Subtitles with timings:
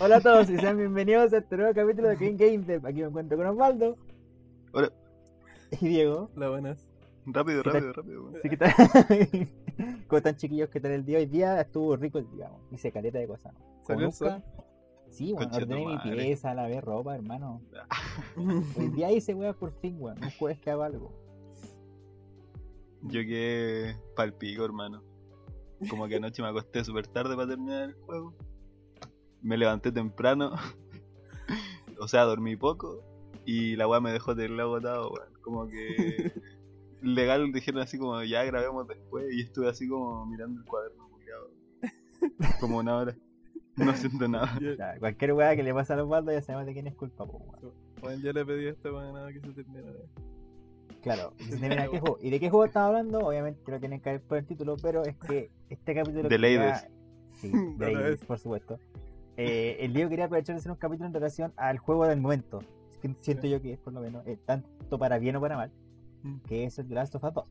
[0.00, 2.86] Hola a todos y sean bienvenidos a este nuevo capítulo de King Game Dev.
[2.86, 3.96] Aquí me encuentro con Osvaldo.
[4.72, 4.90] Hola.
[5.80, 6.30] Y Diego.
[6.36, 6.86] Hola, buenas.
[7.26, 8.22] Rápido, ¿Qué rápido, rápido.
[8.24, 8.36] weón.
[8.36, 8.72] Así que tal-
[10.08, 10.70] ¿Cómo están chiquillos?
[10.70, 11.18] ¿Qué tal el día?
[11.18, 12.62] Hoy día estuvo rico el día, weón.
[12.72, 13.54] hice caleta de cosas.
[13.86, 14.42] ¿Salió el.
[15.10, 17.60] Sí, bueno, ordené mi pieza, lavé ropa, hermano.
[18.78, 20.22] Hoy día hice weas por fin, weón.
[20.22, 21.12] Un jueves que hago algo.
[23.02, 25.02] Yo quedé palpico, hermano.
[25.88, 28.34] Como que anoche me acosté súper tarde para terminar el juego.
[29.42, 30.52] Me levanté temprano.
[32.00, 33.02] o sea, dormí poco.
[33.44, 35.32] Y la weá me dejó terrible agotado, weón.
[35.42, 36.32] Como que.
[37.02, 39.24] Legal dijeron así como, ya grabemos después.
[39.32, 41.48] Y estuve así como mirando el cuaderno, culiao.
[42.60, 43.16] Como una hora.
[43.76, 44.58] No siento nada.
[44.60, 46.94] Yo- O sea, cualquier wea que le pasa a Osvaldo ya sabemos de quién es
[46.94, 47.74] culpa, po, weón.
[48.02, 49.98] Bueno, yo le pedí a este weón nada que se terminara.
[51.02, 52.18] Claro, y se termina qué juego.
[52.20, 53.20] ¿Y de qué juego estamos hablando?
[53.20, 56.28] Obviamente lo tienen que ver por el título, pero es que este capítulo.
[56.28, 56.86] De Ladies.
[57.32, 58.78] Sí, de Ladies, por supuesto.
[59.42, 62.60] Eh, el Diego quería aprovechar de hacer un capítulo en relación al juego del momento.
[62.90, 65.56] Es que siento yo que es por lo menos, eh, tanto para bien o para
[65.56, 65.70] mal,
[66.22, 66.40] Mm.
[66.46, 67.44] que es el The Last of Us 2.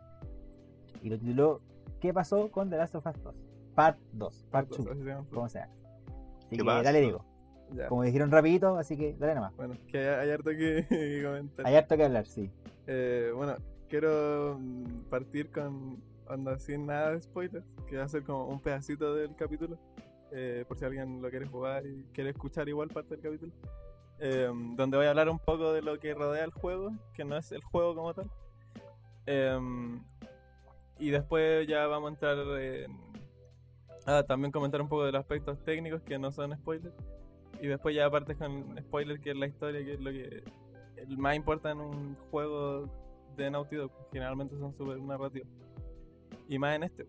[1.02, 1.62] Y lo tituló
[2.00, 3.36] ¿Qué pasó con The Last of Us 2?
[3.76, 5.26] Part 2, Part 2, Así se llama.
[5.34, 5.64] como sea.
[5.66, 6.84] Así ¿Qué que pasó?
[6.84, 7.26] dale, Diego.
[7.74, 7.88] Ya.
[7.88, 9.56] Como dijeron rapidito, así que dale nomás.
[9.56, 11.66] Bueno, que hay, hay harto que, que comentar.
[11.68, 12.52] Hay harto que hablar, sí.
[12.88, 13.56] Eh, bueno,
[13.90, 18.60] quiero mm, partir con onda sin nada de spoilers, que va a ser como un
[18.60, 19.78] pedacito del capítulo,
[20.32, 23.52] eh, por si alguien lo quiere jugar y quiere escuchar igual parte del capítulo,
[24.20, 27.38] eh, donde voy a hablar un poco de lo que rodea el juego, que no
[27.38, 28.30] es el juego como tal.
[29.26, 29.60] Eh,
[31.00, 33.10] y después ya vamos a entrar en...
[34.28, 36.96] También comentar un poco de los aspectos técnicos que no son spoilers.
[37.62, 40.44] Y después ya partes con spoiler, que es la historia, que es lo que
[41.18, 42.90] más importa en un juego
[43.36, 43.92] de Naughty Dog.
[44.12, 45.48] Generalmente son súper narrativos.
[46.48, 47.08] Y más en este.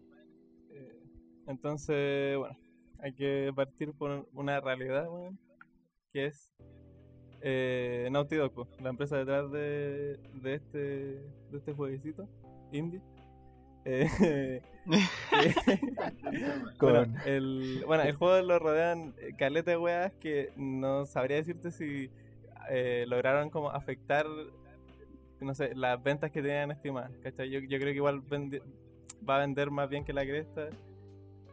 [0.70, 1.02] Eh,
[1.46, 2.56] entonces, bueno,
[3.02, 5.38] hay que partir por una realidad, weón,
[6.12, 6.52] que es
[7.40, 12.28] eh, Naughty Dog, la empresa detrás de, de este de este jueguecito
[12.72, 13.00] indie.
[13.84, 14.60] Eh,
[16.78, 21.36] Con- bueno, el, bueno, el juego lo rodean eh, caleta de weas que no sabría
[21.36, 22.10] decirte si
[22.70, 24.27] eh, lograron como afectar,
[25.40, 27.50] no sé, las ventas que tenían estimadas, ¿cachai?
[27.50, 28.62] Yo, yo creo que igual vendi-
[29.28, 30.68] va a vender más bien que la cresta,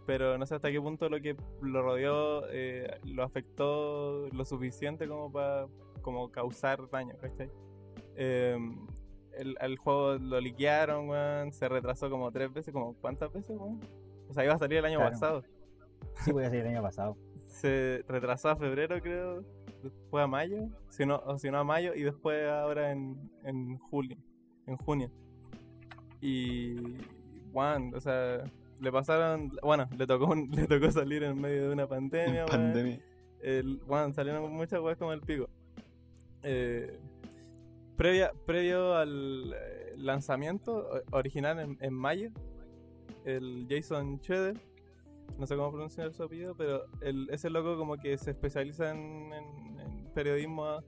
[0.07, 5.07] pero no sé hasta qué punto lo que lo rodeó eh, lo afectó lo suficiente
[5.07, 5.67] como para
[6.01, 7.51] como causar daño, ¿cachai?
[8.15, 8.87] Em,
[9.37, 13.81] el, el juego lo liquearon, weón, se retrasó como tres veces, como ¿cuántas veces, weón?
[14.29, 15.11] O sea, iba a salir el año Claro.
[15.11, 15.43] pasado.
[16.23, 17.17] Sí, voy a ser el año pasado.
[17.45, 19.41] Se retrasó a febrero, creo,
[19.83, 23.77] después a mayo, si no, o si no a mayo, y después ahora en, en
[23.77, 24.17] julio,
[24.65, 25.11] en junio.
[26.21, 26.75] Y,
[27.51, 28.43] weón, o sea,
[28.79, 32.45] le pasaron, bueno, le tocó, un- le tocó salir en medio de una pandemia.
[32.45, 32.99] Pandemia.
[33.41, 35.49] El, bueno, salieron muchas weas como el pico.
[36.43, 36.97] Eh,
[37.95, 42.29] previa, previo al eh, lanzamiento original en, en mayo,
[43.25, 44.57] el Jason Schroeder,
[45.37, 49.33] no sé cómo pronunciar su apellido, pero el, ese loco como que se especializa en,
[49.33, 50.79] en- en periodismo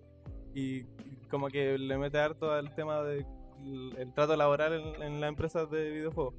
[0.56, 3.26] y, y como que le mete harto al tema del
[3.98, 6.34] el trato laboral en, en las empresas de videojuegos.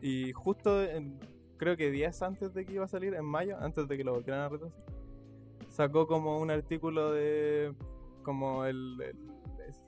[0.00, 1.18] Y justo en-
[1.56, 4.14] creo que días antes de que iba a salir, en mayo, antes de que lo
[4.14, 4.84] volvieran a retrasar,
[5.68, 7.74] sacó como un artículo de
[8.22, 8.96] como el,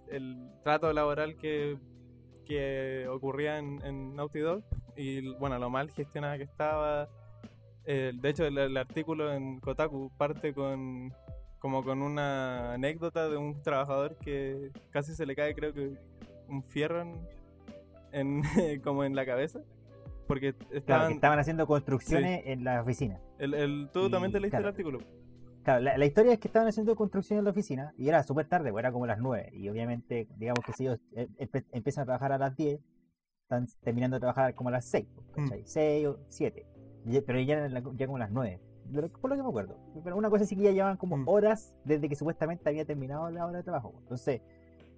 [0.08, 1.78] el, trato laboral que,
[2.44, 4.62] que ocurría en, en Naughty Dog
[4.96, 7.08] y bueno, lo mal gestionada que estaba.
[7.84, 11.12] De hecho, el, artículo en Kotaku parte con
[11.58, 15.92] como con una anécdota de un trabajador que casi se le cae, creo que
[16.48, 17.02] un fierro
[18.12, 18.42] en-
[18.82, 19.60] como en la cabeza.
[20.26, 21.12] Porque estaban.
[21.12, 23.20] estaban haciendo construcciones en la oficina.
[23.38, 24.68] el, el- tú también te leíste claro.
[24.68, 24.98] el artículo.
[25.64, 28.48] Claro, la, la historia es que estaban haciendo construcción en la oficina y era súper
[28.48, 29.50] tarde, pues era como las 9.
[29.52, 32.80] Y obviamente, digamos que si ellos eh, empe- empiezan a trabajar a las 10,
[33.44, 35.42] están terminando de trabajar como a las 6, Mm.
[35.44, 35.62] ¿cachai?
[35.64, 36.66] 6 o 7.
[37.06, 38.60] Y- Pero ya, eran la- ya como las 9.
[38.86, 39.76] de lo- Por lo que me acuerdo.
[40.02, 41.28] Pero una cosa sí que ya llevaban como Mm.
[41.28, 43.94] horas desde que supuestamente había terminado la hora de trabajo.
[44.00, 44.40] Entonces,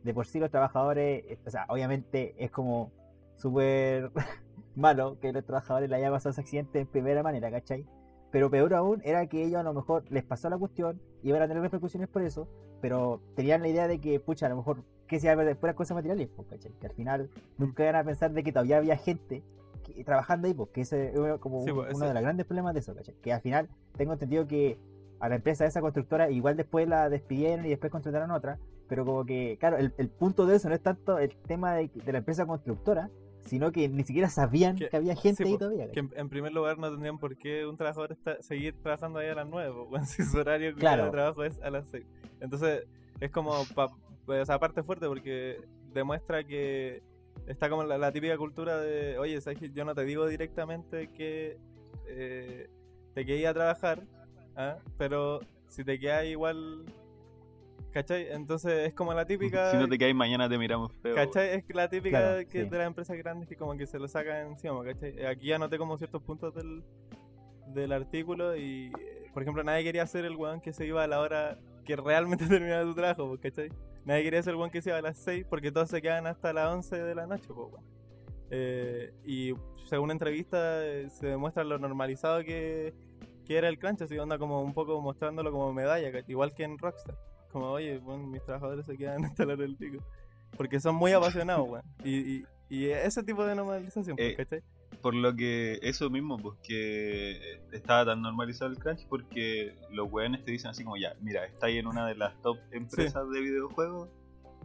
[0.02, 2.90] de por sí los trabajadores, eh, o sea, obviamente es como
[3.36, 4.10] súper
[4.76, 7.86] malo que los trabajadores le haya pasado ese accidente en primera manera, ¿cachai?
[8.30, 11.48] Pero peor aún era que ellos a lo mejor les pasó la cuestión, iban a
[11.48, 12.48] tener repercusiones por eso,
[12.80, 15.56] pero tenían la idea de que, pucha, a lo mejor, que se iba a perder
[15.56, 16.72] puras cosas materiales, pues, ¿cachai?
[16.80, 19.42] Que al final nunca iban a pensar de que todavía había gente
[19.84, 22.22] que- trabajando ahí, pues, que ese es uno- como Sí, pues, uno ese- de los
[22.22, 23.14] grandes problemas de eso, ¿cachai?
[23.22, 24.78] Que al final tengo entendido que
[25.20, 29.04] a la empresa de esa constructora igual después la despidieron y después contrataron otra, pero
[29.06, 32.12] como que, claro, el, el punto de eso no es tanto el tema de, de
[32.12, 33.10] la empresa constructora,
[33.44, 35.90] sino que ni siquiera sabían Que- que, había gente sí, ahí todavía.
[35.90, 39.28] Que en, en primer lugar no tendrían por qué un trabajador está- seguir trabajando ahí
[39.28, 41.04] a las 9, po, weón, si su horario Claro.
[41.06, 42.04] de trabajo es a las 6.
[42.40, 42.86] Entonces
[43.20, 43.88] es como, pa,
[44.40, 45.60] esa parte fuerte porque
[45.92, 47.02] demuestra que
[47.46, 51.58] está como la, la típica cultura de, oye, ¿sabes yo no te digo directamente que
[52.08, 52.68] eh,
[53.14, 54.02] te quedé a trabajar,
[54.56, 54.78] ¿ah?
[54.98, 56.84] pero si te quedas igual,
[57.94, 58.26] ¿cachai?
[58.32, 59.70] Entonces es como la típica...
[59.70, 61.14] Si no te caes mañana te miramos feo.
[61.14, 61.50] ¿Cachai?
[61.50, 62.68] Es la típica Claro, que sí.
[62.68, 65.14] de las empresas grandes que como que se lo sacan encima, ¿cachai?
[65.16, 66.82] Eh, Aquí anoté como ciertos puntos del,
[67.68, 71.06] del artículo y, eh, por ejemplo, nadie quería ser el weón que se iba a
[71.06, 73.70] la hora que realmente terminaba su trabajo, pues, ¿cachai?
[74.04, 76.26] Nadie quería ser el weón que se iba a las 6 porque todos se quedan
[76.26, 77.84] hasta las 11 de la noche, pues, weón.
[78.50, 79.54] Eh, y
[79.88, 82.92] según entrevista se demuestra lo normalizado que,
[83.46, 86.30] que era el crunch, así onda como un poco mostrándolo como medalla, ¿cachai?
[86.30, 87.16] igual que en Rockstar.
[87.54, 90.02] Como, oye, bueno, mis trabajadores se quedan hasta la hora del pico.
[90.56, 91.84] Porque son muy apasionados, weón.
[92.02, 94.60] Y, y, y ese tipo de normalización, pues, Eh, ¿cachai?
[95.00, 100.44] Por lo que eso mismo, pues que estaba tan normalizado el crunch porque los weones
[100.44, 102.58] te dicen así como ya, mira, está ahí en una de las top
[103.12, 104.08] empresas de videojuegos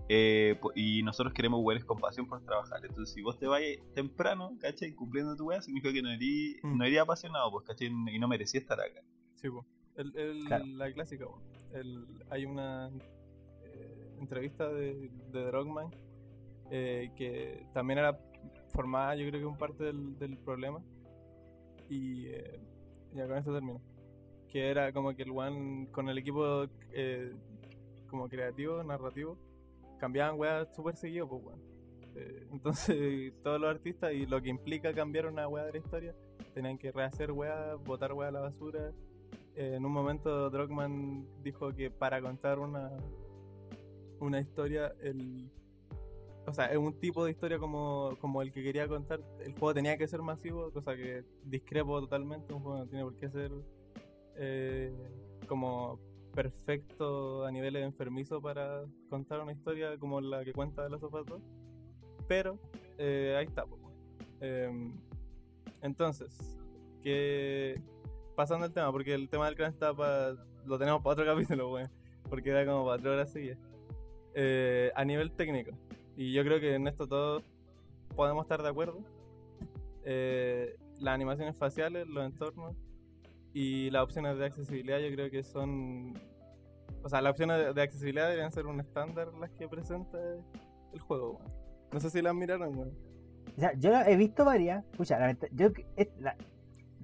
[0.07, 2.79] eh, y nosotros queremos weones con pasión por trabajar.
[2.83, 4.93] Entonces si vos te vayas temprano, ¿cachai?
[4.93, 6.77] Cumpliendo tu weá, significa que no erí, Mm.
[6.77, 7.87] no apasionado, pues, ¿cachai?
[7.87, 9.01] Y no merecía estar acá.
[9.35, 9.63] Sí, po.
[9.99, 10.65] El, el- Claro.
[10.65, 11.25] La clásica.
[11.73, 12.89] El, hay una
[13.63, 15.91] eh, entrevista de, de Drogman
[16.71, 18.17] eh, que también era
[18.73, 20.81] formada, yo creo que un parte del, del problema.
[21.89, 22.59] Y eh,
[23.13, 23.81] ya con esto termino.
[24.47, 27.33] Que era como que el one con el equipo eh,
[28.07, 29.37] como creativo, narrativo,
[29.99, 31.57] cambiaban weas súper seguido, pues.
[32.15, 36.15] Eh, entonces todos los artistas y lo que implica cambiar una wea de la historia,
[36.55, 38.91] tenían que rehacer weas, botar weas a la basura.
[39.55, 42.91] Eh, en un momento Drogman dijo que para contar una
[44.19, 44.93] una historia,
[46.45, 49.97] o sea, un tipo de historia como, como el que quería contar, el juego tenía
[49.97, 53.51] que ser masivo, cosa que discrepo totalmente, un juego no tiene por qué ser
[54.35, 54.93] eh,
[55.47, 55.99] como
[56.33, 61.25] perfecto a niveles enfermizos para contar una historia como la que cuenta de los 2.
[62.27, 62.59] Pero
[62.97, 63.65] eh, ahí está.
[64.41, 64.93] Em,
[65.81, 66.57] entonces,
[67.01, 67.81] que
[68.39, 70.33] pasando el tema, porque el tema del crunch está pa-
[70.65, 71.89] lo tenemos para otro capítulo, weón,
[72.29, 73.57] porque era como para tres horas seguidas.
[74.33, 75.71] Eh, a nivel técnico,
[76.15, 77.43] y yo creo que en esto todos
[78.15, 78.99] podemos estar de acuerdo.
[80.05, 82.75] eh, las animaciones faciales, los entornos
[83.53, 86.13] y las opciones de accesibilidad, yo creo que son.
[87.03, 90.17] O sea, las opciones de, accesibilidad deberían ser un estándar las que presenta
[90.93, 91.39] el juego.
[91.91, 92.93] No sé si las miraron, weón.
[93.57, 94.85] O sea, yo he visto varias.
[94.91, 95.69] Escucha, la yo,
[96.19, 96.35] la-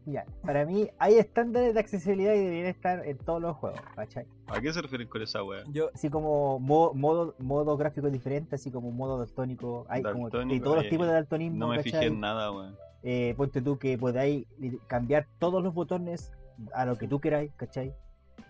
[0.05, 4.25] ya, para mí hay estándares de accesibilidad y deberían estar en todos los juegos, ¿cachai?
[4.47, 5.63] ¿A qué se refieren con esa wea?
[5.71, 9.85] Yo, Así como mo- modo, modo gráfico diferente, así como modo daltónico.
[9.89, 11.91] Hay como de Daltónico, todos los ay, tipos de daltonismo, No me ¿cachai?
[11.91, 12.75] fijé en nada, weón.
[13.03, 14.47] Eh, ponte tú que podáis
[14.87, 16.31] cambiar todos los botones
[16.73, 17.93] a lo que tú queráis, ¿cachai?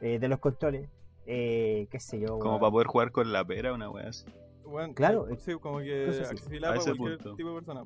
[0.02, 0.90] Eh, de los controles.
[1.26, 2.38] Eh, qué sé yo.
[2.40, 4.26] Como para poder jugar con la pera, una wea así.
[4.66, 7.36] weón, Claro, eh, sí, como que accesibilidad para ese cualquier punto.
[7.36, 7.84] tipo de persona.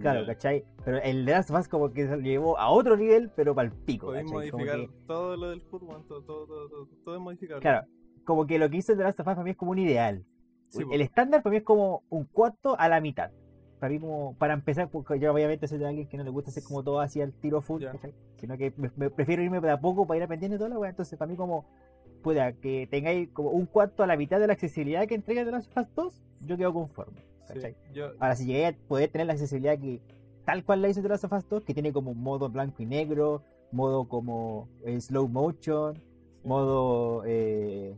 [0.00, 0.26] Claro, Ya.
[0.26, 0.64] ¿cachai?
[0.84, 3.68] Pero el de Last of Us como que se llevó a otro nivel, pero para
[3.68, 7.60] el pico, Podéis modificar que- todo lo del fútbol, todo, todo, todo, todo, es modificable.
[7.60, 7.86] Claro,
[8.24, 9.78] como que lo que hizo el The Last of Us para mí es como un
[9.78, 10.24] ideal.
[10.70, 13.30] Sí, el estándar para mí es como un cuarto a la mitad.
[13.78, 16.50] Para mí como, para empezar, porque yo obviamente soy de alguien que no le gusta
[16.50, 17.92] hacer como todo así al tiro full, Ya.
[17.92, 18.12] ¿cachai?
[18.36, 20.90] Sino que me, me prefiero irme de a poco para ir aprendiendo todo lo weá.
[20.90, 21.66] Entonces para mí como,
[22.22, 25.50] pueda, que tengáis como un cuarto a la mitad de la accesibilidad que entrega The
[25.52, 27.20] Last of Us 2, yo quedo conforme.
[27.46, 27.76] Sí, ¿cachai?
[27.92, 30.00] yo, Ahora, si llegué a poder tener la accesibilidad que
[30.44, 32.86] tal cual la hizo The Last of Us 2, que tiene como modo blanco y
[32.86, 35.98] negro, modo como eh, slow motion,
[36.44, 37.22] modo...
[37.26, 37.96] Eh,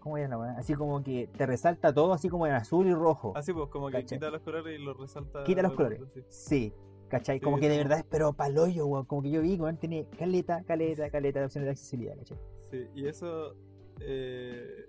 [0.00, 0.52] ¿Cómo era la?
[0.52, 3.32] Así como que te resalta todo así como en azul y rojo.
[3.36, 4.18] así pues, como que ¿Cachai?
[4.18, 5.42] quita los colores y los resalta.
[5.42, 6.00] Quita los colores.
[6.14, 6.22] sí.
[6.28, 6.72] Sí,
[7.08, 7.38] ¿cachai?
[7.38, 9.04] Sí, Como que de verdad es pero paloyo, weón.
[9.06, 12.38] Como que yo vi, weón, tiene caleta, caleta, caleta de opciones de accesibilidad, ¿cachai?
[12.70, 13.56] Sí, y eso.
[14.00, 14.86] eh,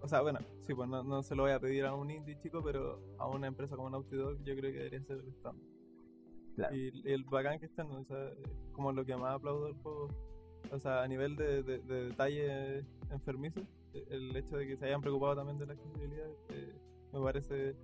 [0.00, 2.38] o sea, bueno, sí, pues no, no se lo voy a pedir a un indie
[2.38, 5.66] chico, pero a una empresa como Naughty Dog yo creo que debería ser el estándar.
[6.56, 6.74] Claro.
[6.74, 9.74] Y, y el bacán que están, o sea, es como lo que más aplaudo del
[9.74, 10.08] juego.
[10.72, 13.60] O sea, a nivel de, de, de detalle enfermizo,
[13.94, 16.74] eh, el hecho de que se hayan preocupado también de la accesibilidad eh,
[17.12, 17.74] me parece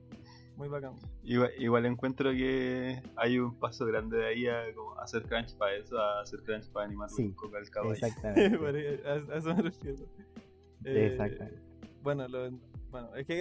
[0.56, 0.94] muy bacán.
[1.23, 5.75] Igual, igual encuentro que hay un paso grande de ahí a como hacer crunch para
[5.76, 7.94] eso, a hacer crunch para animar Sí, un poco al caballo.
[7.94, 9.00] Exactamente.
[9.06, 10.04] A, a eso me refiero.
[10.85, 11.61] Eh, Exactamente.
[12.05, 12.51] Bueno, lo-
[12.91, 13.33] bueno, es que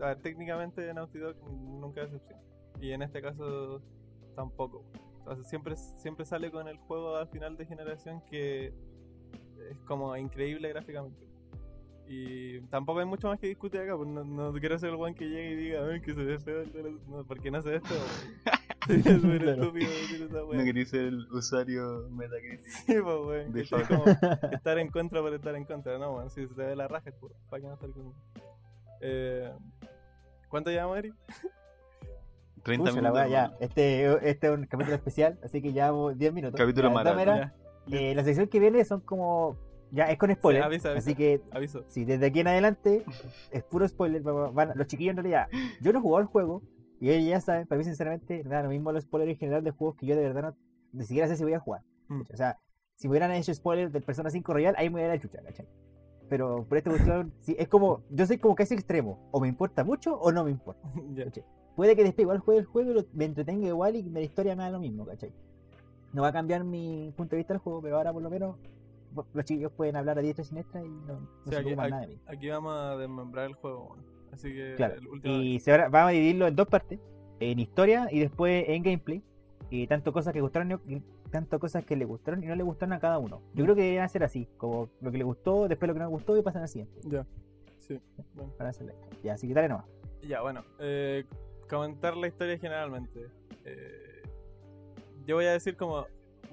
[0.00, 2.40] a ver, técnicamente Naughty Dog nunca es excepción.
[2.80, 3.82] Y en este caso
[4.34, 4.84] tampoco.
[5.26, 8.72] O siempre, siempre sale con el juego al final de generación que
[9.70, 11.26] es como increíble gráficamente.
[12.08, 15.14] Y tampoco hay mucho más que discutir acá, pues no, no quiero ser el one
[15.14, 17.06] que llegue y diga, "Ay, que se ve feo los-".
[17.06, 17.62] No, ¿por qué no
[19.20, 19.62] súper Claro.
[19.62, 20.64] estúpido decir esa No wea.
[20.64, 22.66] quería ser el usuario Metacritic.
[22.66, 23.52] Sí, pues, weón.
[23.52, 24.04] De Es como
[24.52, 25.98] estar en contra por estar en contra.
[25.98, 26.30] No, weón.
[26.30, 28.12] Si se te ve la raja, pues, ¿para qué no estar con
[29.00, 29.52] eh,
[30.48, 31.12] ¿Cuánto llevamos, Eri?
[32.62, 33.14] 30 Pucha, la minutos.
[33.14, 33.56] wea, ya.
[33.60, 36.58] Este, este es un capítulo especial, así que llevamos 10 minutos.
[36.60, 37.26] Capítulo maratón.
[37.26, 37.54] La-
[37.90, 39.56] eh, la sección que viene son como.
[39.90, 40.62] Ya, es con spoiler.
[40.62, 40.98] Sí, avisa, avisa.
[41.06, 41.84] Así que, Aviso.
[41.88, 43.04] si desde aquí en adelante
[43.52, 45.48] es puro spoiler, van- van- los chiquillos en realidad.
[45.80, 46.62] Yo no he jugado el juego,
[47.04, 49.64] y ellos ya saben, para mí, sinceramente, me da lo mismo los spoilers en general
[49.64, 50.56] de juegos que yo de verdad no.
[50.92, 51.82] Ni siquiera sé si voy a jugar.
[52.08, 52.22] Mm.
[52.32, 52.58] O sea,
[52.94, 55.66] si me hubieran hecho spoiler del Persona 5 Royal, ahí me hubiera chucha, ¿cachai?
[56.28, 58.02] Pero por esta cuestión, sí, es como.
[58.10, 59.28] Yo soy como casi extremo.
[59.32, 60.88] O me importa mucho o no me importa.
[61.76, 64.54] Puede que después igual juegue el juego y lo- me entretenga igual y la historia
[64.56, 65.32] me da lo mismo, ¿cachai?
[66.12, 68.56] No va a cambiar mi punto de vista del juego, pero ahora por lo menos
[69.32, 72.20] los chicos pueden hablar a diestra y siniestra y no, se aquí- nada de mí.
[72.26, 74.13] Aquí vamos a desmembrar el juego, weón.
[74.34, 74.94] Así que Claro.
[74.94, 75.34] el último.
[75.40, 76.98] Y se ahora vamos a dividirlo en dos partes,
[77.40, 79.22] en historia y después en gameplay.
[79.70, 81.00] Y tanto cosas que gustaron y
[81.30, 83.40] tanto cosas que le gustaron y no le gustaron a cada uno.
[83.54, 86.06] Yo creo que deberían ser así, como lo que le gustó, después lo que no
[86.06, 87.00] le gustó y pasan al siguiente.
[87.04, 87.26] Ya.
[87.80, 87.98] Sí.
[88.34, 88.52] Bueno.
[88.56, 88.92] Para hacerla.
[89.22, 89.86] Ya, así que dale nomás.
[90.22, 90.64] Ya, bueno.
[90.78, 91.24] eh,
[91.68, 93.26] comentar la historia generalmente.
[93.64, 94.22] Eh,
[95.26, 96.06] yo voy a decir como.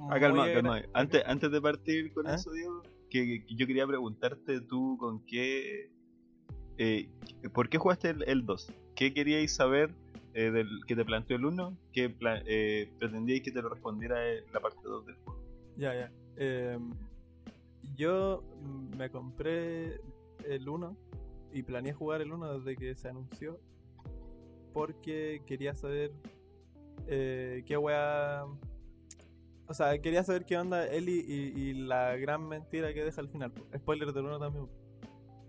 [0.09, 0.81] Ah, calma, calma.
[0.93, 2.35] Antes, antes de partir con ¿Ah?
[2.35, 5.91] eso, Diego, que, que yo quería preguntarte tú con qué.
[6.77, 7.09] Eh,
[7.53, 8.71] ¿Por qué jugaste el, el 2?
[8.95, 9.93] ¿Qué queríais saber
[10.33, 11.77] eh, del que te planteó el 1?
[11.91, 15.41] ¿Qué eh, pretendíais que te lo respondiera eh, la parte 2 del juego?
[15.77, 16.11] Ya, ya.
[16.37, 16.77] Eh,
[17.95, 18.43] yo
[18.97, 19.99] me compré
[20.45, 20.97] el 1
[21.53, 23.59] y planeé jugar el 1 desde que se anunció
[24.73, 26.11] porque quería saber
[27.07, 28.45] eh, qué wea...
[29.67, 33.29] O sea, quería saber qué onda Ellie y, y la gran mentira que deja al
[33.29, 33.51] final.
[33.51, 33.65] po.
[33.77, 34.67] Spoiler del 1 también.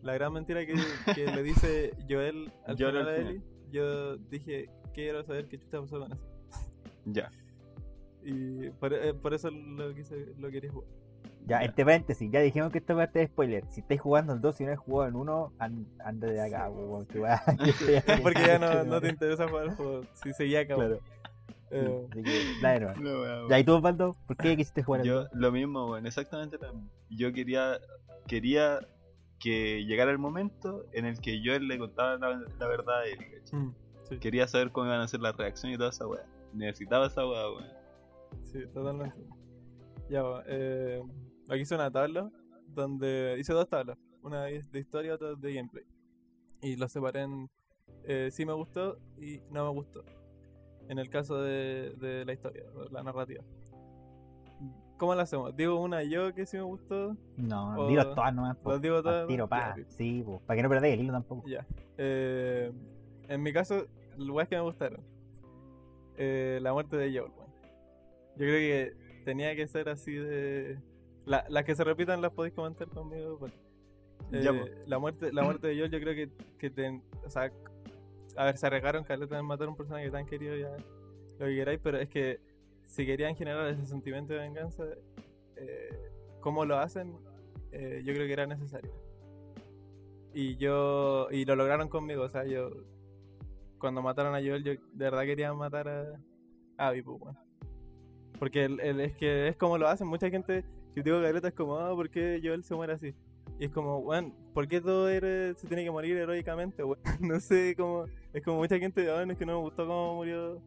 [0.02, 0.74] La gran mentira que,
[1.14, 3.16] que le dice Joel al Joel final al a.
[3.18, 3.42] Ellie.
[3.70, 6.22] Yo dije, quiero saber qué chucha pasó con eso.
[7.06, 7.30] Ya.
[8.24, 10.88] Y por, eh, por eso lo, quise, lo quería jugar.
[11.46, 11.66] Ya, Ya.
[11.66, 13.64] entre paréntesis, ya dijimos que esta parte es spoiler.
[13.68, 16.70] Si estáis jugando el 2 y no has jugado el 1, an- anda de acá,
[17.10, 18.12] Sí, aquí.
[18.22, 20.02] Porque ya no, no te interesa jugar el juego.
[20.22, 20.76] Si seguía acá.
[20.76, 21.00] Claro.
[21.70, 23.00] Eh, Así que, dale nomás.
[23.00, 23.48] No, weón.
[23.48, 24.14] Ya, ¿y tú, Osvaldo?
[24.26, 25.28] ¿Por qué quisiste jugar el Yo, 2?
[25.32, 26.90] lo mismo, bueno, exactamente lo mismo.
[27.10, 27.80] Yo quería,
[28.28, 28.78] quería
[29.42, 33.18] que llegara el momento en el que yo le contaba la, la verdad a él,
[33.52, 33.70] mm,
[34.08, 36.24] sí, Quería saber cómo iban a ser las reacciones y toda esa weá.
[36.52, 37.64] Necesitaba esa weá, weón.
[38.44, 39.16] sí, totalmente.
[40.08, 41.02] Ya, eh,
[41.48, 42.30] aquí hice una tabla
[42.68, 43.98] donde hice dos tablas.
[44.22, 45.84] Una de historia, otra de gameplay.
[46.60, 47.50] Y los separé en
[48.04, 50.04] eh, sí me gustó y no me gustó.
[50.88, 53.42] En el caso de, de la historia, la narrativa.
[55.02, 55.56] ¿Cómo la hacemos?
[55.56, 57.16] Digo una yo que sí me gustó.
[57.36, 58.56] No, o- dilo todas nomás.
[58.64, 59.26] ¿Los digo todas?
[59.26, 59.74] Tiro, pa.
[59.88, 61.48] Sí, po, para que no perdáis el hilo tampoco.
[61.48, 61.66] Ya.
[61.98, 62.70] Eh,
[63.26, 65.00] en mi caso, lugares que me gustaron.
[66.16, 67.50] Eh, la muerte de Joel, weón.
[68.36, 68.92] Yo creo que
[69.24, 70.78] tenía que ser así de.
[71.26, 73.38] La- las que se repitan las podéis comentar conmigo.
[73.40, 73.52] pues.
[74.30, 77.50] Ya, Eh, la muerte la muerte de Joel, yo creo que, que ten- o sea,
[78.36, 80.70] a ver, se arriesgaron caleta en matar a un personaje tan querido ya
[81.40, 82.38] lo que queráis, pero es que
[82.92, 84.84] si querían generar ese sentimiento de venganza,
[85.56, 87.16] eh, ¿cómo lo hacen?
[87.72, 88.92] Eh, yo creo que era necesario.
[90.34, 91.28] Y yo.
[91.30, 92.68] Y lo lograron conmigo, o sea, yo.
[93.78, 96.20] Cuando mataron a Joel, yo de verdad quería matar a.
[96.76, 97.34] Abby, pues.
[98.38, 100.06] Porque el, es que es como lo hacen.
[100.06, 103.14] Mucha gente critica a Caleta, es como, ah, ¿por qué Joel se muere así?
[103.58, 106.82] Y es como, weón, ¿por qué todo se tiene que morir heroicamente,
[107.20, 108.04] no sé, como.
[108.34, 110.60] Es como mucha gente, ah, es que no me gustó cómo murió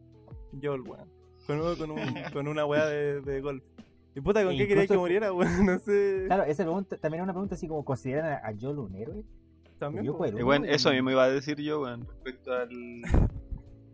[0.60, 1.15] Joel, weón.
[1.46, 1.98] Con, un- con, un-
[2.32, 3.62] con una weá de, de golf.
[4.14, 5.50] Y puta, ¿con E qué querías que muriera, weón?
[5.66, 6.24] No sé.
[6.26, 9.24] Claro, esa pregunta también es una pregunta así como: ¿consideran a, a Joel un héroe?
[9.78, 13.02] También, yo Y bueno, eso mismo iba a decir yo, weón, respecto al.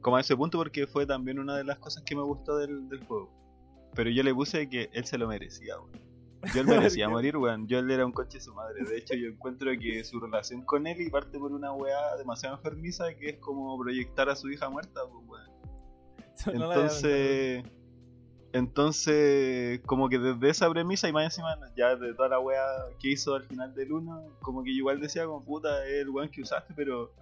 [0.00, 2.88] Como a ese punto, porque fue también una de las cosas que me gustó del,
[2.88, 3.30] del juego.
[3.94, 5.90] Pero yo le puse que él se lo merecía, weón.
[6.54, 6.66] Yo él
[6.98, 7.66] merecía morir, weón.
[7.66, 8.84] Yo él era un coche de su madre.
[8.84, 12.56] De hecho, yo encuentro que su relación con él y parte por una weá demasiado
[12.56, 15.51] enfermiza que es como proyectar a su hija muerta, pues, weón.
[16.46, 17.64] Entonces,
[18.52, 22.62] entonces, como que desde esa premisa y más encima, ya de toda la wea
[23.00, 26.10] que hizo al final del 1, como que yo igual decía, como puta, es el
[26.10, 27.12] weón que usaste, pero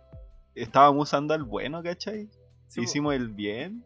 [0.57, 2.29] estábamos usando al bueno, ¿cachai?
[2.67, 2.83] Sí.
[2.83, 3.85] Hicimos el bien.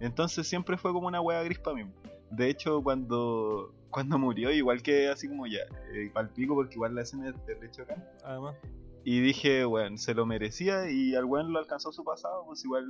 [0.00, 1.90] Entonces siempre fue como una wea gris para mí.
[2.30, 5.60] De hecho, cuando cuando murió, igual que así como ya,
[5.92, 8.02] eh, palpico, porque igual la escena es de hecho acá.
[8.24, 8.56] Además.
[9.04, 12.86] Y dije, weón, se lo merecía y al weón lo alcanzó su pasado, pues igual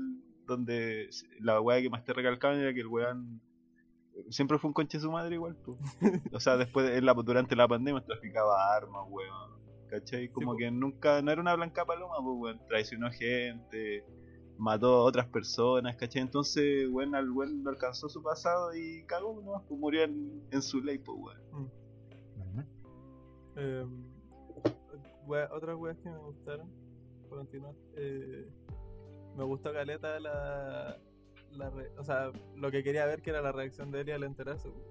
[0.46, 1.08] donde
[1.40, 3.40] la weá que más te recalcaban era que el weón
[4.30, 5.78] siempre fue un conche de su madre igual, pues.
[6.32, 9.62] O sea, después, en la, durante la pandemia traficaba armas, weón.
[9.88, 10.28] ¿cachai?
[10.30, 12.66] Como que nunca, no era una blanca paloma, pues, weón.
[12.66, 14.04] Traicionó gente,
[14.58, 16.22] mató a otras personas, ¿cachai?
[16.22, 19.64] Entonces, weón, al weón lo alcanzó su pasado y cagó, ¿no?
[19.68, 21.40] Pues murió en, en su ley, pues, weón.
[21.52, 22.62] Ujú.
[23.56, 23.87] Eh,
[25.26, 26.68] wea- otras weas que me gustaron,
[27.28, 27.75] por continuar.
[27.96, 28.49] eh,
[29.36, 30.98] me gustó Caleta la,
[31.52, 34.24] la re- o sea, lo que quería ver que era la reacción de Eli al
[34.24, 34.68] enterarse.
[34.70, 34.82] po.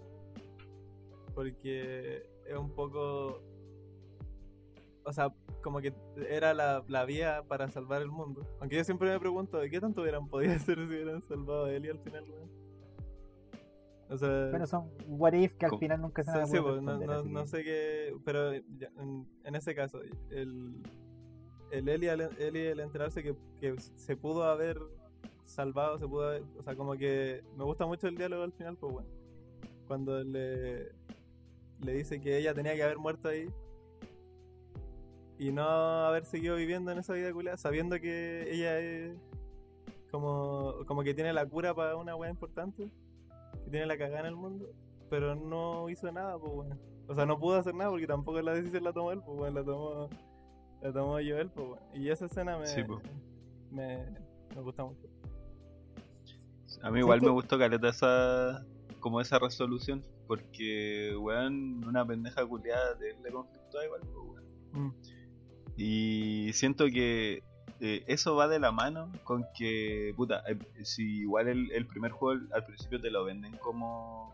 [1.33, 3.41] Porque es un poco.
[5.03, 5.33] O sea,
[5.63, 5.93] como que
[6.29, 8.45] era la, la vía para salvar el mundo.
[8.59, 11.73] Aunque yo siempre me pregunto de qué tanto hubieran podido hacer si hubieran salvado a
[11.73, 12.51] Eli al final, weón.
[14.09, 14.49] O sea.
[14.49, 17.47] Bueno, son what if que al final nunca se a sí, pues, no, no, no
[17.47, 20.83] sé qué, pero en, en ese caso, el,
[21.71, 24.79] el Eli, al, Eli al enterarse que, que se pudo haber
[25.45, 28.77] salvado, se pudo haber, o sea, como que me gusta mucho el diálogo al final,
[28.77, 29.09] pues bueno,
[29.87, 30.91] cuando le,
[31.79, 33.49] le dice que ella tenía que haber muerto ahí
[35.37, 39.17] y no haber seguido viviendo en esa vida culiada, sabiendo que ella es
[40.11, 42.91] como, como que tiene la cura para una weá importante,
[43.63, 44.73] que tiene la cagada en el mundo
[45.11, 46.77] pero no hizo nada, pues bueno.
[47.09, 49.59] O sea, no pudo hacer nada porque tampoco la decisión la tomó él, pues bueno,
[49.59, 50.09] la tomó,
[50.81, 51.83] la tomó Joel, pues bueno.
[51.93, 52.99] Y esa escena me, Sí, pues.
[53.71, 54.05] me,
[54.55, 55.07] me gusta mucho.
[56.81, 58.65] A mí igual me gustó caleta esa
[58.99, 64.15] como esa resolución porque weón una pendeja culiada de le conflictó igual pues,
[64.73, 64.87] weón.
[64.87, 64.93] Mm.
[65.75, 67.43] y siento que
[67.81, 72.11] eh, eso va de la mano con que puta eh, si igual el, el primer
[72.11, 74.33] juego al principio te lo venden como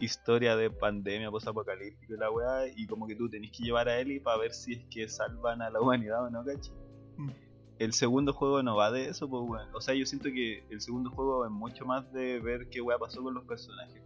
[0.00, 3.98] historia de pandemia posapocalíptica y la weá y como que tú tenés que llevar a
[3.98, 6.72] Ellie para ver si es que salvan a la humanidad o no ¿cachai?
[7.16, 7.30] Mm.
[7.78, 9.74] el segundo juego no va de eso, pues weón.
[9.74, 12.98] O sea, yo siento que el segundo juego es mucho más de ver qué weá
[12.98, 14.02] pasó con los personajes.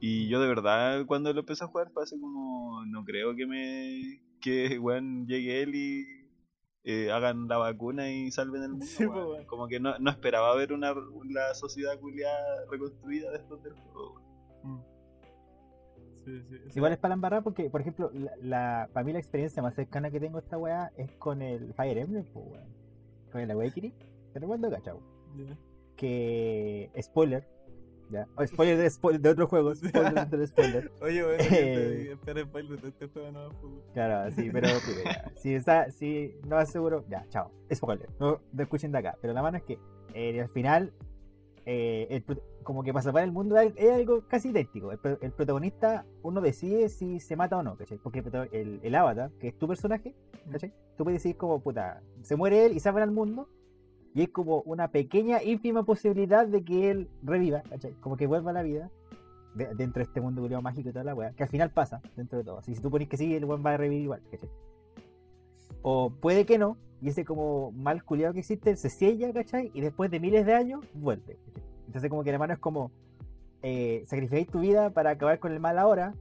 [0.00, 3.46] Y yo de verdad cuando lo empecé a jugar fue así como no creo que
[3.46, 6.20] me que weón llegue y
[6.82, 8.86] eh, hagan la vacuna y salven el mundo.
[8.86, 9.46] Sí, pues.
[9.46, 10.94] Como que no, no esperaba ver una
[11.28, 14.20] la sociedad culiada reconstruida después del juego.
[14.62, 14.89] Mm.
[16.24, 16.56] Sí, sí.
[16.76, 20.10] Igual es para embarrar porque, por ejemplo, la, la- para mí la experiencia más cercana
[20.10, 22.60] que tengo a esta weá es con el Fire Emblem, pues.
[23.32, 23.94] Con el Awakening.
[24.32, 25.00] Te recuerdo, cachao.
[25.36, 25.56] ya.
[25.96, 26.90] Que.
[27.00, 27.46] Spoiler.
[28.10, 28.26] Ya.
[28.36, 29.74] O spoiler de, spoiler de otro juego.
[29.74, 30.90] Spoiler de spoiler.
[31.00, 32.10] Oye, bueno, Eh.
[32.12, 33.50] espera spoiler de este juego no.
[33.94, 34.68] Claro, sí, pero
[35.36, 37.52] si, está, si no es seguro, ya, chao.
[37.72, 38.08] Spoiler.
[38.18, 39.16] No, no escuchen de acá.
[39.20, 39.78] Pero la mano es que
[40.14, 40.92] eh, al final,
[41.66, 42.24] eh, el
[42.70, 44.92] como que para salvar el mundo es algo casi idéntico.
[44.92, 47.98] El, pro- el protagonista, uno decide si se mata o no, ¿cachai?
[47.98, 50.14] Porque el, avatar, que es tu personaje,
[50.52, 50.72] ¿cachai?
[50.96, 53.48] Tú puedes decir como, puta, se muere él y salvan al mundo.
[54.14, 57.92] Y es como una pequeña, ínfima posibilidad de que él reviva, ¿cachai?
[57.94, 58.88] Como que vuelva a la vida
[59.56, 62.00] de- dentro de este mundo culiao mágico y toda la weá, que al final pasa
[62.14, 62.58] dentro de todo.
[62.58, 64.48] Así, si tú pones que sí, el weón va a revivir igual, ¿cachai?
[65.82, 69.72] O puede que no, y ese como mal culiado que existe se sella, ¿cachai?
[69.74, 71.36] Y después de miles de años vuelve.
[71.46, 71.69] ¿cachai?
[71.90, 72.92] Entonces, como que hermano es como
[73.62, 76.14] eh, sacrificáis tu vida para acabar con el mal ahora,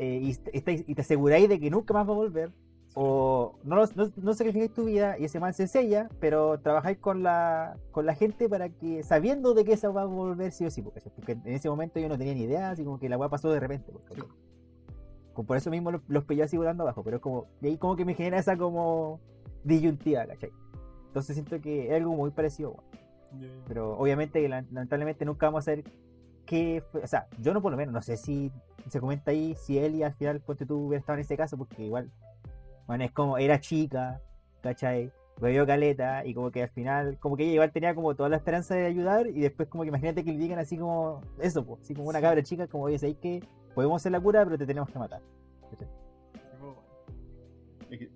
[0.00, 2.50] eh, y, y te aseguráis de que nunca más va a volver.
[2.96, 7.22] O no, no, no sacrificáis tu vida y ese mal se sella, pero trabajáis con
[7.22, 10.70] la, con la gente para que, sabiendo de que esa va a volver sí o
[10.70, 13.16] sí, porque, porque en ese momento yo no tenía ni idea, así como que la
[13.16, 13.92] weá pasó de repente.
[13.92, 14.24] pues, ¿cachai?
[15.34, 17.78] Como por eso mismo los, los pillé así volando abajo, pero es como, y ahí
[17.78, 19.20] como que me genera esa como
[19.62, 20.50] disyuntiva, ¿cachai?
[21.06, 23.03] Entonces siento que es algo muy parecido, weón.
[23.66, 25.84] Pero obviamente que la- lamentablemente nunca vamos a saber
[26.46, 28.52] qué fue, o sea, yo no por lo menos, no sé si
[28.88, 31.56] se comenta ahí si él y al final ponte tú hubiera estado en ese caso,
[31.56, 32.10] porque igual,
[32.86, 34.20] bueno, es como, era chica,
[34.62, 35.10] ¿cachai?
[35.40, 38.36] Bebió caleta y como que al final, como que ella igual tenía como toda la
[38.36, 41.80] esperanza de ayudar y después como que imagínate que le digan así como, eso, pues,
[41.80, 42.22] así como una Sí.
[42.22, 43.40] cabra chica, como, oye, ¿sabes que
[43.74, 45.20] Podemos hacer la cura, pero te tenemos que matar.
[45.70, 45.88] ¿cachai?
[47.88, 48.10] Sí, pues, que,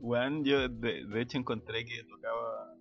[0.44, 2.74] yo de, de hecho encontré que tocaba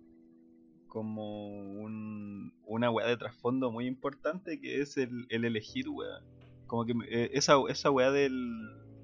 [0.88, 6.24] como un, una weá de trasfondo muy importante que es el, el elegir, weón.
[6.66, 8.40] Como que me- eh, esa, esa weá del.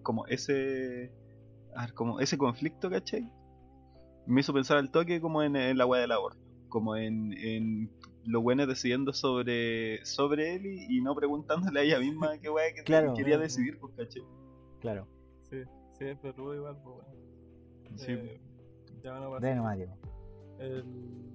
[0.03, 1.13] como ese.
[1.77, 3.31] a ver, como ese conflicto, ¿cachai?
[4.27, 6.41] Me hizo pensar al toque como en, en la weá del aborto.
[6.69, 7.91] Como en, en
[8.25, 12.73] los buenos decidiendo sobre, sobre él y, y no preguntándole a ella misma qué weá
[12.75, 13.15] que Claro.
[13.15, 14.23] quería decidir, pues, ¿cachai?
[14.81, 15.07] Claro.
[15.43, 15.59] Sí,
[15.99, 17.97] sí, es perrudo igual, pues bueno.
[17.97, 18.41] Sí, Eh,
[19.03, 19.77] ya van a pasar.
[19.77, 19.99] Diego.
[20.59, 21.34] El,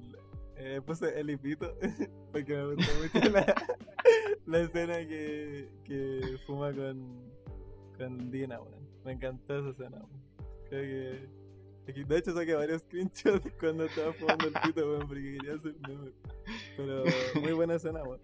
[0.62, 1.74] eh, puse el hipito
[2.34, 3.30] porque me gustó mucho
[4.46, 7.32] la, escena que, que fuma con,
[7.98, 8.88] con Dina, weón.
[9.06, 10.24] Me encantó esa escena, weón.
[10.70, 11.30] Creo
[11.86, 12.04] que.
[12.04, 16.12] De hecho, saqué varios screenshots cuando estaba fumando el pito, weón, porque quería hacer meme.
[16.76, 17.04] Pero
[17.42, 18.20] muy buena escena, weón.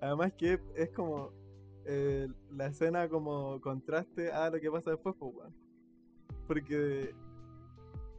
[0.00, 1.32] Además, que es como
[1.84, 5.54] eh, la escena como contraste a lo que pasa después, pues, weón.
[6.48, 7.14] Porque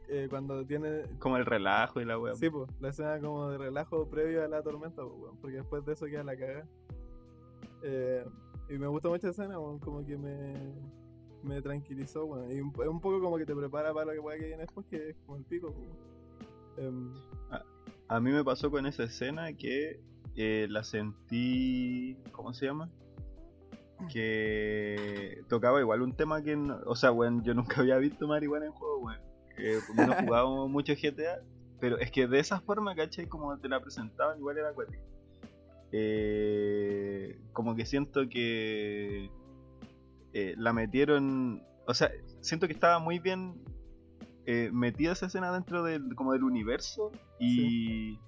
[0.08, 1.02] eh, cuando tiene.
[1.18, 2.34] Como el relajo y la weá.
[2.34, 5.92] Sí, pues, la escena como de relajo previo a la tormenta, weón, porque después de
[5.92, 6.66] eso queda la caga.
[7.82, 8.24] Eh,
[8.68, 10.54] y me gusta mucho esa escena, weón, como que me,
[11.42, 12.50] me tranquilizó, weón.
[12.50, 14.62] Y un, es un poco como que te prepara para lo que pueda que viene
[14.62, 16.08] después, que es como el pico, weón.
[16.76, 17.14] Em,
[18.08, 20.00] A mí me pasó con esa escena que
[20.36, 22.16] eh, la sentí.
[22.32, 22.88] ¿Cómo se llama?
[24.12, 26.56] Que tocaba igual un tema que.
[26.56, 29.20] no- o sea, weón, yo nunca había visto marihuana en juego, weón.
[29.58, 31.40] Eh, no jugábamos mucho GTA,
[31.80, 33.26] pero es que de esa forma, ¿cachai?
[33.26, 35.02] Como te la presentaban, igual era acuático.
[35.92, 39.30] Eh, como que siento que
[40.32, 41.62] eh, la metieron.
[41.86, 43.62] O sea, siento que estaba muy bien
[44.46, 48.18] eh, metida esa escena dentro del, como del universo y.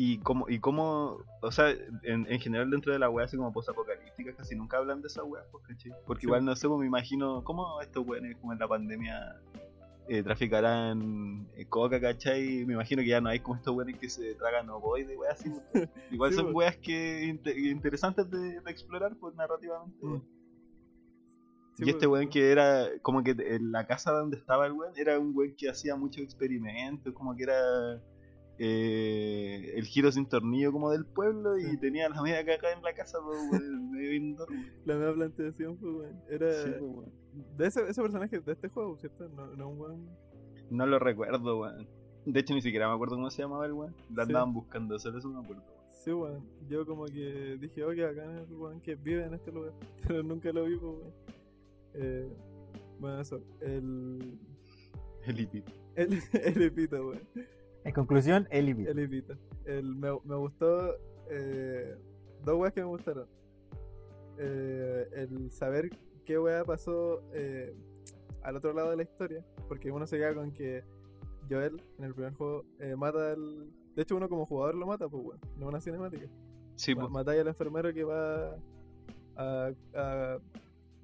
[0.00, 1.70] Y como, y como, o sea,
[2.04, 5.24] en, en general dentro de la wea así como post-apocalíptica casi nunca hablan de esa
[5.24, 5.90] wea, pues, ¿cachai?
[6.06, 6.26] Porque Sí.
[6.28, 9.40] igual no sé, pues me imagino cómo estos weones como en la pandemia
[10.08, 12.64] eh, traficarán eh, coca, ¿cachai?
[12.64, 15.50] Me imagino que ya no hay como estos weones que se tragan ovoides, weas así.
[16.10, 19.98] Igual Sí, son weas que inte- interesantes de, de explorar, pues narrativamente.
[20.04, 20.22] Mm.
[21.74, 24.92] sí, y este weón que era, como que en la casa donde estaba el weón,
[24.96, 28.00] era un weón que hacía muchos experimentos, como que era
[28.60, 31.76] eh, el giro sin tornillo como del pueblo y Sí.
[31.78, 34.48] tenía la media caca en la casa, pues, weón, medio indoor.
[34.84, 36.20] La nueva planteación, pues, weón.
[36.28, 36.46] Era.
[36.48, 37.12] Pues, weón.
[37.56, 39.28] De ese, ese personaje de este juego, ¿cierto?
[39.28, 40.08] No, no un weón.
[40.70, 41.86] No lo recuerdo, weón.
[42.24, 43.94] De hecho, ni siquiera me acuerdo cómo se llamaba el weón.
[43.96, 44.20] Sí.
[44.20, 45.62] andaban buscando, solo eso me acuerdo.
[45.90, 46.44] Sí, weón.
[46.68, 49.72] Yo como que dije, oye, acá es el weón que vive en este lugar.
[50.06, 51.12] Pero nunca lo vi, pues, weón.
[51.94, 52.32] Eh,
[52.98, 53.40] bueno, eso.
[53.60, 54.38] El.
[55.24, 55.72] El hipito.
[55.94, 57.20] El, el Epita, weón.
[57.84, 58.88] En conclusión, el Ibis.
[58.88, 59.36] El Epita.
[59.64, 60.94] El, me, me gustó.
[61.30, 61.96] Eh,
[62.44, 63.26] dos weas que me gustaron.
[64.38, 65.90] Eh, el saber
[66.28, 67.74] qué wea pasó eh,
[68.42, 69.42] al otro lado de la historia.
[69.66, 70.84] Porque uno se queda con que
[71.48, 73.70] Joel en el primer juego eh, mata al.
[73.96, 75.40] De hecho, uno como jugador lo mata, pues, weón.
[75.56, 76.26] No una cinemática.
[76.76, 78.56] Sí, pues, matáis al enfermero que va
[79.36, 79.72] a.
[79.94, 80.38] a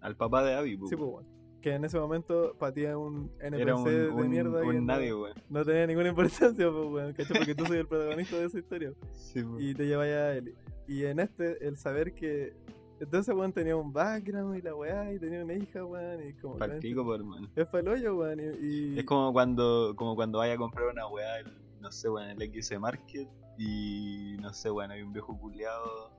[0.03, 0.91] al papá de Abby, pues.
[0.91, 1.27] sí, pues, weón.
[1.63, 5.15] Que en ese momento patía un NPC Era un, de un, mierda un no- nadie,
[5.15, 5.33] weón.
[5.49, 7.15] no, tenía ninguna importancia, pues, weón.
[7.15, 7.39] ¿cachai?
[7.39, 8.93] Porque tú soy el protagonista de esa historia.
[9.15, 9.63] Sí, pues.
[9.65, 10.55] Y te lleváis a él.
[10.87, 12.53] Y en este, el saber que.
[13.01, 16.57] Entonces, weón, tenía un background y la weá, y tenía una hija, weón, y como.
[16.59, 17.49] Pa'l pico, pues, hermano.
[17.57, 18.41] Es pa'l hoyo, weón.
[18.41, 22.09] Y, y- Es como cuando, como cuando vaya a comprar una weá, el- no sé,
[22.09, 23.29] weón, el XC Market
[23.59, 26.11] y no sé, weón, hay un viejo culiado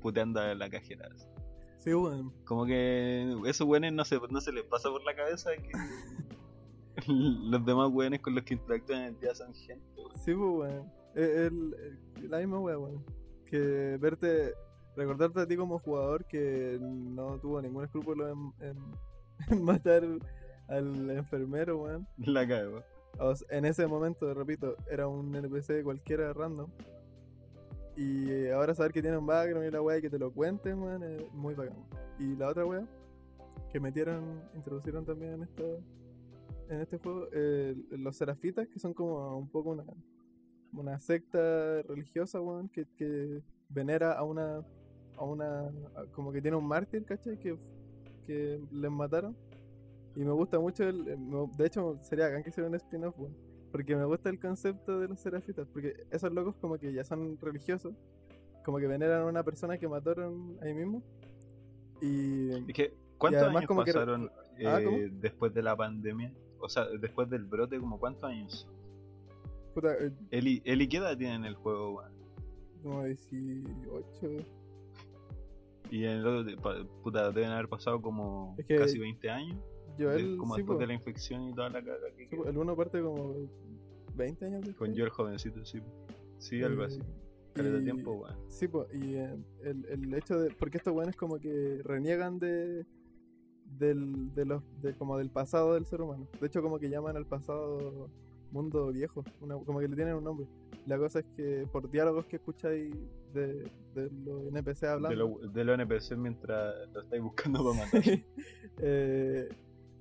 [0.00, 1.08] puteando a la cajera.
[1.14, 1.26] así.
[1.78, 2.32] Sí, weón.
[2.44, 5.70] Como que esos weones no se, no se les pasa por la cabeza que
[7.06, 10.16] los demás weones con los que interactúan en el día son gente, weón.
[10.18, 10.92] Sí, pues, weón.
[11.14, 13.04] El- la misma weá, weón.
[13.44, 14.52] Que verte,
[14.98, 18.92] recordarte a ti como jugador que no tuvo ningún escrúpulo en, en-
[19.50, 20.02] en matar
[20.68, 22.06] al enfermero, weón.
[22.18, 22.82] La cago.
[23.18, 26.70] O sea, en ese momento, repito, era un NPC cualquiera random.
[27.96, 30.80] Y ahora saber que tiene un background y la weá y que te lo cuenten,
[30.80, 31.76] weón, es muy bacán.
[32.18, 32.86] Y la otra weá
[33.72, 35.62] que metieron, introducieron también en esta
[36.70, 39.84] en este juego, eh, los serafitas, que son como un poco una,
[40.74, 44.62] una secta religiosa, weón, que, que venera a una,
[45.18, 47.38] a una, a- como que tiene un mártir, ¿cachai?
[47.38, 47.56] Que,
[48.26, 49.36] que les mataron.
[50.16, 53.36] Y me gusta mucho, el, de hecho sería bacán que hiciera un spin-off, weón,
[53.70, 57.38] porque me gusta el concepto de los serafitas, porque esos locos como que ya son
[57.40, 57.94] religiosos,
[58.64, 61.02] como que veneran a una persona que mataron ahí mismo.
[62.00, 64.30] Y Es que, ¿cuántos además años como pasaron
[64.64, 66.32] Ah, eh, después de la pandemia?
[66.60, 68.68] O sea, después del brote, como cuántos años?
[69.74, 72.12] puta, eh, Eli, Eli ¿qué edad tiene en el juego, weón?
[72.82, 73.68] como 18,
[75.90, 79.56] Y en el otro, de- puta, deben haber pasado como Es que casi 20 años.
[79.96, 80.80] de- Joel, como sí, después po.
[80.80, 83.34] de la infección y toda la caga que Sí, el uno parte como
[84.14, 84.76] 20 años después.
[84.76, 85.80] Con yo el jovencito, sí.
[86.38, 87.00] Sí, algo así.
[87.54, 88.36] Caleta de y- tiempo, weón.
[88.48, 90.50] Sí, pues, y eh, el, el hecho de.
[90.50, 92.86] Porque estos weones como que reniegan de.
[93.64, 96.26] Del, de los, de, como del pasado del ser humano.
[96.40, 98.08] De hecho, como que llaman al pasado
[98.50, 99.24] mundo viejo.
[99.40, 100.46] una- como que le tienen un nombre.
[100.86, 102.94] La cosa es que por diálogos que escucháis
[103.32, 105.16] de, de los NPC De hablando.
[105.40, 108.02] lo, de lo NPC mientras lo estáis buscando para matar.
[108.78, 109.48] eh,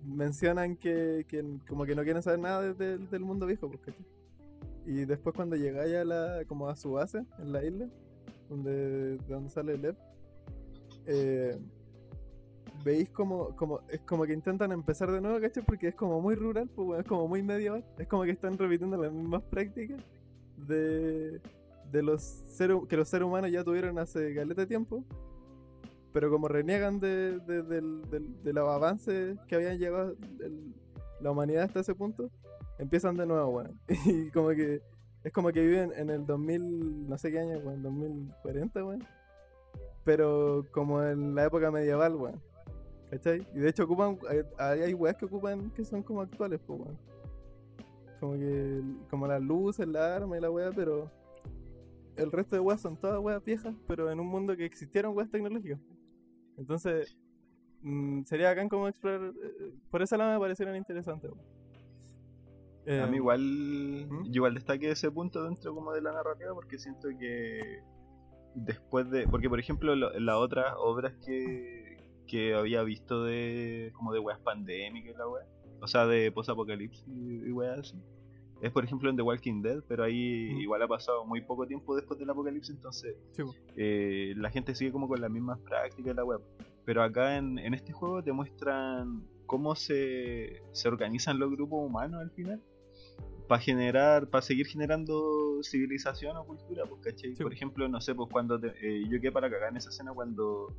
[0.06, 4.06] mencionan que, que como que no quieren saber nada de- del- del mundo viejo, ¿cachai?
[4.86, 7.90] Y después cuando llegáis a la, como a su base en la isla,
[8.50, 9.96] donde, de donde sale Lev,
[11.06, 11.58] eh,
[12.86, 15.63] veis como, como, es como que intentan empezar de nuevo, ¿cachai?
[15.66, 18.58] Porque es como muy rural, pues, bueno, es como muy medieval, es como que están
[18.58, 20.00] repitiendo las mismas prácticas
[20.68, 21.42] de,
[21.91, 25.04] de los seres, que los seres humanos ya tuvieron hace caleta de tiempo,
[26.13, 30.73] pero como reniegan de, de, del- de los avances que habían llegado el-
[31.21, 32.30] la humanidad hasta ese punto,
[32.78, 33.80] empiezan de nuevo, weón.
[34.06, 34.82] Y como que
[35.23, 39.04] es como que viven en el 2000, no sé qué año, weón, 2040, weón.
[40.04, 42.41] Pero como en la época medieval, weón.
[43.10, 43.47] ¿Cachai?
[43.56, 44.19] Y de hecho ocupan,
[44.58, 46.97] hay, hay weas que ocupan que son como actuales, pues, weón.
[48.19, 51.10] Como que, como las luces, la arma y la wea, pero
[52.17, 55.30] el resto de weas son todas weas viejas, pero en un mundo que existieron weas
[55.30, 55.80] tecnológicas.
[56.58, 57.15] Entonces,
[57.82, 59.32] mm, sería acá como explorar.
[59.43, 61.32] eh, Por esa lado me parecieron interesantes.
[61.32, 61.36] A
[62.89, 63.41] Eh, mí igual,
[64.10, 64.23] ¿Mm?
[64.25, 67.82] yo igual destaqué ese punto dentro como de la narrativa porque siento que
[68.56, 74.13] después de, porque por ejemplo lo- las otras obras que, que había visto de como
[74.13, 75.45] de weas pandémicas y la wea,
[75.82, 78.01] o sea de post-apocalipsis y, y weas así,
[78.62, 80.60] es por ejemplo en The Walking Dead, pero ahí Mm.
[80.62, 83.43] igual ha pasado muy poco tiempo después del apocalipsis, entonces sí,
[83.76, 86.41] eh, la gente sigue como con las mismas prácticas de la web.
[86.86, 92.22] Pero acá en, en este juego te muestran cómo se, se organizan los grupos humanos
[92.22, 92.62] al final.
[93.48, 97.34] Para generar, para seguir generando civilización o cultura, pues, ¿cachai?
[97.36, 97.43] Sí.
[97.43, 100.12] Por ejemplo, no sé, pues cuando te- eh, yo quedé para cagar en esa escena
[100.13, 100.74] cuando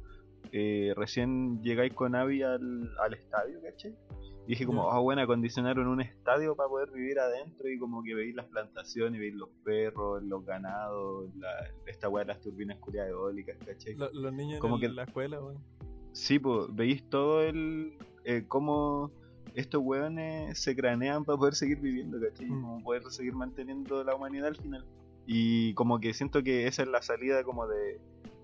[0.53, 3.95] eh, recién llegáis con Abby al, al estadio, ¿cachai?
[4.49, 8.15] Y dije como, ah, bueno, acondicionaron un estadio para poder vivir adentro y como que
[8.15, 11.51] veis las plantaciones, veis los perros, los ganados, la,
[11.87, 13.95] esta weá de las turbinas culiadas eólicas, ¿cachai?
[13.95, 15.59] Lo- los niños Como en que- la escuela, weón.
[16.13, 17.99] Sí, pues veis todo el.
[18.25, 19.13] Eh, cómo
[19.55, 22.47] estos weones se cranean para poder seguir viviendo, ¿cachai?
[22.47, 22.63] Mm.
[22.63, 24.87] Como poder seguir manteniendo la humanidad al final.
[25.27, 28.01] Y como que siento que esa es la salida como de.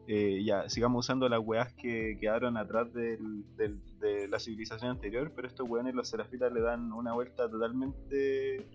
[0.07, 5.33] Eh, ya, sigamos usando las weas que quedaron atrás del, del- de la civilización anterior,
[5.35, 8.67] pero estos weones, los serafitas, le dan una vuelta totalmente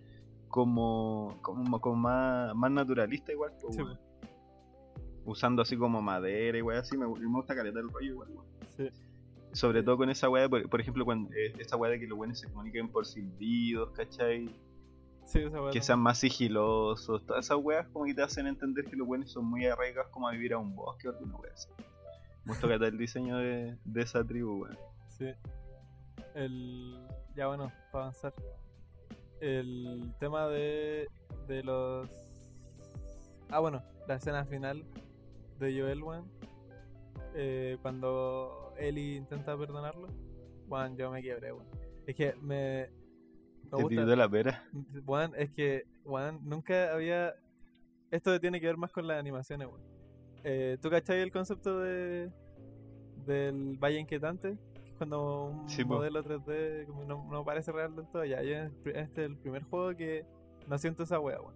[0.47, 3.51] como, como, como más, más naturalista igual.
[3.61, 3.83] pues, Sí.
[5.25, 8.29] Usando así como madera y weas así, me, me gusta caleta el rollo igual.
[8.77, 8.89] Sí.
[9.51, 12.17] Sobre todo con esa weá, por, por ejemplo, cuando eh, esa weá de que los
[12.17, 14.49] buenos se comuniquen por silbidos, ¿cachai?
[15.29, 18.85] Sí, esa weá Que sean más sigilosos, todas esas weas como que te hacen entender
[18.85, 21.53] que los buenos son muy arraigados como a vivir a un bosque o alguna wea
[21.53, 21.69] así.
[22.45, 24.77] Me gusta que el diseño de, de esa tribu, weón.
[25.07, 25.27] Sí.
[26.33, 26.97] El...
[27.35, 28.33] Ya bueno, para avanzar.
[29.39, 31.07] El tema de,
[31.47, 32.09] de los...
[33.51, 34.83] Ah, bueno, la escena final
[35.59, 36.25] de Joel, weón.
[37.35, 40.07] Eh, cuando Ellie intenta perdonarlo.
[40.67, 41.67] Weón, yo me quiebré, weón.
[42.07, 42.89] Es que me...
[43.77, 44.05] Me gusta...
[44.05, 44.63] de la pera.
[45.05, 47.33] Weón, es que, weón, nunca había...
[48.11, 49.81] Esto tiene que ver más con las animaciones, weón.
[50.43, 52.31] Eh, ¿Tú cachai el concepto de
[53.25, 54.57] del Valle Inquietante?
[54.97, 55.95] Cuando un Sí, po.
[55.95, 58.25] modelo 3D como no, no parece real del todo.
[58.25, 58.55] Ya, yo
[58.85, 58.91] este
[59.25, 60.25] es el primer juego que
[60.67, 61.53] no siento esa wea, weón.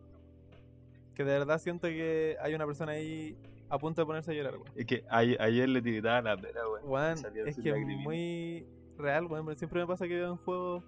[1.16, 3.38] Que de verdad siento que hay una persona ahí
[3.70, 4.72] a punto de ponerse a llorar, weón.
[4.76, 7.18] Es que ayer le tiritaba la pera, weón.
[7.18, 8.66] Salía es que es muy
[8.98, 9.56] real, weón.
[9.58, 10.84] Siempre me pasa que veo un juego,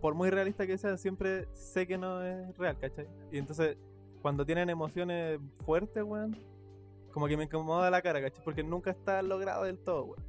[0.00, 3.06] por muy realista que sea, siempre sé que no es real, ¿cachai?
[3.30, 3.76] Y entonces,
[4.22, 6.36] cuando tienen emociones fuertes, weón,
[7.12, 8.44] como que me incomoda la cara, ¿cachai?
[8.44, 10.24] Porque nunca está logrado del todo, weón.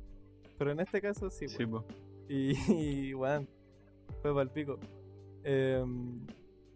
[0.58, 1.84] Pero en este caso sí, Sí, weón.
[1.84, 1.94] po.
[2.30, 2.54] Y,
[3.10, 3.48] y, weón,
[4.22, 4.80] fue para el pico.
[5.44, 6.26] Em,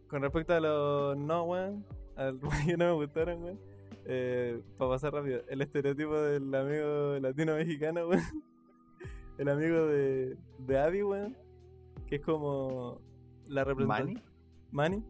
[0.08, 1.86] con respecto a los no, weón,
[2.16, 3.60] al que no me gustaron, weón.
[4.08, 8.22] Eh, para pasar rápido, el estereotipo del amigo latino-mexicano, weón.
[9.38, 11.36] El amigo de, de Abby, weón.
[12.08, 13.02] Que es como
[13.48, 14.22] la representación.
[14.72, 15.00] ¿Manny?
[15.00, 15.04] Manny.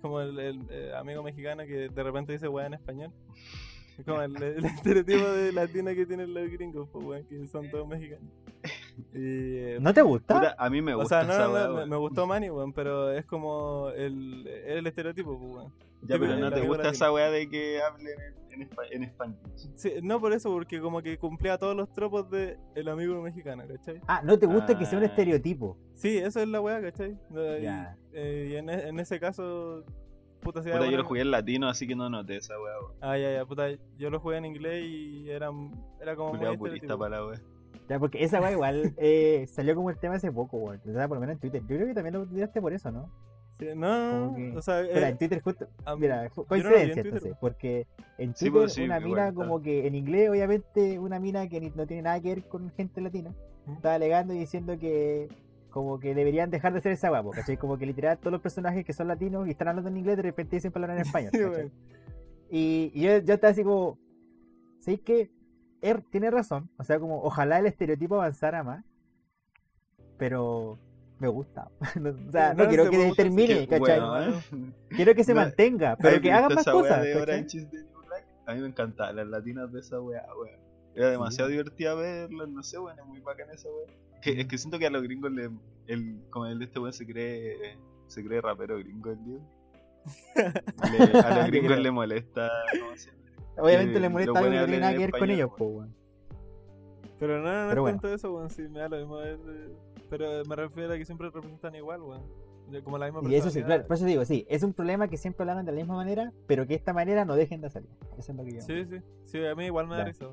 [0.00, 3.12] Como el, el, eh, amigo mexicano que de repente dice weón en español.
[3.98, 7.70] Es como el, el estereotipo de latino que tienen los gringos, pues weón, que son
[7.70, 8.30] todos mexicanos.
[9.12, 10.34] Y, eh, ¿No te gusta?
[10.34, 11.90] Puta, a mí me o gusta sea, no, esa no, weá, no, me, weón.
[11.90, 15.72] me gustó Manny, weón, pero es como el, el estereotipo, pues weón.
[16.02, 18.14] Ya, pero no te gusta esa weá de que hablen
[18.50, 19.38] en, en, espa- en español.
[19.76, 23.62] Sí, no por eso, porque como que cumplía todos los tropos de el amigo mexicano,
[23.68, 24.00] ¿cachai?
[24.08, 25.08] Ah, ¿no te gusta que sea un Ah.
[25.08, 25.76] estereotipo?
[25.94, 27.12] Sí, eso es la weá, ¿cachai?
[27.12, 27.66] Y-
[28.14, 29.84] eh, y en, e- en ese caso,
[30.40, 32.74] puta, si Puta, yo lo jugué en latino, así que no noté esa weá.
[33.00, 35.50] Ah, ya, ya, puta, yo lo jugué en inglés y era,
[36.00, 37.40] era como muy Culeado purista para la weá.
[37.88, 40.80] Ya, porque esa weá igual eh, salió como el tema hace poco, weón.
[40.88, 41.60] O sea, por lo menos en Twitter.
[41.62, 43.08] Yo creo que también lo tiraste por eso, ¿no?
[43.76, 45.68] No, que- o sea, Mira, eh, en Twitter justo.
[45.98, 47.36] Mira, no en coincidencia Twitter, entonces.
[47.40, 47.86] Porque
[48.18, 49.34] en Sí, Twitter pues, sí, una igual mina está.
[49.34, 52.70] como que en inglés, obviamente, una mina que ni- no tiene nada que ver con
[52.72, 53.34] gente latina,
[53.66, 53.72] ¿Mm?
[53.72, 55.28] estaba alegando y diciendo que
[55.70, 57.56] como que deberían dejar de ser esa guapo, ¿cachai?
[57.56, 60.22] Como que literal todos los personajes que son latinos y están hablando en inglés de
[60.22, 61.72] repente dicen palabras en español.
[62.50, 63.98] Y, y yo, yo estaba así como,
[64.80, 65.30] ¿sabes qué?
[65.80, 68.84] Er tiene razón, o sea, como ojalá el estereotipo avanzara más,
[70.18, 70.78] pero
[71.22, 71.70] me gusta.
[72.00, 74.00] No, o sea, Sí, no, no, quiero que termine, Que, ¿cachai?
[74.00, 77.02] weón, Quiero que se No, mantenga, pero ¿Has que haga más weá cosas.
[77.02, 78.26] de New Black?
[78.46, 80.60] A mí me encantaban las latinas de esa weá, weón.
[80.94, 83.86] Era demasiado divertida verlas, no sé, weón, es muy bacana esa weá.
[84.20, 85.50] Que, es que siento que a los gringos le,
[85.86, 89.42] el, como el de este weón se cree se cree rapero gringo el Diego.
[90.34, 92.50] Le- a los gringos le molesta.
[92.80, 93.18] ¿cómo se llama?
[93.58, 95.56] Obviamente Eh, le molesta algo que no tiene nada que ver con ellos, weón.
[95.58, 95.94] po, weón.
[97.18, 97.98] Pero no, no Pero es bueno.
[98.00, 98.50] tanto eso, weón.
[98.50, 99.20] Sí, me da lo mismo.
[99.22, 99.72] es, eh,
[100.12, 102.22] pero me refiero a que siempre representan igual, weón.
[102.84, 105.16] Como la misma Y eso sí, claro, por eso digo, sí, es un problema que
[105.16, 107.88] siempre hablan de la misma manera, pero que de esta manera no dejen de hacerlo.
[108.18, 108.60] Eso es lo que yo.
[108.60, 108.96] Sí, sí.
[109.24, 110.26] Sí, a mí igual me da risa.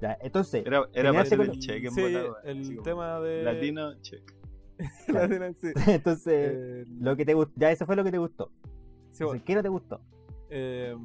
[0.00, 3.42] Ya, entonces, Era, era para hacer el cheque en Sí, weón, el tema de.
[3.42, 4.34] Latino, check.
[5.08, 5.68] Latino, sí.
[5.86, 8.50] entonces Eh, lo que te gustó, ya eso fue lo que te gustó.
[9.12, 9.36] sí, bueno.
[9.36, 10.00] Entonces, ¿Qué no te gustó?
[10.48, 10.96] eh,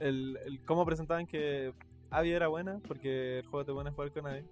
[0.00, 1.72] el, el cómo presentaban que
[2.10, 4.44] Abby era buena, porque el juego te pone a jugar con Abby.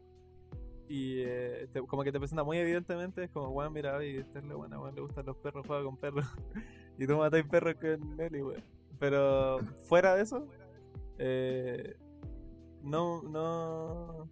[0.88, 4.44] Y eh, como que te presenta muy evidentemente, es como, weón, mira, Abby, esta es
[4.44, 6.26] la buena, weón, le gustan los perros, juega con perros.
[6.98, 8.62] y tú matáis perros con Nelly, weón.
[8.98, 10.46] Pero fuera de eso,
[11.18, 11.96] eh,
[12.82, 14.28] no, no.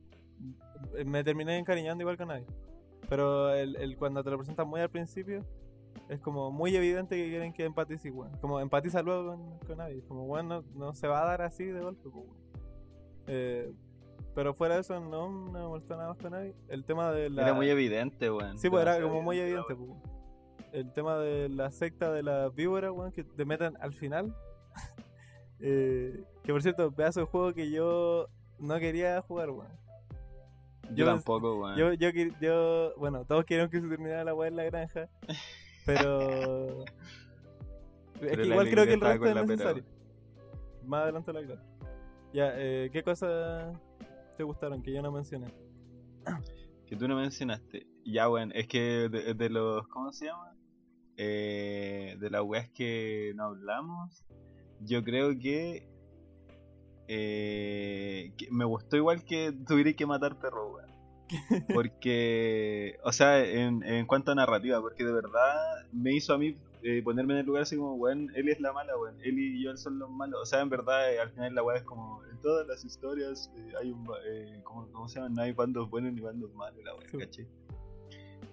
[1.06, 2.44] Me terminé encariñando igual con Abby.
[3.08, 5.44] Pero el, el cuando te lo presentan muy al principio,
[6.08, 8.36] es como muy evidente que quieren que empatice, weón.
[8.40, 10.02] Como empatiza luego con, con Abby.
[10.02, 12.42] Como, weón, no, no se va a dar así de golpe, pues, weón.
[13.26, 13.72] Eh,
[14.34, 16.54] pero fuera de eso, no, no me molestó nada más con Abby.
[16.68, 17.42] El tema de la.
[17.42, 18.58] Era muy evidente, weón.
[18.58, 20.72] Sí, pues era como muy evidente, evidente, pues.
[20.72, 24.34] El tema de la secta de la víbora, weón, que te metan al final.
[25.64, 28.26] Eh, que por cierto, pedazo de juego que yo
[28.58, 29.68] no quería jugar, weón.
[30.88, 31.76] Yo, Yo- tampoco, weón.
[31.76, 32.08] Yo, yo,
[32.40, 35.08] yo, bueno, todos querían que se terminara la weá en la granja,
[35.86, 36.84] pero...
[38.20, 39.84] es que igual creo que el resto es necesario.
[40.84, 41.64] Más adelante la granja.
[42.32, 43.72] Ya, eh, ¿qué cosas
[44.36, 45.52] te gustaron que yo no mencioné?
[46.86, 47.86] Que tú no mencionaste.
[48.04, 49.88] Ya, weón, es que de, de los.
[49.88, 50.54] ¿Cómo se llama?
[51.16, 54.24] Eh, de las weas que no hablamos.
[54.80, 55.88] Yo creo que.
[57.08, 60.90] eh, que me gustó igual que tuviera que matar perro, weón.
[61.74, 62.98] Porque.
[63.04, 67.02] O sea, en, en cuanto a narrativa, porque de verdad me hizo a mí eh,
[67.02, 69.16] ponerme en el lugar así como, weón, él es la mala, weón.
[69.22, 70.40] Él y Joel son los malos.
[70.42, 72.22] O sea, en verdad, eh, al final la wea es como.
[72.30, 74.06] En todas las historias eh, hay un.
[74.26, 75.28] Eh, ¿cómo, ¿Cómo se llama?
[75.34, 77.18] No hay bandos buenos ni bandos malos, la wea, Sí.
[77.18, 77.46] ¿cachai?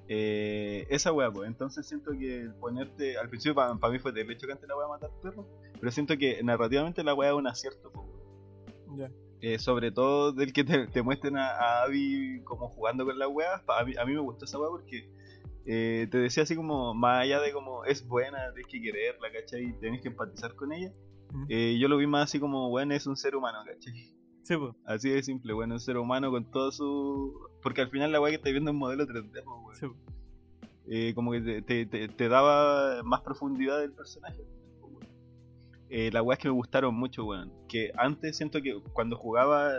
[0.08, 1.48] Eh, esa wea, pues.
[1.48, 3.18] Entonces siento que ponerte.
[3.18, 5.46] Al principio, para mí fue de hecho que antes la wea matar perros.
[5.80, 8.08] Pero siento que narrativamente la wea es un acierto, pues.
[8.98, 9.12] Ya.
[9.42, 13.30] Eh, sobre todo del que te, te muestren a, a Abby como jugando con las
[13.30, 13.62] weas.
[13.68, 15.10] A mí, a mí me gustó esa wea porque
[15.66, 19.74] eh, te decía así como, más allá de como es buena, tienes que quererla, ¿cachai?
[19.80, 20.92] Tienes que empatizar con ella.
[21.48, 23.94] Eh, yo lo vi más así como, bueno, es un ser humano, ¿cachai?
[24.44, 24.74] Sí, pues.
[24.86, 27.34] Así de simple, bueno, un ser humano con todo su...
[27.62, 29.78] Porque al final la wea que estás viendo es un modelo 3D, pues.
[29.80, 29.86] Sí.
[30.92, 34.42] Eh, como que te, te- te- te daba más profundidad del personaje.
[35.92, 37.52] Eh, las weas que me gustaron mucho, weón.
[37.68, 39.72] Que antes siento que cuando jugaba,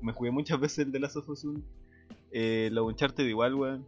[0.00, 1.60] me jugué muchas veces el de Last of Us 1.
[2.32, 3.86] Eh, Uncharted igual, weón.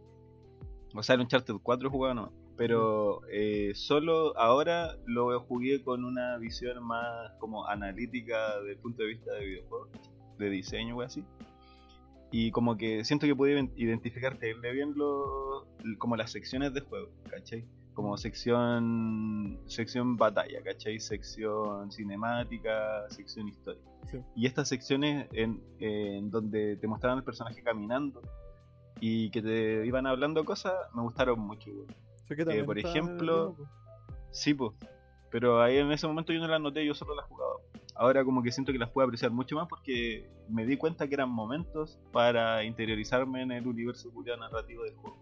[0.95, 2.31] O sea, el Uncharted 4 jugaba no.
[2.57, 9.03] Pero eh, solo ahora lo jugué con una visión más como analítica desde el punto
[9.03, 9.89] de vista de videojuegos,
[10.37, 11.23] de diseño, wey, así.
[12.31, 16.81] Y como que siento que pude ident- identificar terrible bien lo, como las secciones de
[16.81, 17.65] juego, ¿cachai?
[17.93, 20.99] Como sección sección batalla, ¿cachai?
[20.99, 23.81] Sección cinemática, sección historia.
[24.11, 24.17] Sí.
[24.35, 28.21] Y estas secciones en, en donde te mostraban al personaje caminando
[28.99, 31.87] y que te iban hablando cosas, me gustaron mucho, weón.
[32.27, 33.69] Sí, que también por ejemplo, mismo.
[34.31, 34.73] Sí, pues.
[35.31, 37.55] Pero ahí en ese momento yo no las noté, yo solo las jugaba.
[37.95, 41.15] Ahora como que siento que las puedo apreciar mucho más porque me di cuenta que
[41.15, 45.17] eran momentos para interiorizarme en el universo narrativo del juego.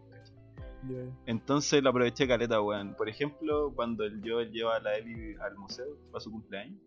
[0.87, 1.11] ya.
[1.25, 2.95] Entonces lo aproveché caleta, weón.
[2.95, 6.79] Por ejemplo, cuando el Joel lleva a la Ellie al museo para su cumpleaños.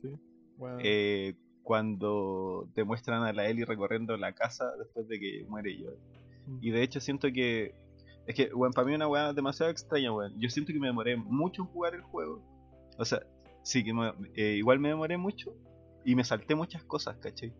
[0.00, 0.08] Sí.
[0.56, 5.76] Bueno, eh, cuando te muestran a la Ellie recorriendo la casa después de que muere
[5.78, 5.96] Joel.
[6.46, 6.58] mm.
[6.60, 7.74] Y de hecho siento que.
[8.26, 10.38] Es que, weón, para mí es una weá demasiado extraña, weón.
[10.38, 12.40] Yo siento que me demoré mucho en jugar el juego.
[12.98, 13.20] O sea,
[13.62, 15.52] sí que me- eh, igual me demoré mucho
[16.04, 17.52] y me salté muchas cosas, ¿cachai?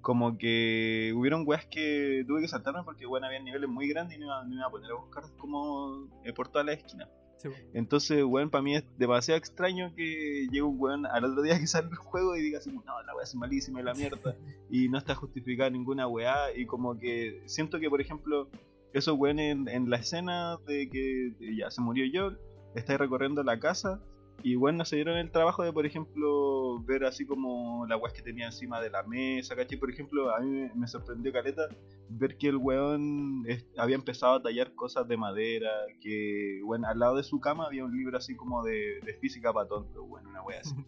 [0.00, 4.20] Como que hubieron weas que tuve que saltarme porque, bueno, había niveles muy grandes y
[4.20, 7.08] no iba, no iba a poner a buscar como eh, por todas las esquinas.
[7.42, 7.48] Sí.
[7.74, 11.66] Entonces, weón, para mí es demasiado extraño que llegue un weón al otro día que
[11.66, 14.36] sale el juego y diga así, no, la weá es malísima y la mierda,
[14.70, 18.48] y no está justificada ninguna weá, y como que siento que, por ejemplo,
[18.92, 22.38] esos weones en, en la escena de que ya se murió Joel,
[22.74, 24.00] está recorriendo la casa,
[24.42, 28.12] y bueno, no se dieron el trabajo de, por ejemplo, ver así como la weá
[28.12, 29.78] que tenía encima de la mesa, ¿cachai?
[29.78, 31.62] Por ejemplo, a mí me, sorprendió caleta
[32.08, 33.44] ver que el weón
[33.76, 35.70] había empezado a tallar cosas de madera,
[36.00, 39.52] que, bueno, al lado de su cama había un libro así como de, de física
[39.52, 40.74] para tonto, bueno, una wea así.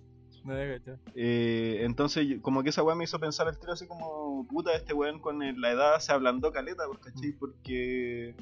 [1.15, 4.93] Eh, entonces, como que esa weá me hizo pensar al tiro así como, puta, este
[4.93, 7.33] weón con el- la edad se ablandó caleta, pues, ¿cachai?
[7.33, 8.35] Porque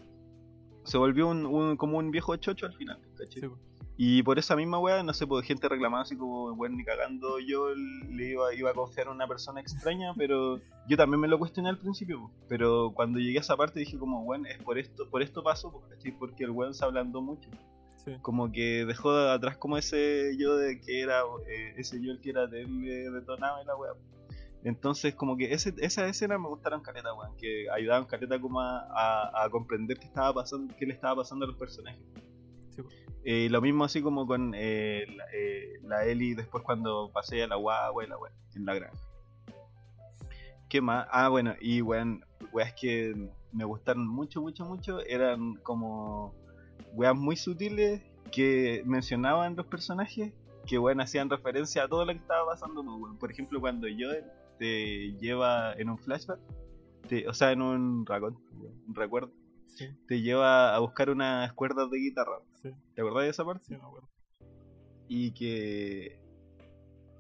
[0.85, 3.43] se volvió un, un- como un viejo chocho al final, ¿cachai?
[3.43, 3.59] Sí, po.
[4.03, 7.39] Y por esa misma weá, no sé, pues gente reclamaba así como, bueno, ni cagando
[7.39, 11.39] yo le iba, iba a confiar en una persona extraña, pero yo también me lo
[11.39, 15.07] cuestioné al principio, pero cuando llegué a esa parte dije como, bueno, es por esto,
[15.11, 15.43] por esto
[15.91, 16.13] ¿cachai?
[16.13, 17.51] Porque el weón se ablandó mucho.
[18.03, 18.13] Sí.
[18.23, 22.21] Como que dejó de atrás como ese yo de que era, eh, ese yo el
[22.23, 22.65] que era de
[23.11, 23.93] detonado y la weá.
[24.65, 28.79] Entonces como que ese, esa escena me gustaron caleta, weón, que ayudaban caleta como a,
[28.95, 32.01] a- a comprender qué estaba pasando, qué le estaba pasando a los personajes.
[33.25, 37.47] Eh, lo mismo así como con eh, la, eh, la Ellie después cuando pasé a
[37.49, 38.97] la guagua y la weá, en la granja.
[40.69, 41.07] ¿Qué más?
[41.11, 43.13] Ah, bueno, y weón, weas que
[43.53, 46.33] me gustaron mucho, mucho, mucho, eran como
[46.95, 48.03] weas muy sutiles
[48.33, 50.33] que mencionaban los personajes,
[50.67, 53.19] que weón hacían referencia a todo lo que estaba pasando, pues, weón.
[53.19, 54.25] Por ejemplo, cuando Joel
[54.59, 56.39] te lleva en un flashback,
[57.09, 58.39] te- o sea, en un, racón,
[58.87, 59.33] un recuerdo,
[59.67, 62.39] Sí, te lleva a buscar unas cuerdas de guitarra.
[62.63, 63.65] Sí, ¿Te acordás de esa parte?
[63.65, 64.09] sí, me acuerdo.
[65.09, 66.21] y que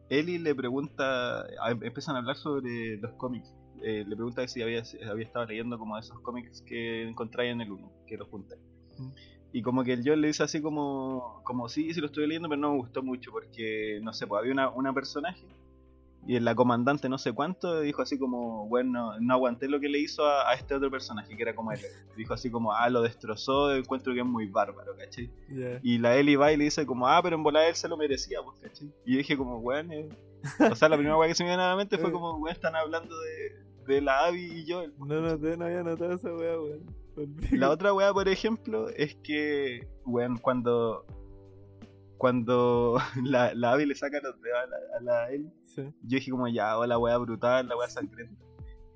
[0.08, 1.46] Ellie le pregunta,
[1.82, 3.54] empiezan a hablar sobre los cómics.
[3.82, 7.70] Eh, le pregunta si había, había estado leyendo como esos cómics que encontráis en el
[7.70, 8.60] 1, que los juntáis.
[8.98, 9.10] Mm.
[9.52, 12.48] Y como que el Joel le dice así como, como sí, sí lo estoy leyendo,
[12.48, 15.46] pero no me gustó mucho porque, no sé, pues había una, una personaje
[16.26, 19.98] y la comandante no sé cuánto dijo así como, bueno, no aguanté lo que le
[19.98, 21.80] hizo a, a este otro personaje que era como él.
[22.16, 25.30] Dijo así como, ah, lo destrozó, encuentro que es muy bárbaro, ¿cachai?
[25.82, 27.96] Y la Ellie va y le dice como, ah, pero en volar él se lo
[27.96, 28.92] merecía, pues, ¿cachai?
[29.06, 30.08] Y yo dije como, weón, eh".
[30.70, 32.54] o sea, la primera weá que se me viene a la mente fue como, weón,
[32.54, 34.84] están hablando de, de la Abby y yo.
[34.98, 37.00] No noté, no había notado esa weá, weón.
[37.50, 41.04] La otra weá, por ejemplo, es que, weón, cuando
[42.20, 45.82] cuando la, la Abby le saca los dedos a la, a la Sí.
[45.82, 48.44] yo dije como, ya, oh, la weá brutal, la weá sangrienta.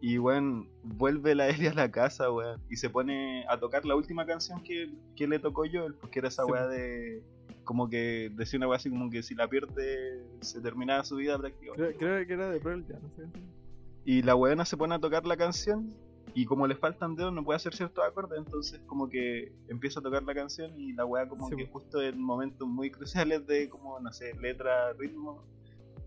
[0.00, 3.94] Y weón, vuelve la Ellie a la casa, weón, y se pone a tocar la
[3.96, 7.22] última canción que, que le tocó yo, porque era esa weá de.
[7.64, 11.38] Como que decía una weá así como que si la pierde se terminaba su vida
[11.38, 11.96] prácticamente.
[11.96, 13.22] Creo, creo que era de Pearl ya, no sé.
[14.04, 15.94] Y la weona se pone a tocar la canción
[16.34, 20.02] y como le faltan dedos no puede hacer ciertos acordes, entonces como que empieza a
[20.02, 23.68] tocar la canción y la weá como Sí, que justo en momentos muy cruciales de
[23.68, 25.44] como, no sé, letra, ritmo,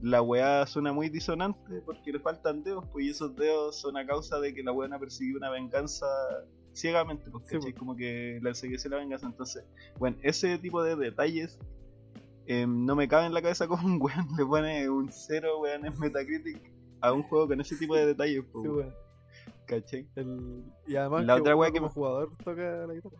[0.02, 4.06] la weá suena muy disonante porque le faltan dedos, pues y esos dedos son a
[4.06, 6.06] causa de que la weona persiguió una venganza
[6.74, 9.64] ciegamente, pues, Sí, como que le siguió la venganza, entonces,
[9.98, 11.58] bueno, ese tipo de detalles
[12.46, 15.86] em, no me cabe en la cabeza como un weón le pone un cero weón
[15.86, 16.62] en Metacritic
[17.02, 18.88] a un juego con ese tipo de detalles, pues, Sí, weón.
[18.88, 19.07] weón.
[19.68, 20.08] ¿Cachai?
[20.16, 20.64] El...
[20.88, 23.18] Y además, La que otra weá que como me- jugador toca la guitarra.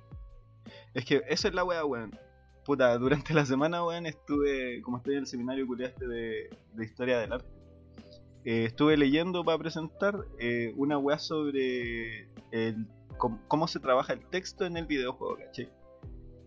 [0.94, 2.12] Es que esa es la weá, weón.
[2.66, 7.20] Puta, durante la semana, weón, estuve, como estoy en el seminario culiaste de, de historia
[7.20, 7.48] del arte,
[8.44, 12.88] eh, estuve leyendo para presentar eh, una weá sobre el,
[13.18, 15.70] cómo, cómo se trabaja el texto en el videojuego, ¿cachai?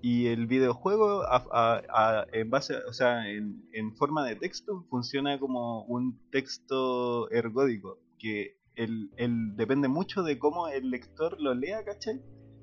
[0.03, 1.83] Y el videojuego, a- a-
[2.21, 7.99] a- en base, o sea, en, en forma de texto, funciona como un texto ergódico,
[8.19, 12.21] que el, depende mucho de cómo el lector lo lea, ¿cachai?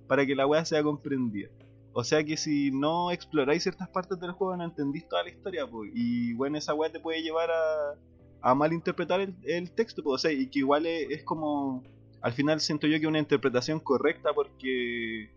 [0.07, 1.49] Para que la weá sea comprendida.
[1.93, 5.68] O sea que si no exploráis ciertas partes del juego no entendís toda la historia,
[5.68, 5.91] pues.
[5.93, 7.95] Y bueno, esa weá te puede llevar a,
[8.41, 10.15] a malinterpretar el, texto, pues.
[10.15, 11.84] O sea, y que igual es, es como.
[12.22, 15.30] Al final siento yo que una interpretación correcta porque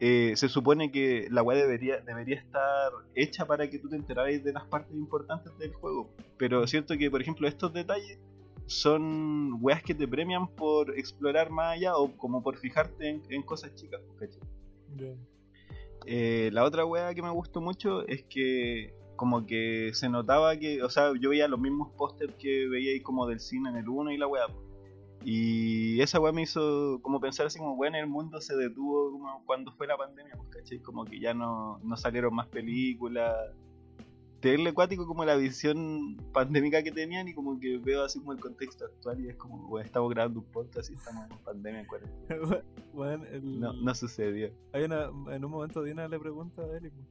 [0.00, 4.44] eh, se supone que la weá debería, debería estar hecha para que tú te enterarais
[4.44, 6.10] de las partes importantes del juego.
[6.36, 8.18] Pero siento que, por ejemplo, estos detalles
[8.68, 13.42] son weas que te premian por explorar más allá o como por fijarte en, en
[13.42, 14.38] cosas chicas, pues.
[16.06, 20.82] Eh, la otra wea que me gustó mucho es que como que se notaba que,
[20.82, 23.88] o sea, yo veía los mismos pósters que veía ahí como del cine en el
[23.88, 24.46] 1 y la wea.
[24.46, 24.62] po.
[25.24, 29.44] Y esa wea me hizo como pensar así como, bueno, el mundo se detuvo como
[29.44, 30.78] cuando fue la pandemia, pues, ¿cachai?
[30.78, 33.34] Como que ya no, no salieron más películas.
[34.40, 38.40] Tenerle acuático como la visión pandémica que tenían y como que veo así como el
[38.40, 41.86] contexto actual y es como, bueno, estamos grabando un podcast y estamos en pandemia en
[41.86, 42.62] cuarentena.
[43.32, 43.60] El...
[43.60, 44.50] No, no sucedió.
[44.72, 47.02] Hay una, en un momento Dina le pregunta a Eli, po.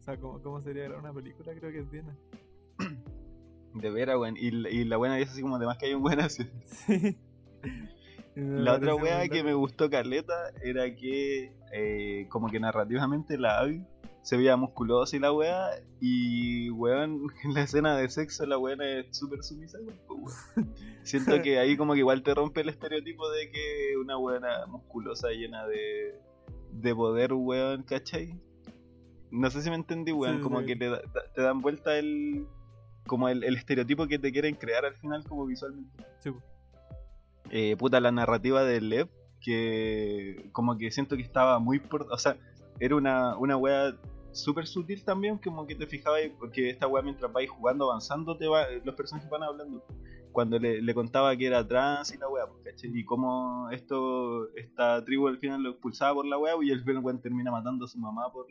[0.00, 1.52] o sea, ¿cómo, cómo sería grabar una película?
[1.54, 2.16] Creo que es Dina.
[3.74, 4.36] De veras, weón.
[4.36, 6.46] Y, y la buena dice así como, además que hay un buen así.
[6.86, 7.16] Sí.
[8.34, 13.84] La otra wea que me gustó Caleta era que eh, como que narrativamente la Abby
[14.22, 15.70] se veía musculosa y la wea
[16.00, 20.30] y weón en la escena de sexo la weona es súper sumisa weón.
[21.02, 25.28] Siento que ahí como que igual te rompe el estereotipo de que una weona musculosa
[25.30, 26.20] llena de,
[26.72, 28.38] de poder weón, ¿cachai?
[29.30, 30.66] No sé si me entendí weón, Sí, como sí.
[30.66, 31.02] que da-
[31.34, 32.46] te dan vuelta el
[33.06, 36.04] como el, el estereotipo que te quieren crear al final como visualmente.
[36.20, 36.30] Sí.
[37.50, 39.08] Eh, puta, la narrativa de Lev
[39.40, 42.06] que como que siento que estaba muy por...
[42.12, 42.36] O sea,
[42.84, 43.96] era una, una wea
[44.32, 48.48] súper sutil también, como que te fijabas, porque esta wea mientras vais jugando, avanzando, te
[48.48, 49.84] va, los personajes van hablando.
[50.32, 52.90] Cuando le, le contaba que era trans y la wea, pues, ¿cachai?
[52.94, 57.20] Y cómo esto, esta tribu al final lo expulsaba por la wea, y el weón
[57.20, 58.46] termina matando a su mamá por,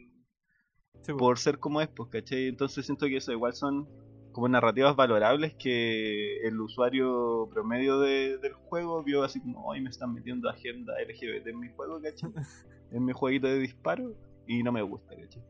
[1.02, 1.16] Sí, pues.
[1.18, 2.48] por ser como es, pues, ¿cachai?
[2.48, 3.88] Entonces siento que eso igual son
[4.32, 9.90] como narrativas valorables que el usuario promedio de- del juego vio así como, hoy me
[9.90, 12.32] están metiendo agenda LGBT en mi juego, ¿cachai?
[12.92, 14.14] en mi jueguito de disparo
[14.48, 15.42] y no me gusta, ¿cachai?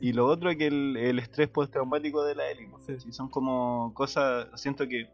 [0.00, 3.12] Y lo otro es que el, el estrés postraumático de la pues, Sí.
[3.12, 5.08] son como cosas, siento que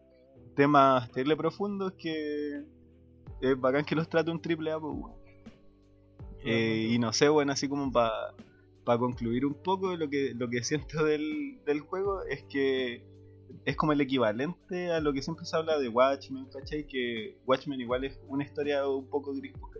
[0.54, 2.62] temas terrible profundos que
[3.40, 5.12] es bacán que los trate un triple A, pues, weón.
[6.44, 10.62] Eh, y no sé, bueno, así como para concluir un poco, lo que, lo que
[10.62, 13.02] siento del, del juego es que
[13.64, 16.86] es como el equivalente a lo que siempre se habla de Watchmen, ¿cachai?
[16.86, 19.73] Que Watchmen igual es una historia un poco gris, pues.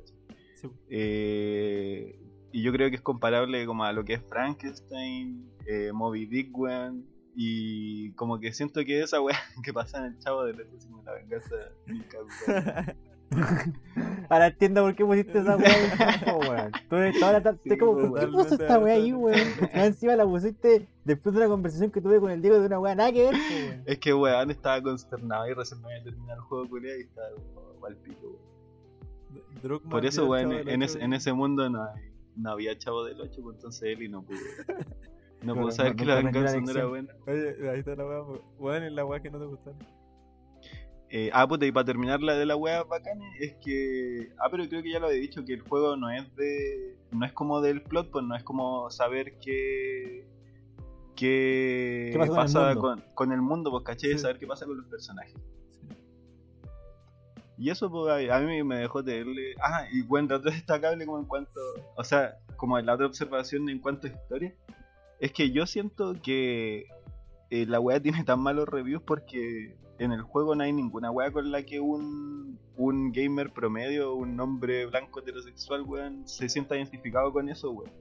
[0.71, 0.77] Sí.
[0.91, 2.19] Eh,
[2.53, 6.57] y yo creo que es comparable como a lo que es Frankenstein, eh, Moby Dick,
[6.57, 7.05] weón.
[7.35, 11.03] Y como que siento que esa weá que pasa en el chavo de la como
[11.03, 11.57] la venganza
[11.87, 12.97] nunca.
[14.29, 16.73] Ahora entiendo por qué pusiste esa weá weón.
[16.89, 19.49] Tú la tarde Sí, como, ¿por qué puso esta weá ahí, weón?
[19.73, 22.95] Encima la pusiste después de una conversación que tuve con el Diego de una weá
[22.95, 23.83] nada que ver, weón.
[23.85, 27.31] Es que weón estaba consternado y recién me había terminado el juego culiao y estaba
[27.53, 28.54] como al pico, weón.
[29.91, 33.57] Por eso, weón, en, en ese mundo no, hay- no había chavo del 8, pues
[33.57, 34.39] entonces él y no pudo.
[35.43, 37.15] No pudo saber no- que la venganza no era buena.
[37.27, 38.41] Oye, ahí está la weá, pues.
[38.59, 39.79] weón, y la weá que no te gustaron.
[41.11, 44.33] Eh, ah, puta, y para terminar la de la wea bacana es que.
[44.39, 46.97] Ah, pero creo que ya lo he dicho, que el juego no es de.
[47.13, 50.27] No es como del plot, pues no es como saber qué.
[51.15, 52.81] qué, ¿Qué pasa con el pasa mundo?
[52.81, 54.19] con, con el mundo, pues caché, Sí.
[54.19, 55.37] saber qué pasa con los personajes.
[57.57, 59.55] Y eso, pues, a mí me dejó tenerle.
[59.63, 61.61] Ah, y buen dato destacable como en cuanto.
[61.97, 64.55] O sea, como la otra observación en cuanto a historia.
[65.21, 66.87] Es que yo siento que
[67.51, 71.31] eh, la wea tiene tan malos reviews porque en el juego no hay ninguna wea
[71.31, 77.33] con la que un, un gamer promedio, un hombre blanco heterosexual, weón, se sienta identificado
[77.33, 77.93] con eso, weón.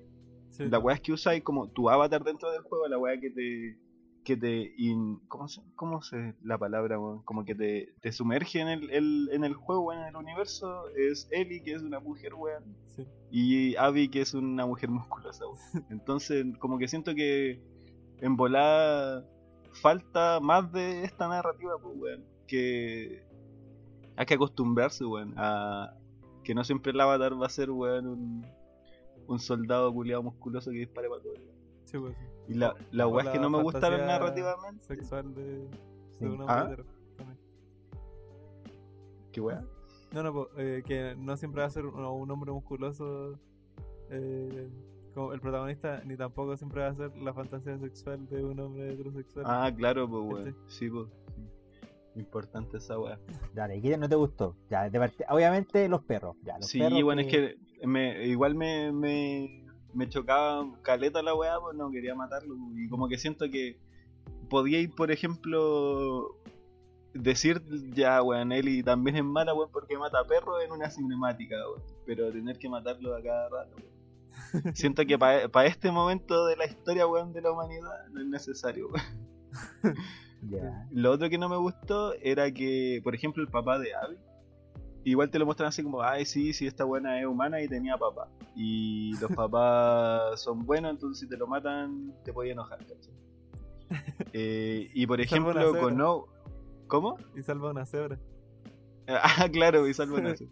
[0.49, 3.29] Sí, La wea es que usas como tu avatar dentro del juego, la wea que
[3.29, 3.77] te.
[4.23, 4.73] Que te.
[4.77, 7.23] in- ¿cómo, se, ¿Cómo se la palabra, weón?
[7.23, 10.87] Como que te, te sumerge en el, el- en el juego, weón, en el universo.
[10.95, 12.63] Es Ellie, que es una mujer, weón.
[12.95, 13.05] sí.
[13.31, 15.85] Y Abby, que es una mujer musculosa, weón.
[15.89, 17.61] Entonces, como que siento que
[18.19, 19.25] en volada
[19.81, 22.23] falta más de esta narrativa, pues, weón.
[22.47, 23.23] Que
[24.15, 25.95] hay que acostumbrarse, weón, a
[26.43, 28.45] que no siempre el avatar va a ser, weón, un,
[29.27, 31.33] un soldado culiado musculoso que dispare para todo.
[31.85, 32.25] Sí, pues, sí.
[32.47, 34.83] Y la, la O weas que no me gustaron narrativamente.
[34.85, 35.69] Sexual de, de
[36.19, 36.25] Sí.
[36.25, 36.75] un hombre Ah.
[39.31, 39.63] ¿Qué wea?
[40.11, 43.39] No, no, po, eh, que no siempre va a ser un, un hombre musculoso
[44.11, 44.69] eh,
[45.13, 48.93] como el protagonista, ni tampoco siempre va a ser la fantasía sexual de un hombre
[48.93, 49.45] heterosexual.
[49.47, 50.47] Ah, claro, pues, weón.
[50.49, 50.59] Este.
[50.67, 51.07] Sí, pues.
[51.35, 51.41] sí.
[52.19, 53.17] Importante esa wea.
[53.55, 54.55] Dale, ¿qué no te gustó?
[54.69, 56.35] Ya, de parte- obviamente los perros.
[56.43, 57.55] Ya, los Sí, perros bueno, es que
[57.87, 59.62] me, igual me, me,
[59.93, 62.55] me chocaba caleta la weá, pues no quería matarlo.
[62.75, 63.77] Y como que siento que
[64.49, 66.37] podía ir, por ejemplo,
[67.13, 67.61] decir
[67.93, 71.83] ya, weón, Eli también es mala, weón, porque mata a perros en una cinemática, weón.
[72.05, 73.93] Pero tener que matarlo a cada rato, weón.
[74.75, 78.89] Siento que para este momento de la historia, weón, de la humanidad no es necesario,
[78.89, 79.95] weón.
[80.91, 84.17] Lo otro que no me gustó era que, por ejemplo, el papá de Abby,
[85.03, 87.97] igual te lo muestran así como, ay, sí, sí, esta buena es humana y tenía
[87.97, 88.29] papá.
[88.55, 92.79] Y los papás son buenos, entonces si te lo matan, te puede enojar.
[94.31, 95.79] Eh, y por una ejemplo, cebra.
[95.79, 96.25] con No.
[96.87, 97.17] ¿Cómo?
[97.35, 98.17] Y salva una cebra.
[99.07, 100.45] Ah, claro, y salvo eso.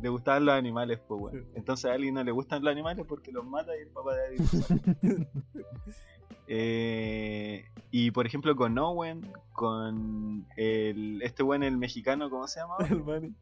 [0.00, 1.44] Le gustaban los animales, pues bueno.
[1.56, 4.26] Entonces a alguien no le gustan los animales porque los mata y el papá de
[4.28, 5.26] alguien salva.
[6.52, 12.76] Eh, y por ejemplo con Owen, con el, este buen el mexicano, ¿cómo se llama?
[12.88, 13.34] El Manny.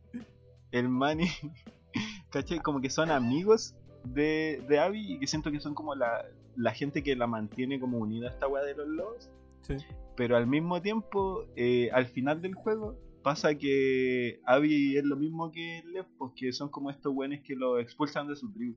[0.70, 1.28] El Manny,
[2.30, 2.58] ¿cachai?
[2.60, 6.24] Como que son amigos de, de Abby y que siento que son como la,
[6.56, 9.30] la gente que la mantiene como unida a esta weá de los lobos.
[9.62, 9.76] Sí.
[10.16, 15.50] Pero al mismo tiempo, eh, al final del juego, pasa que Abby es lo mismo
[15.50, 18.76] que Lev, pues que son como estos weones que lo expulsan de su tribu.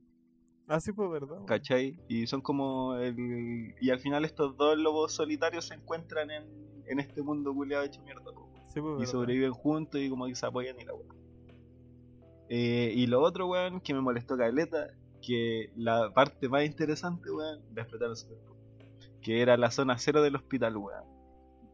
[0.68, 1.44] Ah, sí, pues verdad.
[1.46, 1.98] ¿Cachai?
[2.08, 3.74] Y son como el...
[3.80, 6.44] Y al final estos dos lobos solitarios se encuentran en,
[6.86, 8.32] en este mundo culiado hecho mierda.
[8.32, 8.48] po.
[8.68, 9.06] Sí, pues Y verdad.
[9.12, 11.08] sobreviven juntos y como que se apoyan y la weá.
[12.54, 14.88] Eh, y lo otro, weón, que me molestó caleta,
[15.26, 18.36] que la parte más interesante, weón, la explotaron super.
[19.22, 21.04] Que era la zona cero del hospital, weón.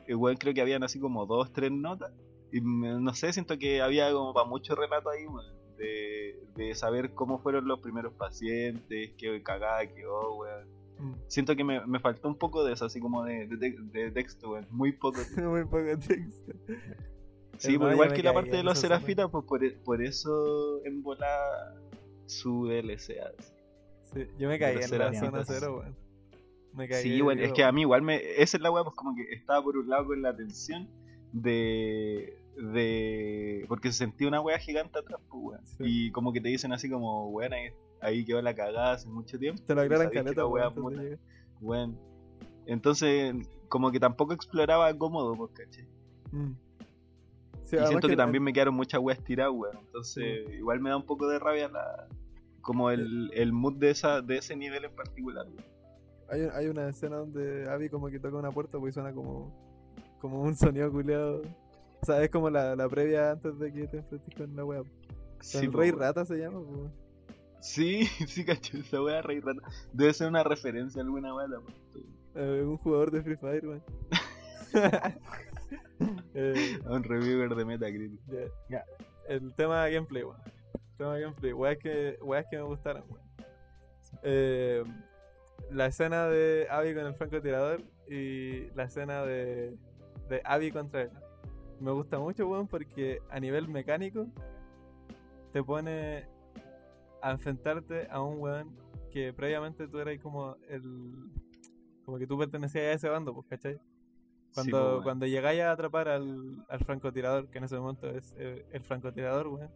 [0.06, 2.12] El weón creo que habían así como dos, tres notas.
[2.52, 5.52] Y me- no sé, siento que había como para mucho relato ahí, weón.
[5.76, 10.68] De, de saber cómo fueron los primeros pacientes, qué cagada quedó, weón.
[11.00, 11.14] Mm.
[11.26, 14.50] Siento que me, me faltó un poco de eso, así como de, de, de texto,
[14.50, 14.68] weón.
[14.70, 15.18] Muy poco.
[15.42, 16.52] Muy poco texto.
[17.58, 21.02] Sí, pues igual que la parte de los serafitas, pues por, e- por eso en
[21.02, 21.74] volar
[22.26, 23.16] su DLC.
[24.12, 25.96] Sí, yo me caí en la zona cero, weón.
[26.74, 27.02] Me caí.
[27.02, 28.16] Sí, bueno, es que a mí igual me.
[28.40, 30.88] Esa es la weá, pues como que estaba por un lado con la tensión
[31.32, 32.38] de.
[32.56, 33.64] de.
[33.68, 35.66] porque se sentía una weá gigante atrás, pues weón.
[35.66, 35.84] Sí.
[35.84, 39.38] Y como que te dicen así como, weón, ahí, ahí quedó la cagada hace mucho
[39.38, 39.62] tiempo.
[39.66, 40.66] Te lo aclaran caleta, weón.
[40.66, 41.02] antes de muta".
[41.02, 41.18] llegar.
[41.60, 41.98] Weón.
[42.66, 43.34] Entonces,
[43.68, 45.88] como que tampoco exploraba cómodo, pues, ¿cachai?
[46.32, 46.52] Mm.
[47.68, 49.76] Sí, y siento que, que- también me quedaron muchas weas tiradas, weón.
[49.78, 52.08] Entonces, igual me da un poco de rabia la.
[52.62, 55.64] Como el, el mood de esa de ese nivel en particular, weón.
[56.30, 59.52] Hay, hay una escena donde Abby como que toca una puerta pues suena como,
[60.20, 61.42] como un sonido culeado.
[62.00, 64.82] O sea, es como la, la previa antes de que te enfrentes con la wea.
[65.40, 65.90] Sí, el Rey.
[65.90, 66.60] Rata se llama.
[67.60, 69.62] Sí, sí, cacho, esa wea Rey Rata.
[69.92, 71.46] Debe ser una referencia a alguna wea.
[72.34, 73.82] Eh, un jugador de Free Fire, weón.
[76.34, 78.20] Eh, un reviewer de Metacritic.
[78.68, 78.84] Ya.
[79.26, 80.40] El tema de gameplay, weón.
[80.44, 82.18] El tema de gameplay, que,
[82.50, 83.26] que me gustaron, weón.
[84.22, 84.84] Eh,
[85.70, 89.76] la escena de Abby con el francotirador y la escena de,
[90.28, 91.10] de Abby contra él.
[91.80, 94.28] Me gusta mucho, weón, porque a nivel mecánico
[95.52, 96.26] te pone
[97.22, 98.76] a enfrentarte a un weón
[99.10, 100.82] que previamente tú eras como el.
[102.04, 103.80] como que tú pertenecías a ese bando, pues, ¿cachai?
[104.54, 105.02] Cuando, weón.
[105.02, 109.46] cuando llegáis a atrapar al, al francotirador, que en ese momento es eh, el francotirador,
[109.48, 109.70] weón.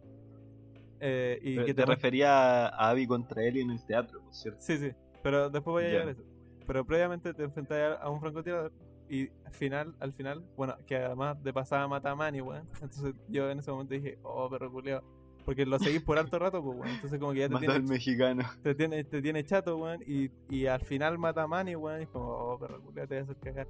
[0.99, 4.59] eh, y Pero que te te, refería a Abby contra Ellie en el teatro, cierto.
[4.61, 5.91] Sí, sí, pero después voy a Ya.
[5.91, 6.23] llegar a eso.
[6.65, 8.71] Pero previamente te enfrentas a, un francotirador
[9.09, 12.67] y al final, al final, bueno, que además de pasada mata a Manny, weón.
[12.81, 15.01] Entonces yo en ese momento dije, oh, perro culiao.
[15.45, 16.95] Porque lo seguís por alto rato, pues, weón.
[16.95, 18.43] Entonces como que ya te al tiene, mexicano.
[18.61, 19.99] te tiene, te tiene chato, weón.
[20.07, 21.99] Y, y al final mata a Manny, weón.
[21.99, 23.67] Y es como, oh, perro culiao, te voy a hacer cagar.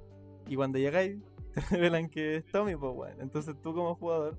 [0.48, 1.16] Y cuando llegáis,
[1.54, 3.20] te revelan que es Tommy, pues, weón.
[3.20, 4.36] Entonces tú como jugador,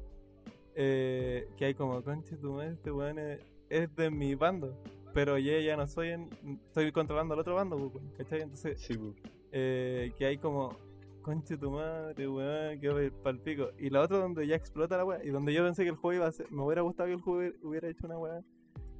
[0.75, 3.39] eh, que hay como, conche tu madre, este weón es,
[3.69, 4.77] es de mi bando.
[5.13, 6.29] Pero yo ya no soy en.
[6.67, 8.41] Estoy controlando al otro bando, pues, weón, ¿cachai?
[8.41, 9.13] Entonces, Sí, po.
[9.51, 10.75] eh, que hay como,
[11.21, 13.69] conche tu madre, weón, que pa'l pico.
[13.79, 15.23] Y la otra donde ya explota la weá.
[15.23, 16.51] Y donde yo pensé que el juego iba a ser.
[16.51, 18.41] Me hubiera gustado que el juego hubiera- hubiera hecho una weá.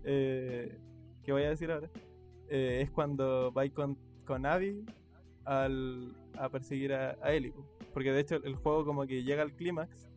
[0.05, 0.77] Eh,
[1.23, 1.89] que voy a decir ahora.
[2.47, 4.85] eh, es cuando vais con, con Abby
[5.43, 7.51] al, a perseguir a, a Ellie.
[7.51, 7.65] po.
[7.93, 10.09] Porque de hecho el juego como que llega al clímax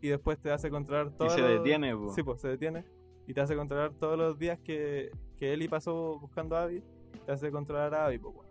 [0.00, 1.28] y después te hace controlar todo.
[1.28, 2.10] Y se detiene, po.
[2.14, 2.84] Sí, pues se detiene.
[3.26, 6.82] Y te hace controlar todos los días que, que Ellie pasó buscando a Abby.
[7.26, 8.44] Te hace controlar a Abby, po.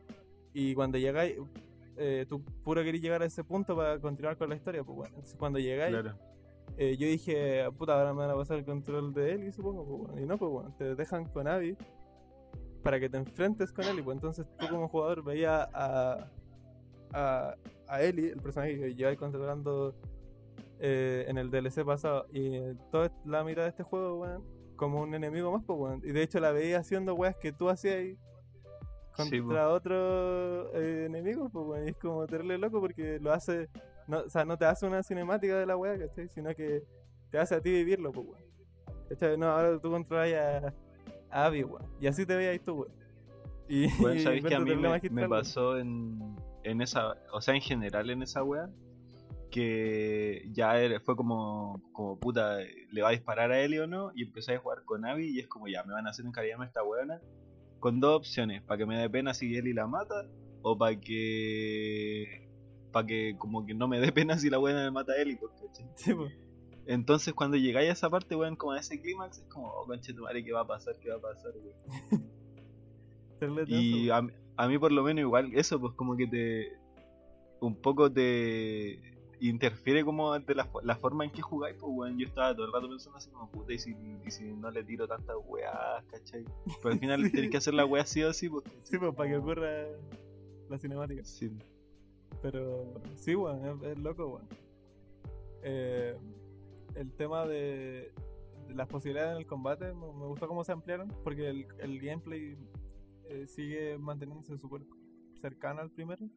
[0.54, 1.38] Y cuando llegáis,
[1.98, 5.14] eh, tú puro querís llegar a ese punto para continuar con la historia, pues bueno.
[5.16, 6.18] Entonces cuando llegáis, Claro.
[6.78, 10.00] eh, yo dije, puta, ahora me van a pasar el control de Ellie, supongo, pues
[10.08, 10.22] bueno.
[10.22, 11.76] Y no, pues bueno, te dejan con Abby
[12.84, 16.28] para que te enfrentes con Ellie, pues entonces tú como jugador veías a,
[17.14, 17.56] a,
[17.88, 19.96] a Ellie, el personaje que lleváis controlando
[20.80, 24.44] eh, en el DLC pasado, y eh, toda la mitad de este juego, weón,
[24.76, 26.02] como un enemigo más, pues weón.
[26.04, 28.18] Y de hecho la veía haciendo weas que tú hacías ahí
[29.16, 31.88] Sí, contra otro eh, enemigo, pues weón.
[31.88, 33.70] Y es como tenerle loco porque lo hace,
[34.08, 36.28] no, o sea, no te hace una cinemática de la wea, ¿cachai?
[36.30, 36.84] Sino que
[37.30, 38.44] te hace a ti vivirlo, pues weón.
[39.10, 39.38] ¿Cachai?
[39.38, 40.74] No, ahora tú controlas a,
[41.30, 41.86] a Abby, weón.
[42.00, 42.92] Y así te veías tú, weón.
[43.70, 47.56] Y, Bueno, y sabéis que a mí me, me pasó en, en esa, o sea,
[47.56, 48.70] en general en esa wea,
[49.52, 52.58] que ya fue como, como puta,
[52.92, 55.40] le va a disparar a Ellie o no, y empecé a jugar con Abby y
[55.40, 57.22] es como ya, me van a hacer encariñarme a esta weona,
[57.80, 60.28] con dos opciones, para que me dé pena si Ellie la mata,
[60.64, 62.50] o para que,
[62.92, 65.40] para que como que no me dé pena si la buena me mata a Ellie.
[65.96, 66.34] Sí, pues.
[66.86, 70.14] Entonces cuando llegáis a esa parte, weón, como a ese clímax, es como, oh, conche
[70.14, 70.96] tu madre, ¿qué va a pasar?
[71.00, 72.34] ¿Qué va a pasar, weón?
[73.68, 74.26] Y a,
[74.58, 76.78] a mí por lo menos igual eso, pues como que te...
[77.60, 79.00] Un poco te
[79.40, 82.72] interfiere como de la, la forma en que jugáis, pues weón, yo estaba todo el
[82.74, 83.96] rato pensando así como puta y si,
[84.26, 86.46] y si no le tiro tantas weas, ¿cachai?
[86.82, 87.32] Pero al final Sí.
[87.32, 88.64] tenés que hacer la wea así o así, pues.
[88.84, 89.70] Sí, pues, para que ocurra
[90.70, 91.24] la cinemática.
[91.26, 91.52] Sí.
[92.42, 94.48] Pero sí, weón, es, es loco, weón.
[95.64, 96.16] Eh,
[96.96, 98.14] el tema de,
[98.68, 102.00] de las posibilidades en el combate, me, me gustó cómo se ampliaron, porque el, el
[102.00, 102.58] gameplay
[103.30, 104.82] eh, sigue manteniéndose súper
[105.42, 106.28] cercano al primero.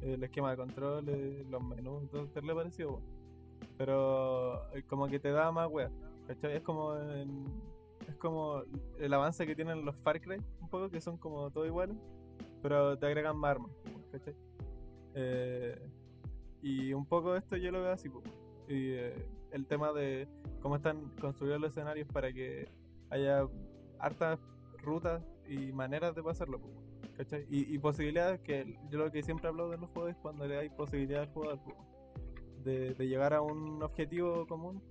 [0.00, 3.00] El esquema de control, eh, los menús, todo te le pareció.
[3.78, 5.92] Pero eh, como que te da más weón,
[6.26, 6.56] ¿cachai?
[6.56, 8.62] Es como es como
[8.98, 11.96] el avance que tienen los Far Cry, un poco, que son como todos iguales,
[12.60, 13.70] pero te agregan más armas,
[16.60, 18.10] y un poco esto yo lo veo así,
[18.68, 18.94] y
[19.52, 20.28] el tema de
[20.60, 22.68] cómo están construidos los escenarios para que
[23.08, 23.46] haya
[23.98, 24.38] hartas
[24.82, 26.32] rutas y maneras de po,
[27.16, 27.46] ¿cachai?
[27.50, 30.58] Y, y posibilidades que yo lo que siempre hablo de los juegos es cuando le
[30.58, 31.58] hay posibilidad al jugador
[32.64, 34.82] de, de llegar a un objetivo común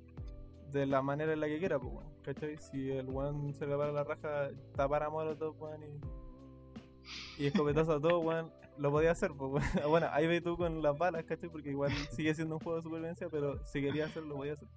[0.71, 2.57] de la manera en la que quiera, pues, ¿cachai?
[2.57, 7.93] Si el weón se le para la raja, tapar a molotov, weón, y, y escopetazo
[7.93, 9.63] a todo, weón, lo podía hacer, pues.
[9.87, 11.49] Bueno, ahí ve tú con las balas, ¿cachai?
[11.49, 14.67] Porque igual sigue siendo un juego de supervivencia, pero si quería hacerlo, lo podía hacer.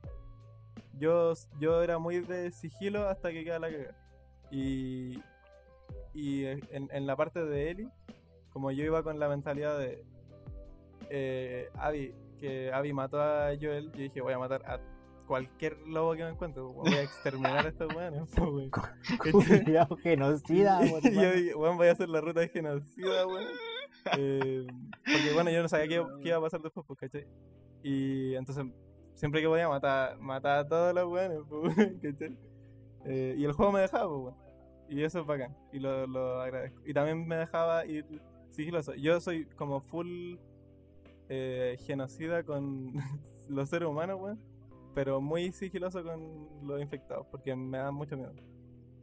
[0.99, 3.97] Yo, yo era muy de sigilo hasta que queda la cagada.
[4.51, 5.19] Y,
[6.17, 7.89] y en, en la parte de Eli,
[8.51, 10.03] como yo iba con la mentalidad de
[11.11, 14.81] eh, Abby, que Abby mató a Joel, yo dije voy a matar a
[15.27, 18.71] cualquier lobo que me encuentre, voy a exterminar a estos weones, po, weón.
[19.65, 21.03] Cuidado, genocida, Y weón.
[21.03, 23.45] yo dije, weón, voy a hacer la ruta de genocida, weón.
[24.17, 24.67] Eh,
[25.05, 27.27] porque bueno, yo no sabía qué, qué iba a pasar después, pues, ¿cachai?
[27.83, 28.65] Y entonces,
[29.15, 32.39] siempre que podía matar, matar a todos los weones, weón, ¿cachai?
[33.05, 34.46] Eh, y el juego me dejaba, pues, weón.
[34.89, 36.81] Y eso es bacán, y lo, lo agradezco.
[36.87, 38.05] Y también me dejaba ir
[38.51, 38.95] sigiloso.
[38.95, 40.37] Yo soy como full
[41.29, 42.93] eh, genocida con
[43.49, 44.41] los seres humanos, weón.
[44.95, 48.33] Pero muy sigiloso con los infectados, porque me dan mucho miedo.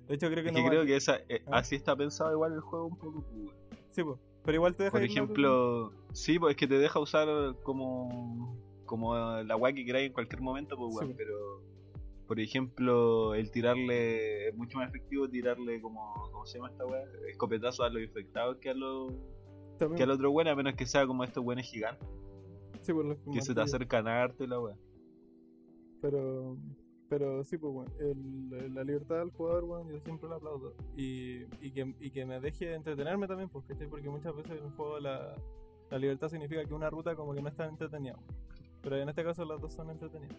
[0.08, 1.60] De hecho, creo que Es no que creo que esa, eh, ¿Ah?
[1.60, 3.24] así está pensado igual el juego un poco.
[3.24, 3.52] pues.
[3.92, 4.20] Sí, pues.
[4.44, 7.28] Pero igual te deja Por loco, ejemplo, sí, pues es que te deja usar
[7.64, 11.62] como, como la weá que queráis en cualquier momento, pues weón, pero
[12.34, 17.04] por ejemplo, el tirarle es mucho más efectivo tirarle como, ¿cómo se llama esta weá?
[17.30, 19.14] Escopetazo a los infectados que a los
[19.78, 19.98] también.
[19.98, 22.08] que al otro weón, a menos que sea como estos weones gigantes
[22.82, 24.76] Sí, por los que se te acercan a darte la weá.
[26.02, 26.58] Pero,
[27.08, 30.74] pero sí, pues, bueno, el- la libertad del jugador, bueno, yo siempre lo aplaudo.
[30.98, 33.88] Y, y, que, y que me deje entretenerme también, ¿cachai?
[33.88, 35.36] Porque muchas veces en un juego la,
[35.92, 38.18] la libertad significa que una ruta como que no está entretenida.
[38.82, 40.38] Pero en este caso las dos son entretenidas.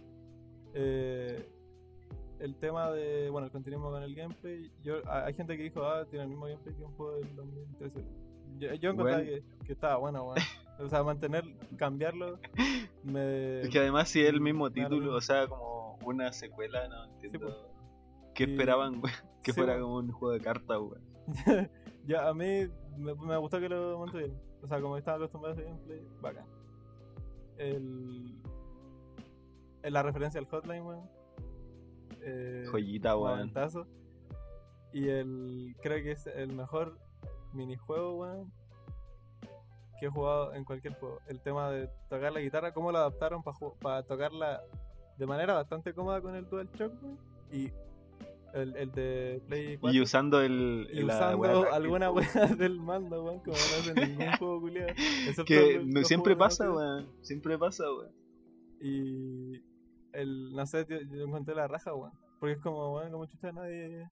[0.74, 1.48] Eh,
[2.44, 5.82] el tema de, bueno, el continuismo con el gameplay, yo, ha- hay gente que dijo,
[5.84, 8.04] ah, tiene el mismo gameplay que un juego del 2013.
[8.58, 9.18] Yo, yo Bueno.
[9.18, 10.38] que, que estaba bueno, weón.
[10.78, 11.44] O sea, mantener,
[11.76, 12.38] cambiarlo,
[13.04, 13.60] me...
[13.62, 17.40] Es que además si es el mismo título, o sea, como una secuela, no entiendo.
[17.40, 17.54] pues.
[18.34, 19.14] ¿Qué Y- esperaban, weón?
[19.42, 19.82] Que sí, fuera pues.
[19.84, 21.02] como un juego de cartas, weón.
[22.06, 22.68] ya, a mí
[22.98, 24.36] me, me gustó que lo mantuvieran.
[24.62, 26.46] O sea, como estaba acostumbrado a ese gameplay, bacán.
[27.56, 28.40] El,
[29.82, 31.08] el- la referencia al hotline, weón.
[32.24, 33.52] Eh, Joyita, weón.
[34.92, 36.98] Y el creo que es el mejor
[37.52, 38.52] minijuego, weón,
[40.00, 41.18] que he jugado en cualquier juego.
[41.28, 43.42] El tema de tocar la guitarra, cómo lo adaptaron
[43.80, 44.62] para tocarla
[45.18, 47.18] de manera bastante cómoda con el DualShock, weón.
[47.52, 47.70] Y
[48.54, 49.96] el, el de Play 4.
[49.96, 50.88] Y usando el.
[50.92, 54.94] Y la usando táctil, alguna weá del mando, weón, como no hace ningún juego culiado.
[55.44, 57.08] Que los- no, los siempre pasa, weón.
[57.20, 58.12] Siempre pasa, weón.
[58.80, 59.60] Y
[60.14, 62.12] el, no sé, tío, yo encontré la raja, weón.
[62.40, 64.08] Porque es como, weón, como chucha nadie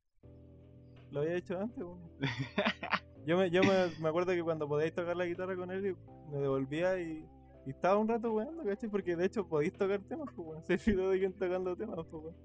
[1.11, 2.01] lo había hecho antes, weón.
[3.25, 3.69] Yo, me, yo me,
[4.01, 5.97] me acuerdo que cuando podíais tocar la guitarra con él,
[6.33, 7.25] me devolvía y,
[7.65, 8.91] y estaba un rato weón, ¿cachai?
[8.91, 10.63] Porque de hecho podéis tocar temas, pues, weón.
[10.67, 12.37] Se video de alguien tocando temas, pues, weón.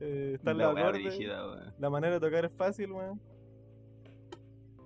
[0.00, 1.74] Eh, están La weón.
[1.78, 3.20] La manera de tocar es fácil, weón.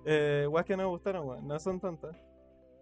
[0.05, 1.47] Eh, weas que no me gustaron, weón.
[1.47, 2.15] No son tantas.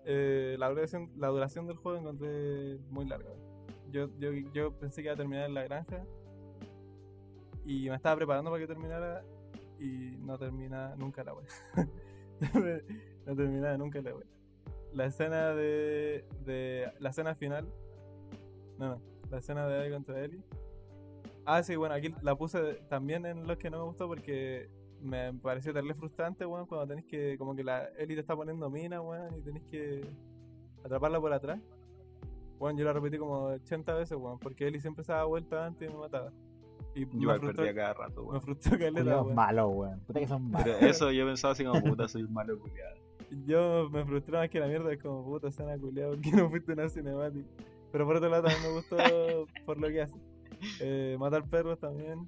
[0.05, 3.29] Eh, la, duración, la duración del juego encontré muy larga.
[3.31, 3.54] weón.
[3.95, 6.03] Yo, yo, yo pensé que iba a terminar en la granja.
[7.63, 9.23] Y me estaba preparando para que terminara.
[9.79, 11.47] Y no termina nunca la wea.
[13.25, 14.27] no terminaba nunca la wea.
[14.91, 16.91] La escena de, de.
[16.99, 17.69] La escena final.
[18.77, 19.01] No, no.
[19.31, 20.43] La escena de Abby contra Ellie.
[21.45, 24.69] Ah, sí, bueno, aquí la puse también en los que no me gustó porque
[24.99, 28.69] me pareció terrible frustrante, weón, cuando tenés que, como que la Ellie te está poniendo
[28.69, 30.05] mina, weón, y tenés que
[30.83, 31.61] atraparla por atrás.
[32.59, 35.89] Bueno, yo la repetí como 80 veces, weón, porque Ellie siempre se daba vuelta antes
[35.89, 36.31] y me mataba.
[36.93, 38.41] Y Yo me frustró, perdía cada rato, me weón.
[38.41, 39.99] frustró caleta, Culiados weón.
[40.01, 40.75] Puta que son malos.
[40.79, 42.95] Pero eso yo pensaba así como puta, soy un malo culiado.
[43.45, 46.71] Yo me frustré más que la mierda, es como puta escena culiada, porque no fuiste
[46.73, 47.47] una cinemática.
[47.91, 48.97] Pero por otro lado también me gustó
[49.65, 50.15] por lo que hace.
[50.79, 52.27] Eh, matar perros también.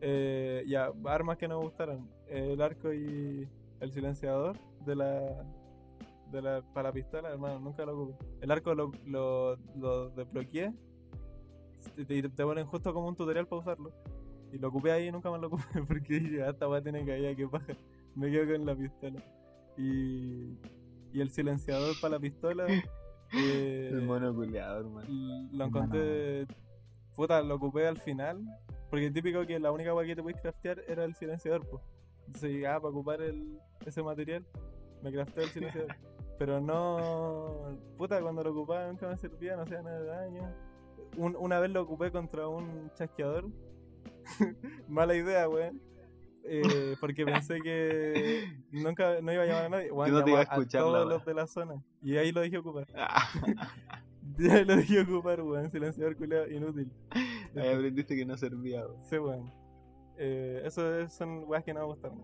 [0.00, 2.08] Eh, ya, armas que no me gustaron.
[2.28, 3.48] Eh, el arco y
[3.80, 5.44] el silenciador de la,
[6.32, 8.24] de la para la pistola, hermano, nunca lo ocupé.
[8.40, 10.72] El arco lo, lo, lo desbloqueé.
[11.94, 13.92] Te, te- te ponen justo como un tutorial para usarlo.
[14.52, 17.04] Y lo ocupé ahí y nunca más lo ocupé porque dije, "Ah, esta weá tiene
[17.04, 17.74] caída, que paja.
[18.14, 19.22] Me quedo con la pistola.
[19.76, 20.56] Y,
[21.12, 22.66] y el silenciador para la pistola.
[23.36, 25.48] eh, El mono culiado, hermano.
[25.52, 26.46] lo encontré.
[27.14, 28.42] Puta, lo ocupé al final.
[28.90, 31.82] Porque típico que la única weá que te podías craftear era el silenciador, pues.
[32.26, 34.44] Entonces, ah, para ocupar el, ese material,
[35.02, 35.94] me crafteé el silenciador.
[36.38, 37.78] Pero no.
[37.96, 40.54] Puta, cuando lo ocupaba nunca me servía, no hacía nada de daño.
[41.16, 43.46] Un- una vez lo ocupé contra un chasqueador
[44.88, 45.80] Mala idea, weón.
[46.48, 49.90] Eh, porque pensé que nunca no iba a llamar a nadie.
[49.90, 51.82] Weón, no te iba a escuchar la todos los de la zona.
[52.02, 52.86] Y ahí lo dejé ocupar.
[52.94, 53.26] Ah,
[54.38, 55.70] Ya lo dejé ocupar, weón.
[55.70, 56.90] Silenciador culiao inútil.
[57.56, 58.84] ahí aprendiste que no servía.
[58.86, 59.02] weón.
[59.04, 59.52] Sí, weón.
[60.18, 62.20] Eh, eso es- son weas que no me gustaron.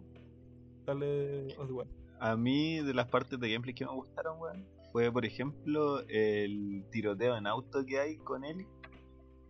[0.84, 1.90] Dale Oswald.
[2.24, 6.84] A mí, de las partes de gameplay que me gustaron, weón, fue, por ejemplo, el
[6.92, 8.64] tiroteo en auto que hay con él.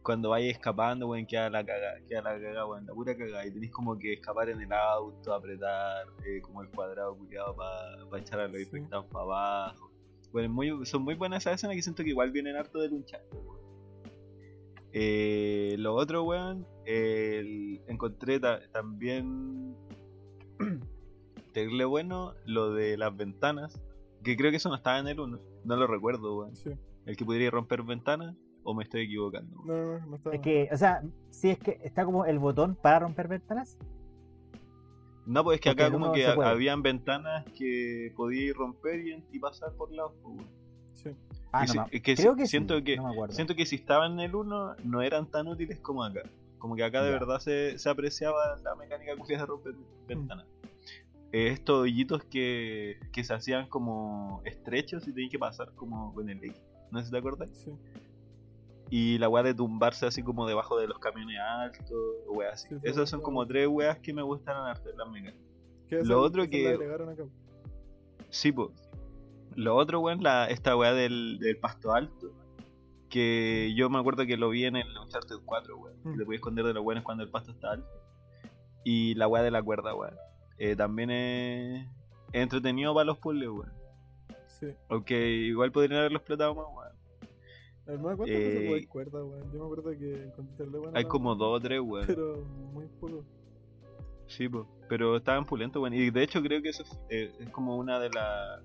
[0.02, 3.46] Cuando vayas escapando, weón, queda la caga, queda la caga, weón, la pura caga.
[3.46, 8.18] Y tenés como que escapar en el auto, apretar eh, como el cuadrado culiado para
[8.18, 8.62] echar a los Sí.
[8.62, 9.90] infectados para abajo.
[10.32, 13.20] Bueno, muy, son muy buenas esas escenas que siento que igual vienen harto de luchar.
[14.94, 19.76] Eh, lo otro, weón, el- encontré ta- también
[21.52, 23.80] terrible bueno lo de las ventanas.
[24.24, 25.38] Que creo que eso no estaba en el 1.
[25.64, 26.54] No lo recuerdo, weón.
[26.56, 26.70] Sí.
[27.06, 29.56] El que podría romper ventanas, o me estoy equivocando.
[29.64, 29.66] weón?
[29.66, 30.30] No, no, no, no está.
[30.30, 33.76] Es que, o sea, si es que está como el botón para romper ventanas.
[35.26, 39.38] No, pues es que Porque acá como que habían ventanas que podías romper y, y
[39.38, 40.12] pasar por lados.
[40.22, 40.36] pues.
[40.94, 41.10] Sí.
[41.52, 43.34] Ah, no, si- me- es que creo si- que siento sí, que no me acuerdo.
[43.34, 46.22] siento que si estaban en el 1 no eran tan útiles como acá.
[46.58, 47.18] Como que acá de Ya.
[47.18, 49.74] verdad se, se apreciaba la mecánica culia de romper
[50.06, 50.46] ventanas.
[51.32, 56.38] Estos hoyitos que, que se hacían como estrechos y tenías que pasar como con el
[56.44, 56.60] X.
[56.90, 57.50] No sé si te acuerdas.
[57.50, 57.72] Sí.
[58.90, 61.96] Y la weá de tumbarse así como debajo de los camiones altos,
[62.28, 62.68] weas así.
[62.68, 63.24] Sí, sí, Esas son sí.
[63.24, 65.08] como tres weas que me gustan arte de las.
[65.88, 67.24] ¿Qué Lo otro que- acá?
[68.28, 68.70] Sí, pues.
[69.54, 72.32] Lo otro, weón, la, esta weá del, del pasto alto.
[73.08, 75.96] Que yo me acuerdo que lo vi en el Uncharted 4, weón.
[76.02, 76.18] que Mm.
[76.18, 77.88] Te puedes esconder de los weones cuando el pasto está alto.
[78.84, 80.14] Y la weá de la cuerda, weón.
[80.64, 81.88] Eh, también es,
[82.32, 83.72] es entretenido para los puzzles, weón.
[84.46, 84.68] Sí.
[84.88, 86.92] Aunque igual podrían haberlo explotado más, weón.
[87.84, 89.52] Hermano, ¿cuántas Eh, veces jugáis cuerda, weón?
[89.52, 92.06] Yo me acuerdo que encontré terrible buena Hay la- como dos o tres, weón.
[92.06, 93.24] Pero muy poco.
[94.28, 95.94] Sí, po, pero estaban pulentos, weón.
[95.94, 98.62] Y de hecho creo que eso es, eh, es como una de las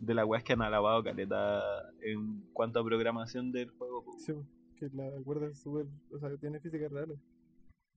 [0.00, 1.62] de las weas que han alabado caleta
[2.02, 4.02] en cuanto a programación del juego.
[4.04, 4.18] po.
[4.18, 4.32] Sí,
[4.76, 5.86] que la cuerda es súper.
[6.12, 7.16] O sea, tiene física real.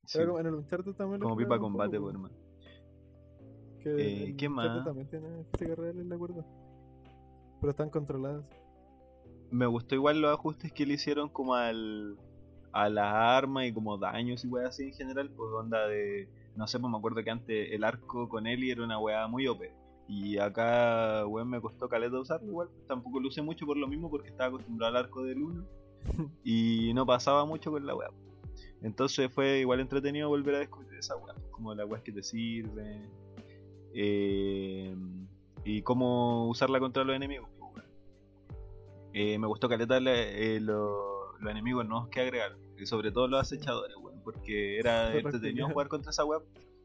[0.05, 2.11] Sí, como en el Uncharted también como pipa combate, po.
[2.11, 2.35] hermano.
[3.83, 4.83] Que Eh, ¿qué más?
[4.83, 6.45] también tiene física real en la cuerda.
[7.59, 8.45] Pero están controladas.
[9.51, 12.17] Me gustó igual los ajustes que le hicieron como al
[12.71, 16.67] a las armas y como daños y weas así en general, pues onda de no
[16.67, 19.63] sé, pues me acuerdo que antes el arco con Ellie era una wea muy OP.
[20.07, 22.69] Y acá, weón, me costó caleta usarlo igual.
[22.87, 25.65] Tampoco lo usé mucho por lo mismo porque estaba acostumbrado al arco del 1.
[26.43, 28.09] y no pasaba mucho con la wea.
[28.81, 31.33] Entonces fue igual entretenido volver a descubrir esa wea.
[31.51, 33.09] Como las weas que te sirven.
[33.93, 34.95] Eh,
[35.65, 37.49] y cómo usarla contra los enemigos.
[37.59, 37.83] pues.
[39.13, 42.57] Eh, me gustó caleta eh, lo- los enemigos nuevos que agregaron.
[42.79, 44.19] Y sobre todo los acechadores, weón.
[44.23, 46.39] Porque era entretenido jugar contra esa wea.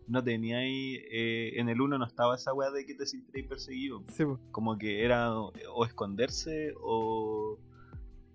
[0.07, 0.97] No tenía ahí.
[1.11, 4.39] eh, en el 1 no estaba esa wea de que te sintieras perseguido Sí, pues.
[4.53, 7.59] como que era o o esconderse o,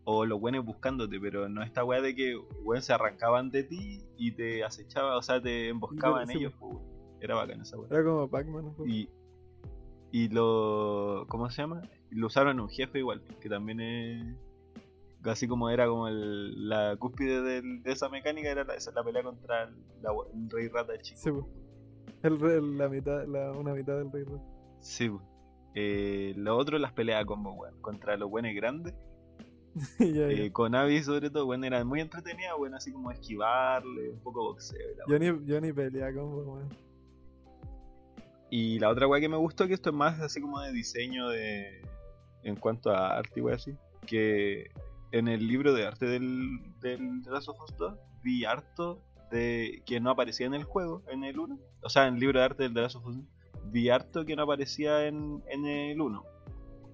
[0.04, 4.04] o los buenos buscándote, pero no esta weá de que weón se arrancaban de ti
[4.18, 6.93] y te acechaba, o sea, te emboscaban Sí, ellos, po, weón.
[7.24, 7.88] Era bacán esa weá.
[7.90, 8.76] Era como Pac-Man.
[8.86, 9.10] Y,
[10.12, 11.26] y lo.
[11.30, 11.82] ¿Cómo se llama?
[12.10, 14.36] Lo usaron en un jefe igual, que también es.
[15.22, 19.04] Casi como era como el- la cúspide del- de esa mecánica, era la, esa- la
[19.06, 21.20] pelea contra el, la- el rey rata chico.
[21.24, 21.46] Sí, pues.
[22.24, 24.24] El, la mitad, la, una mitad del rey.
[24.26, 24.44] Rata.
[24.82, 25.22] Sí, po.
[25.76, 27.80] Eh, lo otro, las peleas combo, weón.
[27.82, 28.94] Contra los buenos grandes.
[30.00, 34.44] Eh, con Abby sobre todo, bueno, era muy entretenida, bueno, así como esquivarle, un poco
[34.44, 36.70] boxeo Yo ni, yo ni pelea como, weón.
[38.56, 41.28] Y la otra weá que me gustó, que esto es más así como de diseño
[41.30, 41.82] de
[42.44, 43.76] en cuanto a arte y así,
[44.06, 44.70] que
[45.12, 49.02] en el libro de arte del, del The Last of Us 2 vi harto
[49.32, 51.58] de que no aparecía en el juego, en el 1.
[51.82, 53.26] O sea, en el libro de arte del The Last of Us 2,
[53.72, 56.24] vi harto que no aparecía en, en el 1.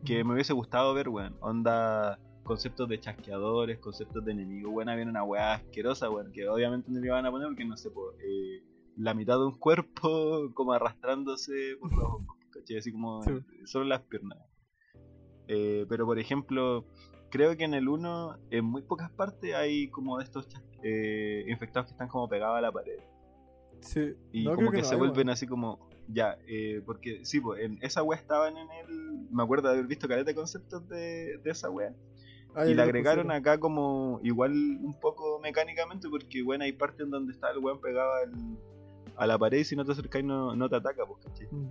[0.05, 1.35] Que me hubiese gustado ver, weón.
[1.41, 6.89] Onda conceptos de chasqueadores, conceptos de enemigos, weón, había una weá asquerosa, weón, que obviamente
[6.89, 8.63] no le iban a poner porque no sé, po, eh,
[8.99, 12.21] la mitad de un cuerpo como arrastrándose por los
[12.51, 12.77] ¿cachai?
[12.77, 13.31] Así como Sí.
[13.65, 14.37] solo las piernas.
[15.47, 16.85] Eh, pero por ejemplo,
[17.31, 20.47] creo que en el 1, en muy pocas partes hay como de estos
[20.83, 22.99] eh, infectados que están como pegados a la pared.
[23.81, 24.13] Sí.
[24.31, 25.89] Y No, como que, no se vuelven así como.
[26.11, 29.27] Ya, eh, porque sí, pues en esa wea estaban en el.
[29.31, 31.93] Me acuerdo de haber visto caleta de conceptos de, de esa wea.
[32.55, 33.31] Ah, y la lo agregaron pusieron.
[33.41, 37.79] acá como igual un poco mecánicamente, porque bueno, hay partes en donde está el weón
[37.79, 38.57] pegado al-
[39.19, 41.47] a la pared y si no te acercáis no, no te ataca, pues, ¿cachai?
[41.51, 41.69] Mm.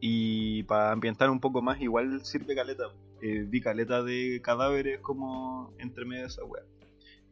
[0.00, 2.84] Y para ambientar un poco más, igual sirve caleta.
[3.20, 6.62] Eh, vi caleta de cadáveres como entre medio de esa wea.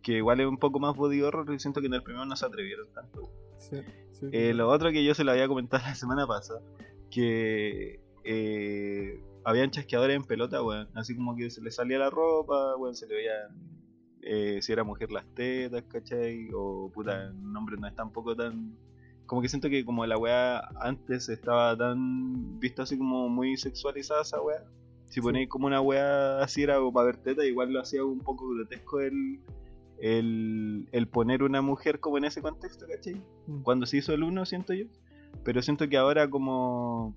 [0.02, 2.34] que igual es un poco más body horror y siento que en el primero no
[2.34, 3.30] se atrevieron tanto.
[3.58, 3.76] Sí,
[4.12, 4.26] sí.
[4.32, 6.60] Eh, lo otro que yo se lo había comentado la semana pasada,
[7.10, 10.88] que eh, habían chasqueadores en pelota, weón.
[10.94, 13.76] Así como que se le salía la ropa, weón, se le veían
[14.22, 16.48] eh, si era mujer las tetas, ¿cachai?
[16.52, 18.76] O puta, el nombre no es tampoco tan...
[19.26, 24.22] Como que siento que como la weá antes estaba tan visto así como muy sexualizada
[24.22, 24.62] esa weá.
[25.06, 28.20] Si ponéis como una weá así era o para ver teta, igual lo hacía un
[28.20, 29.40] poco grotesco el,
[29.98, 33.14] el, el poner una mujer como en ese contexto, ¿cachai?
[33.46, 33.62] Mm.
[33.62, 34.86] Cuando se hizo el uno, siento yo.
[35.44, 37.14] Pero siento que ahora como...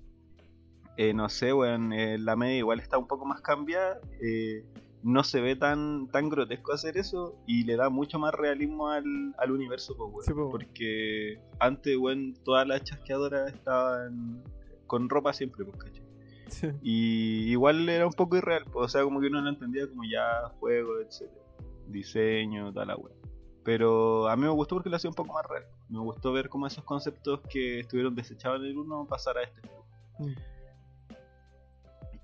[0.96, 4.00] eh, no sé, weón, eh, la media igual está un poco más cambiada.
[4.20, 4.64] eh,
[5.02, 9.34] no se ve tan, tan grotesco hacer eso y le da mucho más realismo al,
[9.38, 10.24] al universo, pues, weón.
[10.24, 10.50] Sí, po.
[10.50, 14.42] Porque antes, weón, todas las chasqueadoras estaban
[14.86, 16.04] con ropa siempre, pues, ¿cachai?
[16.48, 16.68] Sí.
[16.82, 20.02] Y igual era un poco irreal, pues, o sea, como que uno lo entendía como
[20.04, 21.44] ya juego, etcétera,
[21.86, 23.14] diseño, tal la wea.
[23.62, 25.64] Pero a mí me gustó porque lo hacía un poco más real.
[25.88, 29.60] Me gustó ver cómo esos conceptos que estuvieron desechados en el 1 pasar a este.
[30.18, 30.32] Mm.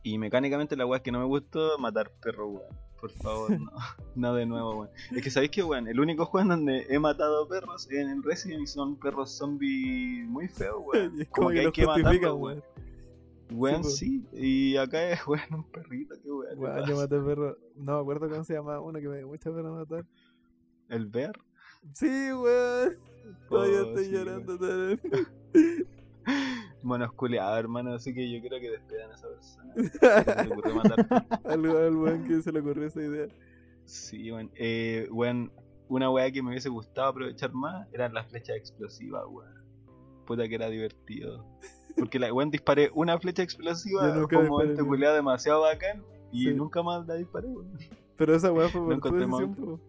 [0.06, 2.76] Y mecánicamente la wea que no me gustó, matar perros, weón.
[3.00, 3.72] Por favor, no.
[4.14, 4.90] no de nuevo, weón.
[5.10, 8.22] Es que sabéis que, weón, el único juego en donde he matado perros en el
[8.22, 11.20] Resident y son perros zombies muy feos, weón.
[11.20, 12.62] Es Como como que que hay que matarlos, weón.
[13.50, 16.56] Weón, sí, y acá es, weón, un perrito, qué weón.
[16.56, 17.56] Weón, yo maté perro.
[17.74, 20.04] No me acuerdo cómo se llama uno que me dio mucha pena matar.
[20.88, 21.36] El Bear.
[21.94, 22.96] Sí, weón.
[23.48, 24.56] Todavía Oh, estoy sí, llorando.
[24.56, 24.98] todavía.
[26.86, 29.74] Monos culiados, hermano, así que yo creo que despidan a esa persona.
[31.44, 33.26] Al, al weón que se le ocurrió esa idea.
[33.84, 34.50] Sí, weón.
[34.54, 35.50] Eh, weón,
[35.88, 39.52] una weá que me hubiese gustado aprovechar más eran las flechas explosivas, weón.
[40.26, 41.44] Puta que era divertido.
[41.96, 46.54] Porque la weón disparé una flecha explosiva este ni- culiado demasiado bacán y Sí.
[46.54, 47.72] nunca más la disparé, weón.
[48.16, 49.10] Pero esa weá fue No por
[49.56, 49.80] tu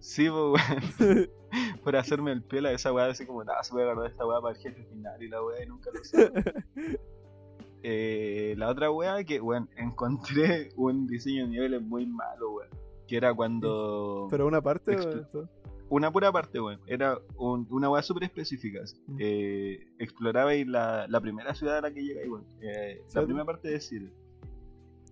[0.00, 0.62] Sí, pues,
[1.00, 1.30] weón.
[1.84, 4.40] Por hacerme el piola, esa weá así como, nada, se voy a guardar esta weá
[4.40, 6.30] para el jefe final y la weá y nunca lo sé.
[7.82, 12.68] Eh, la otra weá que, weón, encontré un diseño de niveles muy malo, weón.
[13.08, 14.26] Que era cuando.
[14.30, 14.96] Pero una parte
[15.32, 15.48] o?
[15.88, 16.78] Una pura parte, weón.
[16.86, 18.80] Era un- una weá súper específica.
[19.06, 19.16] Mm.
[19.18, 22.44] Eh, explorabais la, la primera ciudad a la que llegáis, weón.
[22.60, 24.12] Eh, la primera parte de City.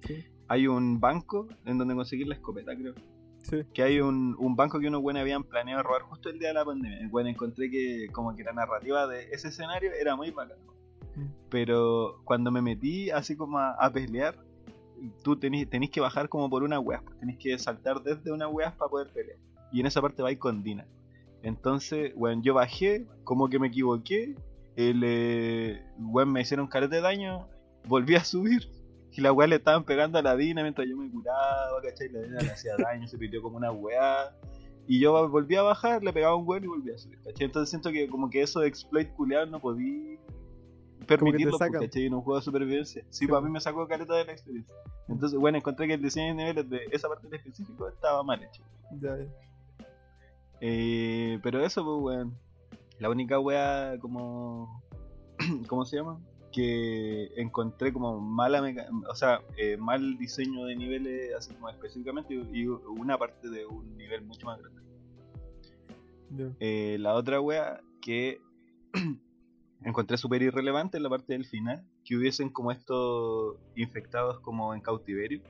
[0.07, 0.24] Sí.
[0.49, 2.95] Hay un banco en donde conseguir la escopeta, creo.
[3.43, 3.62] Sí.
[3.72, 6.55] Que hay un, un banco que unos buenos habían planeado robar justo el día de
[6.55, 7.09] la pandemia.
[7.11, 10.61] Bueno, encontré que como que la narrativa de ese escenario era muy bacana.
[11.16, 11.26] Mm.
[11.49, 14.36] Pero cuando me metí así como a, a pelear,
[15.22, 17.03] tú tenés, tenés que bajar como por una weá.
[17.20, 19.39] Tenés que saltar desde una weá para poder pelear.
[19.72, 20.86] Y en esa parte vais con Dina.
[21.43, 24.34] Entonces, bueno, yo bajé, como que me equivoqué.
[24.76, 27.49] El eh, weón me hicieron carete de daño.
[27.86, 28.68] Volví a subir.
[29.13, 32.09] Y la weá le estaban pegando a la Dina mientras yo me curaba, ¿cachai?
[32.11, 34.33] La Dina le hacía daño, se pitió como una weá.
[34.87, 37.47] Y yo volví a bajar, le pegaba un weón y volví a subir, ¿cachai?
[37.47, 40.19] Entonces siento que como que eso de exploit culiado no podí
[41.07, 41.71] permitirlo, pues.
[41.73, 42.07] ¿cachai?
[42.07, 43.03] En un juego de supervivencia.
[43.11, 43.47] Sí, Sí, para po.
[43.47, 44.75] mí me sacó careta de la experiencia.
[45.09, 48.43] Entonces, bueno, encontré que el diseño de niveles de esa parte en específico estaba mal
[48.43, 48.63] hecho.
[49.01, 49.27] Ya, ya.
[50.61, 52.39] Eh, pero eso, pues, weón.
[52.99, 54.83] La única wea como.
[55.69, 56.21] ¿Cómo se llama?
[56.59, 62.35] Que encontré como mala meca- o sea, eh, mal diseño de niveles, así como específicamente,
[62.35, 64.83] y y una parte de un nivel mucho más grande.
[66.59, 68.41] Eh, la otra wea que
[69.85, 74.81] encontré súper irrelevante en la parte del final, que hubiesen como estos infectados como en
[74.81, 75.41] cautiverio.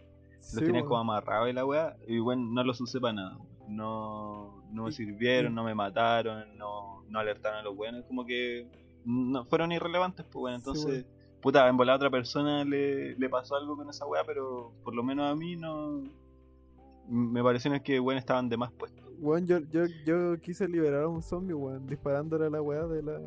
[0.41, 3.39] Sí, los tenían como amarrados y la weá, y bueno, no los usé para nada.
[3.67, 8.67] No, no me sirvieron, no me mataron, no, no alertaron a los buenos, como que
[9.09, 11.07] no, fueron irrelevantes, pues bueno, Sí, entonces,
[11.41, 14.95] puta, en volar a otra persona le, le pasó algo con esa weá, pero por
[14.95, 16.03] lo menos a mí no.
[17.09, 19.03] Me parecieron que bueno estaban de más puestos.
[19.19, 23.03] Weón, yo, yo, yo quise liberar a un zombie, weón, disparándole a la weá de
[23.03, 23.19] la.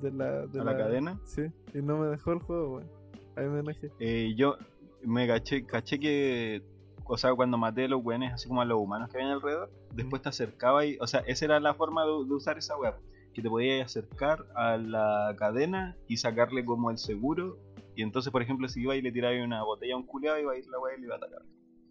[0.00, 0.46] De la.
[0.46, 1.20] De ¿A la cadena?
[1.24, 1.42] Sí,
[1.74, 2.90] y no me dejó el juego, weón.
[3.36, 3.92] Ahí me enojé.
[4.00, 4.56] Eh, yo
[5.02, 6.62] me caché, caché que,
[7.04, 9.70] o sea, cuando maté a los weones, así como a los humanos que habían alrededor,
[9.92, 12.94] después te acercaba y, o sea, esa era la forma de, de usar esa web,
[13.38, 17.56] que te podías acercar a la cadena y sacarle como el seguro,
[17.94, 20.52] y entonces, por ejemplo, si iba y le tiraba una botella a un culiado, iba
[20.52, 21.42] a ir la wea y le iba a atacar.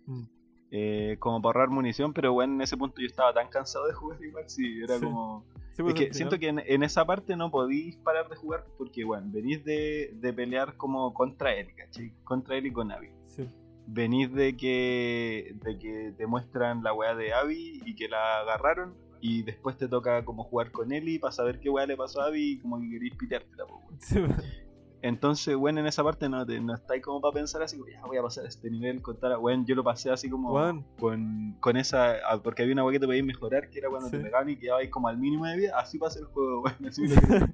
[0.08, 0.24] Mm.
[0.72, 3.94] Eh, como para ahorrar munición, pero bueno, en ese punto yo estaba tan cansado de
[3.94, 5.06] jugar igual, sí, era Sí.
[5.06, 5.46] como...
[5.72, 8.36] Sí, pues, Es que al siento que en, en esa parte no podís parar de
[8.36, 12.12] jugar porque, bueno, venís de, de pelear como contra él, ¿cachai?
[12.26, 13.10] Contra él y con Abby.
[13.28, 13.48] Sí.
[13.86, 18.96] Venís de que, de que te muestran la weá de Abby y que la agarraron
[19.22, 22.26] y después te toca como jugar con Ellie para saber qué weá le pasó a
[22.28, 23.66] Abby y como que querís piteártela.
[25.02, 28.18] Entonces, bueno, en esa parte no, te- no estáis como para pensar así, ya voy
[28.18, 30.52] a pasar a este nivel, contar, bueno, yo lo pasé así como
[30.98, 34.10] con, con esa, ah, porque había una weá que te podías mejorar, que era cuando
[34.10, 34.24] te Sí.
[34.24, 37.10] pegaban y quedabais como al mínimo de vida, así pasé el juego, weón, así me
[37.16, 37.40] lo creí.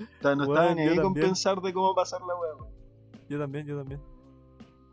[0.00, 2.70] O sea, no estaba Weón, ni ahí con pensar de cómo pasar la weá.
[3.28, 4.00] Yo también, yo también.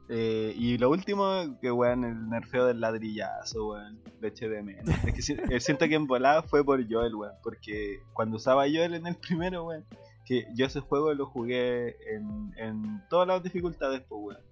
[0.07, 4.95] Eh, y lo último, que weón, el nerfeo del ladrillazo, weón, lo eché de menos.
[5.05, 8.93] Es que eh, siento que en volada fue por Joel, weón, porque cuando usaba Joel
[8.93, 9.85] en el primero, weón,
[10.25, 14.43] que yo ese juego lo jugué en, en todas las dificultades, pues, weón.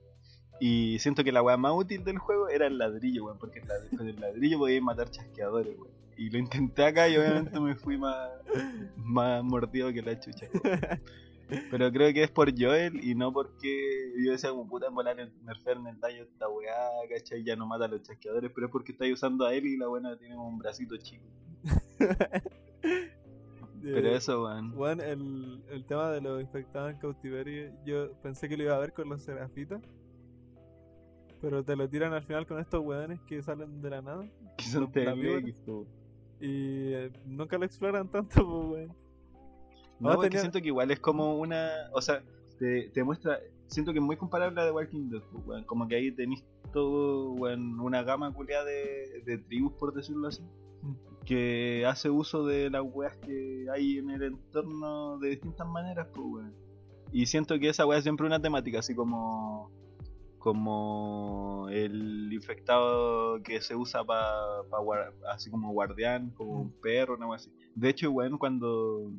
[0.59, 3.61] Y siento que la weá más útil del juego era el ladrillo, weón, porque
[3.95, 5.93] con el ladrillo podías matar chasqueadores, weón.
[6.15, 8.29] Y lo intenté acá y obviamente me fui más,
[8.95, 10.47] más mordido que la chucha.
[11.71, 15.19] Pero creo que es por Joel y no porque yo decía como puta en volar
[15.19, 17.43] el nerfear en el daño esta weá, ¿cachai?
[17.43, 19.87] Ya no mata a los chasqueadores, pero es porque estáis usando a él y la
[19.87, 21.25] buena tiene un bracito chico.
[23.81, 24.73] Pero Eh, eso, weón.
[24.77, 28.79] Weón, el, el tema de los infectados en cautiverio, yo pensé que lo iba a
[28.79, 29.81] ver con los serafitas.
[31.41, 34.25] Pero te lo tiran al final con estos weones que salen de la nada.
[34.57, 35.55] Que son terribles.
[36.39, 39.02] Y eh, nunca lo exploran tanto, pues, weón.
[40.03, 41.69] No, tenía- siento que igual es como una.
[41.93, 42.23] O sea,
[42.59, 43.39] te, te muestra.
[43.67, 45.63] Siento que es muy comparable a The Walking Dead, weón.
[45.63, 50.43] Como que ahí tenéis todo, weón, una gama culiada de, de tribus, por decirlo así.
[50.81, 50.93] Mm.
[51.25, 56.27] Que hace uso de las weas que hay en el entorno de distintas maneras, pues,
[56.27, 56.53] weón.
[57.11, 59.71] Y siento que esa wea es siempre una temática, así como.
[60.39, 64.29] Como el infectado que se usa para
[65.31, 67.49] así como guardián, como un perro, una wea así.
[67.75, 69.13] De hecho, weón, cuando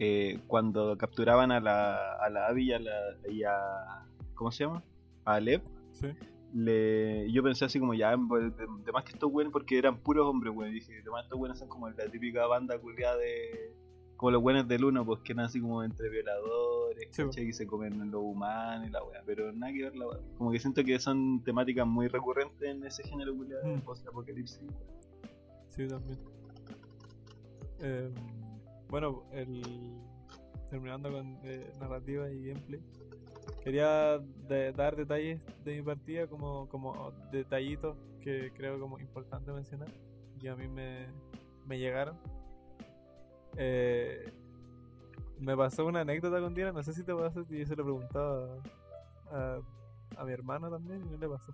[0.00, 2.92] eh, cuando capturaban a la, a la Abby y a, la,
[3.30, 4.82] y a- ¿cómo se llama?
[5.26, 6.06] A Alep, Sí.
[6.54, 9.98] le, yo pensé así como ya, pues, de, de más que estos buenos, porque eran
[9.98, 13.76] puros hombres, weón, dije, de más estos buenos son como la típica banda culiada de,
[14.16, 17.46] como los buenos del uno, pues que eran así como entre violadores, Sí, ¿cachai?
[17.46, 20.50] que se comen los humanos y la weá, pero nada que ver la weá, como
[20.50, 23.80] que siento que son temáticas muy recurrentes en ese género culiado de Mm.
[23.82, 24.60] post-apocalipsis.
[25.68, 26.18] Sí, también.
[27.80, 28.12] Em,
[28.90, 29.62] bueno, el,
[30.68, 32.80] terminando con eh, narrativa y gameplay,
[33.62, 34.18] quería
[34.48, 39.88] de- dar detalles de mi partida como, como detallitos que creo como importante mencionar
[40.40, 41.06] y a mí me,
[41.66, 42.18] me llegaron.
[43.56, 44.32] Eh,
[45.38, 47.84] me pasó una anécdota con Diana, no sé si te pasó, y yo se lo
[47.84, 48.62] preguntaba
[49.30, 49.60] a,
[50.16, 51.52] a mi hermano también y no le pasó.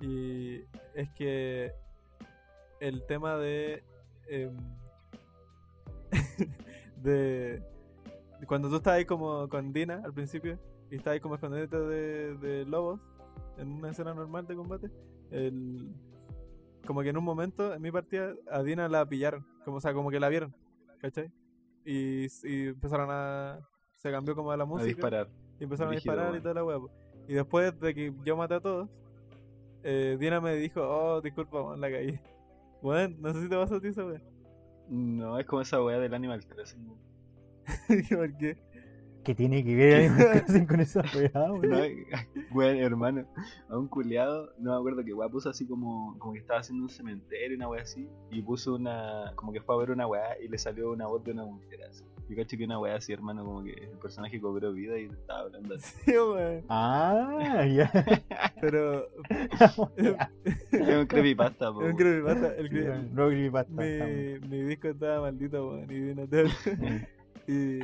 [0.00, 0.60] Y
[0.94, 1.72] es que
[2.80, 3.84] el tema de
[4.28, 4.56] em,
[7.02, 7.62] de,
[8.46, 10.58] cuando tú estás ahí como con Dina al principio
[10.90, 13.00] y estás ahí como escondiéndote de, de lobos
[13.58, 14.90] en una escena normal de combate
[15.30, 15.94] el,
[16.86, 19.92] como que en un momento en mi partida a Dina la pillaron como o sea
[19.92, 20.54] como que la vieron
[20.98, 21.30] ¿cachai?
[21.84, 23.60] y, y empezaron a
[24.00, 25.28] se cambió como a la A música disparar.
[25.58, 26.90] y empezaron a disparar y toda la po.
[27.28, 28.88] Y después de que yo maté a todos,
[29.82, 32.18] eh, Dina me dijo, oh, disculpa, man, la caí.
[32.82, 34.02] Bueno, no sé si te vas a ti esa.
[34.90, 36.84] No, es como esa weá del Animal Crossing.
[38.10, 38.58] ¿Por qué?
[39.22, 41.96] ¿Qué tiene que ver Animal Crossing con esa weá, weón?
[42.52, 43.24] No, hermano,
[43.68, 46.82] a un culiado, no me acuerdo que weá puso así como, como que estaba haciendo
[46.82, 50.36] un cementerio, una weá así, y puso una, como que fue a ver una weá
[50.42, 52.04] y le salió una voz de una mujer así.
[52.30, 55.40] Yo cacho que una weá así, hermano, como que el personaje cobró vida y estaba
[55.40, 55.96] hablando así.
[56.04, 56.64] Sí, weón.
[56.68, 57.90] Ah, ya.
[58.60, 59.08] Pero.
[59.98, 61.82] Es un creepypasta, po.
[61.82, 62.54] Es un creepypasta.
[62.54, 65.90] El Sí, cre- no creepypasta, mi, mi disco estaba maldito, weón.
[65.90, 67.06] Y.
[67.46, 67.80] Y,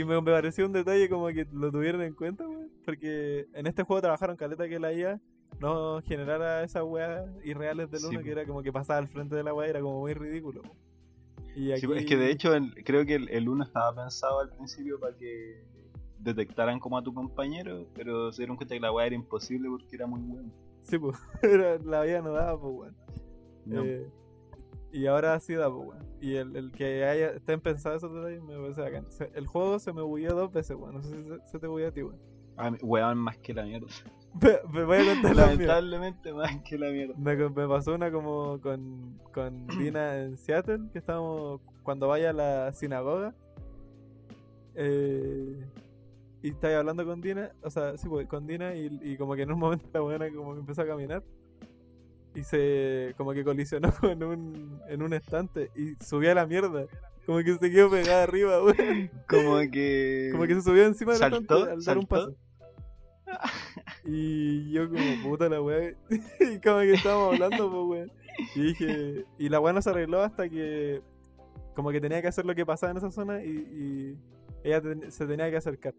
[0.00, 2.68] y me, me pareció un detalle como que lo tuvieron en cuenta, weón.
[2.84, 5.18] Porque en este juego trabajaron caleta que la IA
[5.60, 9.34] no generara esas weas irreales del Sí, uno que era como que pasaba al frente
[9.34, 10.60] de la wea, era como muy ridículo.
[10.60, 10.76] weón.
[11.60, 14.50] Y Sí, es que de hecho el- creo que el, el uno estaba pensado al
[14.50, 15.64] principio para que
[16.20, 19.96] detectaran como a tu compañero, pero se dieron cuenta que la weá era imposible porque
[19.96, 20.52] era muy bueno.
[20.82, 21.16] Sí, pues.
[21.84, 22.96] la vida no daba, pues, weón.
[23.66, 24.08] No, Eh,
[24.92, 26.06] y ahora sí da, pues, weón.
[26.20, 29.10] Y el, el que haya, estén pensados esos detalles me parece bacán.
[29.10, 30.94] Se- el juego se me bugueó dos veces, weón.
[30.94, 32.18] No sé si se, se te bugueó a ti, weón.
[32.82, 33.88] weón más que la mierda.
[34.40, 35.46] Me, me voy a contar la.
[35.46, 37.14] Lamentablemente más que la mierda.
[37.16, 42.32] Me, me pasó una como con, con Dina en Seattle, que estábamos cuando vaya a
[42.34, 43.34] la sinagoga.
[44.74, 45.64] Eh,
[46.42, 49.42] y estaba hablando con Dina, o sea, sí, pues, con Dina, y, y como que
[49.42, 51.22] en un momento la buena como que empezó a caminar.
[52.34, 56.86] Y se como que colisionó en un, en un estante y subió a la mierda.
[57.26, 59.10] Como que se quedó pegada arriba, weón.
[59.28, 60.28] Como que.
[60.32, 61.38] Como que se subió encima del ¿Saltó?
[61.40, 62.06] estante al dar un ¿Saltó?
[62.08, 62.36] paso.
[64.04, 65.90] Y yo como puta la weá.
[66.40, 68.12] y como que estábamos hablando, pues weón.
[68.54, 69.24] Y dije.
[69.38, 71.02] Y la weá no se arregló hasta que.
[71.74, 74.18] Como que tenía que hacer lo que pasaba en esa zona y, y
[74.64, 75.94] ella ten- se tenía que acercar.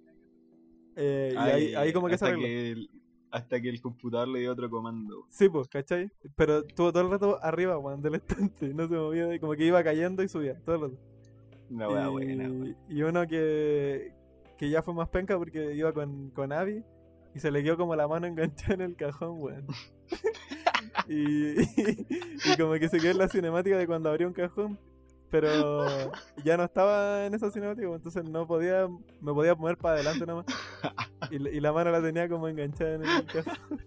[0.96, 2.46] Eh, y ahí, ahí como que se hasta arregló.
[2.46, 2.90] que, el,
[3.32, 5.26] hasta que el computador le dio otro comando.
[5.30, 6.12] Sí, pues, ¿cachai?
[6.36, 8.74] Pero estuvo todo el rato arriba, weón, del estante.
[8.74, 10.98] No se movía, como que iba cayendo y subía, todo el rato.
[11.70, 12.78] Una wea y, buena, weón.
[12.90, 14.14] y uno que,
[14.58, 16.84] que ya fue más penca porque iba con, con Abby
[17.36, 19.66] y se le quedó como la mano enganchada en el cajón, weón.
[21.08, 24.80] y, y como que se quedó en la cinemática de cuando abrió un cajón,
[25.30, 25.86] pero
[26.44, 28.88] ya no estaba en esa cinemática, entonces no podía,
[29.22, 30.46] me podía mover para adelante nomás.
[31.30, 33.82] Y, la- y la mano la tenía como enganchada en el cajón.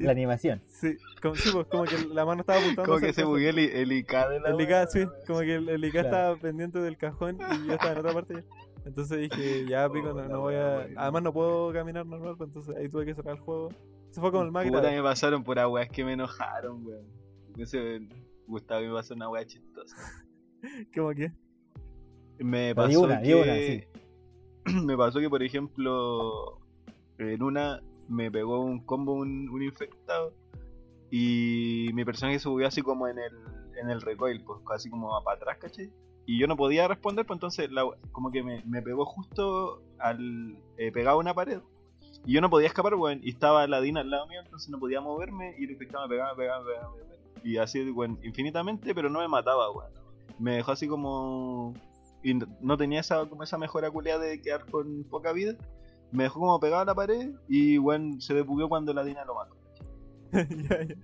[0.00, 0.60] La animación.
[0.66, 3.60] Sí, como, sí, pues, como que la mano estaba apuntando Como que se bugueó el,
[3.60, 6.08] I- el IK de la El IK, sí, como que el, el IK Claro.
[6.08, 8.42] estaba pendiente del cajón y yo estaba en otra parte ya.
[8.84, 10.88] Entonces dije, ya pico, Oh, no, la no voy a.
[10.96, 13.68] Además no puedo caminar normal, pues entonces ahí tuve que cerrar el juego.
[14.10, 17.06] Eso fue como el más Puta, me pasaron por weas que me enojaron, weón.
[17.56, 18.00] Ese
[18.46, 19.96] Gustavo me pasó una wea chistosa.
[20.94, 21.32] ¿Cómo que?
[22.38, 23.88] Me pasó una, que...
[24.84, 26.58] me pasó que, por ejemplo,
[27.18, 30.34] en una me pegó un combo un, un infectado
[31.10, 33.32] y mi personaje se subió así como en el,
[33.80, 35.92] en el recoil, pues así como para atrás, ¿cachai?
[36.30, 40.56] Y yo no podía responder, pues entonces la- como que me, me pegó justo al
[40.76, 41.58] eh, pegado a una pared.
[42.24, 43.18] Y yo no podía escapar, weón.
[43.24, 45.56] Y estaba la Dina al lado mío, entonces no podía moverme.
[45.58, 47.16] Y el infectado me pegaba, me pegaba, me pegaba, me pegaba.
[47.42, 49.90] Y así, weón, infinitamente, pero no me mataba, weón.
[50.38, 51.74] Me dejó así como.
[52.22, 55.56] Y no- tenía esa, como esa mejora de quedar con poca vida.
[56.12, 57.32] Me dejó como pegado a la pared.
[57.48, 59.56] Y, weón, se depugió cuando la Dina lo mató.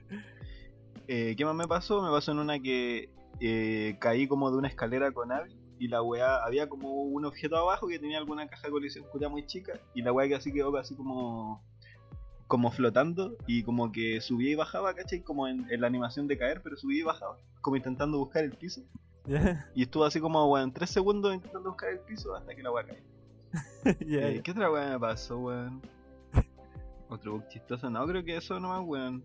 [1.09, 2.03] Eh, ¿Qué más me pasó?
[2.03, 6.03] Me pasó en una que eh, caí como de una escalera con Abby y la
[6.03, 9.79] weá, había como un objeto abajo que tenía alguna caja de colisión culia muy chica
[9.95, 11.63] y la weá que así quedó así como
[12.47, 15.23] como flotando y como que subía y bajaba, ¿cachai?
[15.23, 18.53] Como en, en la animación de caer, pero subía y bajaba, como intentando buscar el
[18.53, 18.83] piso.
[19.75, 22.87] Y estuvo así como, weón, tres segundos intentando buscar el piso hasta que la weá
[22.87, 23.03] cayó.
[23.85, 24.43] Eh, ya.
[24.43, 25.83] ¿Qué otra weá me pasó, weón?
[27.09, 29.25] Otro bug chistoso, no, creo que eso nomás, weón.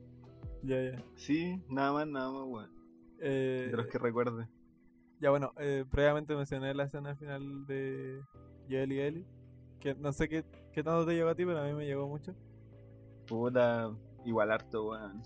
[0.64, 1.04] ya, ya.
[1.16, 2.81] Sí, nada más, nada más, weón.
[3.22, 4.48] Eh, De los que recuerde.
[5.20, 8.22] Ya bueno, eh, previamente mencioné la escena final de
[8.70, 9.26] Joel y Ellie.
[9.80, 10.44] Que no sé qué,
[10.74, 12.34] qué tanto te llegó a ti, pero a mí me llegó mucho.
[13.28, 13.92] Puta,
[14.26, 15.22] igual harto, weón.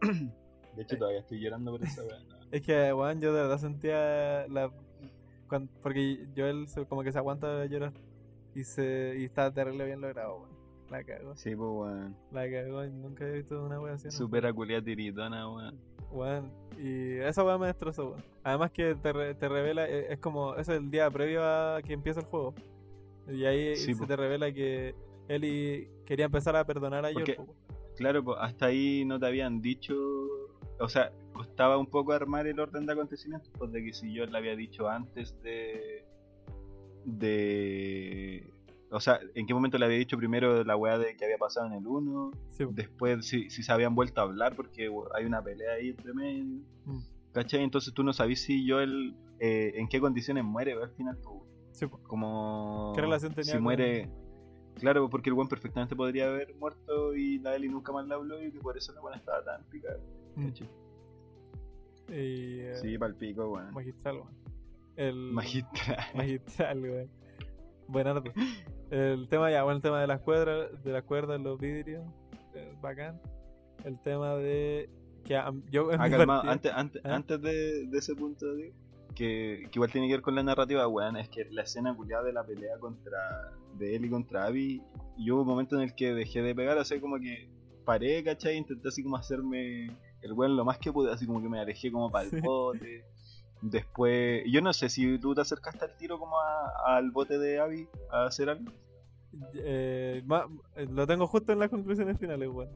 [0.76, 2.26] De hecho, todavía estoy llorando por esa weón.
[2.52, 4.70] Es que, weón, yo de verdad sentía la...
[5.48, 7.92] cuan- porque Joel se- como que se aguanta de llorar.
[8.54, 10.56] Y, se, y está terrible bien logrado, weón.
[10.90, 11.34] La cagó.
[11.36, 12.16] Sí, pues, weón.
[12.30, 12.84] La cagó.
[12.84, 14.06] y Nunca he visto una wea así.
[14.06, 14.12] ¿no?
[14.12, 15.80] Super aculia tiritona, weón.
[16.10, 18.24] Weón, y esa weá me destrozó, weón.
[18.44, 21.92] Además que te, re- te revela, eh, es como, es el día previo a que
[21.92, 22.54] empieza el juego.
[23.28, 24.06] Y ahí Sí, se po.
[24.06, 24.94] te revela que
[25.28, 27.10] Ellie quería empezar a perdonar a.
[27.12, 27.36] Porque-.
[27.96, 29.94] Claro, pues hasta ahí no te habían dicho.
[30.78, 34.26] O sea, costaba un poco armar el orden de acontecimientos, pues de que si yo
[34.26, 36.04] le había dicho antes de.
[37.04, 38.46] de.
[38.90, 41.66] O sea, en qué momento le había dicho primero la weá de que había pasado
[41.66, 45.42] en el 1, Sí, después si, si se habían vuelto a hablar porque hay una
[45.42, 46.44] pelea ahí entre medio.
[46.84, 47.00] Mm.
[47.32, 47.62] ¿Cachai?
[47.62, 51.18] Entonces tú no sabís si yo el, eh, en qué condiciones muere al final.
[51.22, 51.42] pues,
[51.72, 54.08] Sí, como ¿Qué relación tenía si muere
[54.76, 58.42] claro porque el buen perfectamente podría haber muerto y la Ellie nunca más la habló
[58.42, 59.98] y que por eso la buena estaba tan picada
[60.36, 60.52] Mm.
[62.08, 64.34] Y, eh, sí palpico weón magistral, weón.
[64.96, 65.32] El...
[65.32, 67.10] magistral Magistral, weón.
[67.88, 68.32] Buen arte.
[68.90, 72.04] El tema ya, bueno, el tema de las cuerdas, de las cuerdas, los vidrios,
[72.54, 73.20] eh, bacán.
[73.84, 74.88] El tema de
[75.24, 77.14] que a- yo ah partida- antes antes, ¿Ah?
[77.16, 78.74] antes de, de ese punto digo,
[79.14, 82.22] que, que igual tiene que ver con la narrativa weón es que la escena culiada
[82.22, 84.82] de la pelea contra de Ellie contra Abby
[85.16, 87.48] y hubo un momento en el que dejé de pegar así como que
[87.84, 88.56] paré ¿cachai?
[88.56, 89.86] intenté así como hacerme
[90.22, 93.04] el weón lo más que pude así como que me alejé como para el bote
[93.70, 97.58] Después, yo no sé si tú te acercaste al tiro como a- al bote de
[97.58, 98.70] Abby a hacer algo.
[99.54, 100.48] eh, ma-
[100.88, 102.70] lo tengo justo en las conclusiones finales, weón.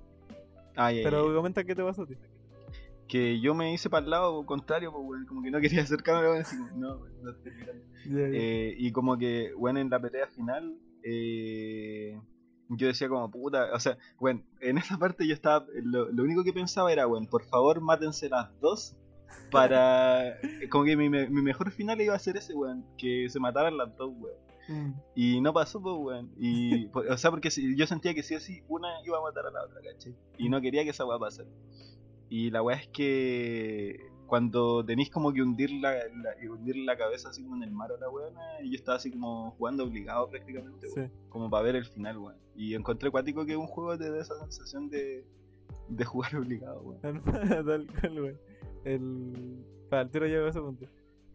[0.76, 1.34] Ah, ya, Pero ya.
[1.34, 2.16] comenta qué te pasó a ti.
[3.08, 6.28] que yo me hice para el lado contrario, pues, weón, como que no quería acercarme,
[6.28, 7.52] weón, así no, weón, no estoy.
[8.06, 12.20] Eh, y como que, bueno, en la pelea final, eh,
[12.68, 16.44] yo decía como, puta, o sea, bueno, en esa parte yo estaba, lo, lo único
[16.44, 18.96] que pensaba era, bueno, por favor, mátense las dos
[19.50, 20.38] para,
[20.70, 23.94] como que mi, mi mejor final iba a ser ese, weón, que se mataran las
[23.96, 24.36] dos, weón.
[24.68, 24.92] Mm.
[25.16, 26.30] Y no pasó, pues, weón.
[26.38, 29.22] Y, po- o sea, porque si- yo sentía que sí o sí, una iba a
[29.22, 30.14] matar a la otra, ¿cachai?
[30.38, 31.48] Y no quería que esa weá pasara.
[32.28, 35.92] Y la weá es que cuando tenéis como que hundir la,
[36.48, 39.10] hundir la cabeza así como en el mar a la weona, y yo estaba así
[39.10, 42.36] como jugando obligado prácticamente, weón, como para ver el final, weón.
[42.54, 45.24] Y encontré cuático que un juego te da esa sensación de,
[45.88, 47.00] de jugar obligado, weón.
[47.66, 48.38] Tal cual, weón.
[48.84, 49.64] El...
[49.88, 50.86] Para el tiro llego a ese punto.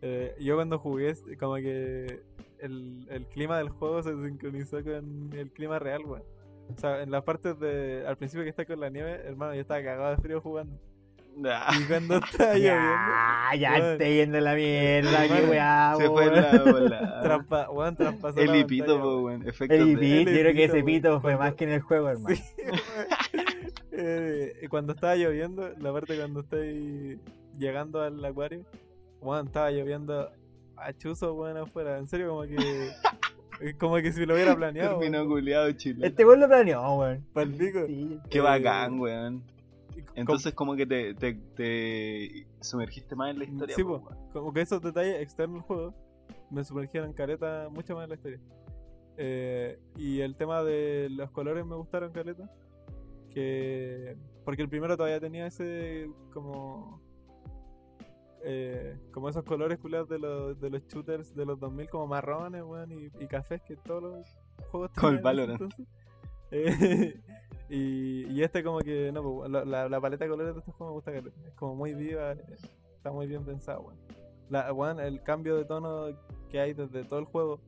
[0.01, 2.21] Eh, yo cuando jugué, como que
[2.59, 6.23] el, el clima del juego se sincronizó con el clima real, weón.
[6.73, 8.05] O sea, en las partes de.
[8.07, 10.79] Al principio que está con la nieve, hermano, yo estaba cagado de frío jugando.
[11.37, 12.71] Nah, Y cuando estaba lloviendo.
[12.71, 17.19] Ya, ya weón, estoy yendo la mierda, Hermano, weá, se fue la bola.
[17.23, 19.47] trampa, weón, traspasó El hipito, weón.
[19.47, 22.35] Efectos El hipito, yo creo que ese pito fue más que en el juego, hermano.
[22.35, 22.43] Sí,
[23.97, 27.19] eh, y cuando estaba lloviendo, la parte cuando estoy
[27.57, 28.65] llegando al acuario,
[29.21, 30.29] weón, estaba lloviendo
[30.77, 31.97] a chuzo, weón, afuera.
[31.97, 32.55] En serio, como que.
[33.79, 34.99] Como que si lo hubiera planeado.
[34.99, 36.05] Terminó culiado chile.
[36.05, 37.25] Este weón lo planeó, weón.
[37.31, 37.85] Pa'l pico.
[37.87, 38.19] Sí.
[38.29, 39.39] Qué eh, bacán, weón.
[39.93, 43.73] Com- Entonces como que te, te, te sumergiste más en la historia.
[43.73, 44.09] Sí, po, po.
[44.09, 44.31] weón.
[44.33, 45.93] como que esos detalles externos del juego
[46.51, 48.39] me sumergieron careta mucho más en la historia.
[49.17, 52.51] Eh, y el tema de los colores me gustaron caleta.
[53.35, 54.17] Que.
[54.43, 57.01] Porque el primero todavía tenía ese como.
[58.43, 62.63] eh, como esos colores culiados de los, de los shooters de los 2000 como marrones,
[62.63, 64.37] weón, y, y cafés que todos los
[64.71, 65.73] juegos ese Valorant.
[66.51, 67.19] Eh,
[67.69, 70.91] y, y este como que, no, pues, la, la, paleta de colores de estos juegos
[70.91, 71.47] me gusta caleta.
[71.47, 72.33] Es como muy viva,
[72.95, 73.97] está muy bien pensado, weón.
[74.49, 76.07] La, weón, el cambio de tono
[76.49, 77.59] que hay desde todo el juego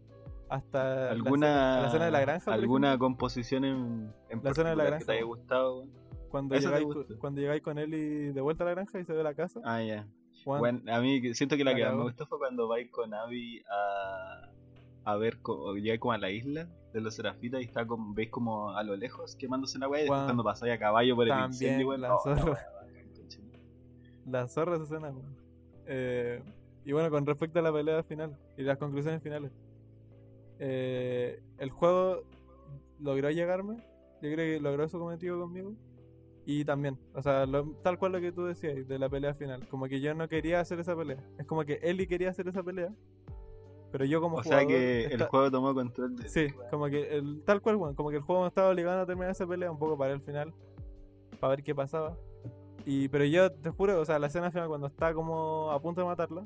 [0.50, 4.70] hasta la ¿Alguna, la escena de la granja, alguna ejemplo, composición en, en La escena
[4.72, 5.86] de la granja, que te haya gustado?
[6.30, 6.88] cuando llegáis,
[7.20, 9.60] cuando llegáis con él y de vuelta a la granja y se ve la casa.
[9.64, 10.08] Ah, ya.
[10.46, 13.14] Bueno, a mí siento que la La que más me gustó fue cuando vais con
[13.14, 14.50] Abby a,
[15.04, 15.40] a ver,
[15.76, 18.96] llegáis como a la isla de los serafitas y está como, veis como a lo
[18.96, 22.02] lejos quemándose la weá y después cuando pasáis a caballo por el También incendio, weón,
[22.02, 22.58] la la zorra.
[24.26, 25.38] la zorra esa escena, weón.
[25.86, 26.42] Eh,
[26.86, 29.52] y bueno, con respecto a la pelea final y las conclusiones finales.
[30.60, 32.24] Eh, el juego
[33.00, 33.78] logró llegarme.
[34.22, 35.74] Yo creo que logró su cometido conmigo.
[36.46, 39.68] Y también, o sea, lo- tal cual lo que tú decías de la pelea final.
[39.68, 41.22] Como que yo no quería hacer esa pelea.
[41.38, 42.90] Es como que Eli quería hacer esa pelea.
[43.92, 46.86] Pero yo como O sea jugador que el esta- juego tomó control de Sí, como
[46.88, 49.46] que el, tal cual, weón, como que el juego me estaba obligando a terminar esa
[49.48, 50.54] pelea un poco para el final,
[51.40, 52.18] para ver qué pasaba.
[52.86, 56.02] Y, pero yo te juro, o sea, la escena final cuando está como a punto
[56.02, 56.46] de matarla,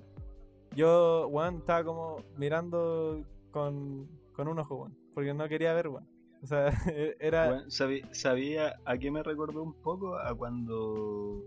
[0.76, 6.08] yo, weón, estaba como mirando con, con un ojo, weón, porque no quería ver, weón.
[6.44, 6.70] O sea,
[7.20, 7.50] era...
[7.50, 10.18] Weón, sabi- ¿Sabía a qué me recordó un poco?
[10.18, 11.44] A cuando.